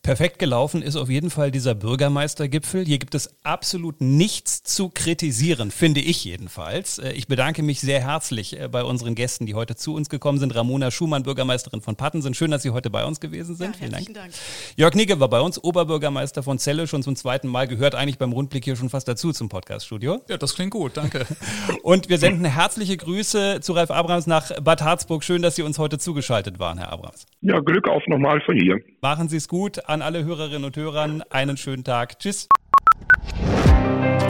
Perfekt 0.01 0.39
gelaufen 0.39 0.81
ist 0.81 0.95
auf 0.95 1.09
jeden 1.09 1.29
Fall 1.29 1.51
dieser 1.51 1.75
Bürgermeistergipfel. 1.75 2.85
Hier 2.85 2.97
gibt 2.97 3.15
es 3.15 3.29
absolut 3.43 4.01
nichts 4.01 4.63
zu 4.63 4.89
kritisieren, 4.89 5.71
finde 5.71 6.01
ich 6.01 6.23
jedenfalls. 6.23 6.97
Äh, 6.97 7.11
ich 7.13 7.27
bedanke 7.27 7.63
mich 7.63 7.81
sehr 7.81 8.01
herzlich 8.01 8.59
äh, 8.59 8.67
bei 8.67 8.83
unseren 8.83 9.15
Gästen, 9.15 9.45
die 9.45 9.55
heute 9.55 9.75
zu 9.75 9.93
uns 9.93 10.09
gekommen 10.09 10.39
sind. 10.39 10.55
Ramona 10.55 10.91
Schumann, 10.91 11.23
Bürgermeisterin 11.31 11.79
von 11.79 11.95
Pattensen. 11.95 12.33
Schön, 12.33 12.51
dass 12.51 12.61
Sie 12.61 12.71
heute 12.71 12.89
bei 12.89 13.05
uns 13.05 13.21
gewesen 13.21 13.55
sind. 13.55 13.77
Ja, 13.77 13.87
Vielen 13.87 13.91
Dank. 13.91 14.13
Dank. 14.13 14.33
Jörg 14.75 14.95
Nicke 14.95 15.21
war 15.21 15.29
bei 15.29 15.39
uns, 15.39 15.63
Oberbürgermeister 15.63 16.43
von 16.43 16.59
Celle, 16.59 16.87
schon 16.87 17.03
zum 17.03 17.15
zweiten 17.15 17.47
Mal. 17.47 17.69
Gehört 17.69 17.95
eigentlich 17.95 18.17
beim 18.17 18.33
Rundblick 18.33 18.65
hier 18.65 18.75
schon 18.75 18.89
fast 18.89 19.07
dazu 19.07 19.31
zum 19.31 19.47
Podcaststudio. 19.47 20.21
Ja, 20.27 20.35
das 20.35 20.55
klingt 20.55 20.71
gut. 20.71 20.97
Danke. 20.97 21.25
Und 21.83 22.09
wir 22.09 22.17
senden 22.17 22.43
herzliche 22.43 22.97
Grüße 22.97 23.61
zu 23.61 23.71
Ralf 23.71 23.91
Abrams 23.91 24.27
nach 24.27 24.51
Bad 24.61 24.81
Harzburg. 24.81 25.23
Schön, 25.23 25.41
dass 25.41 25.55
Sie 25.55 25.63
uns 25.63 25.79
heute 25.79 25.97
zugeschaltet 25.97 26.59
waren, 26.59 26.77
Herr 26.77 26.91
Abrams. 26.91 27.25
Ja, 27.39 27.61
Glück 27.61 27.87
auf 27.87 28.03
nochmal 28.07 28.41
von 28.41 28.57
hier. 28.57 28.81
Machen 29.01 29.29
Sie 29.29 29.37
es 29.37 29.47
gut. 29.47 29.87
An 29.87 30.01
alle 30.01 30.25
Hörerinnen 30.25 30.65
und 30.65 30.75
Hörern 30.75 31.23
einen 31.29 31.55
schönen 31.55 31.85
Tag. 31.85 32.19
Tschüss. 32.19 32.49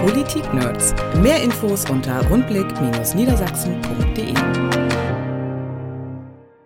Politik 0.01 0.53
Nerds. 0.53 0.93
Mehr 1.21 1.41
Infos 1.41 1.89
unter 1.89 2.21
rundblick-niedersachsen.de. 2.29 4.70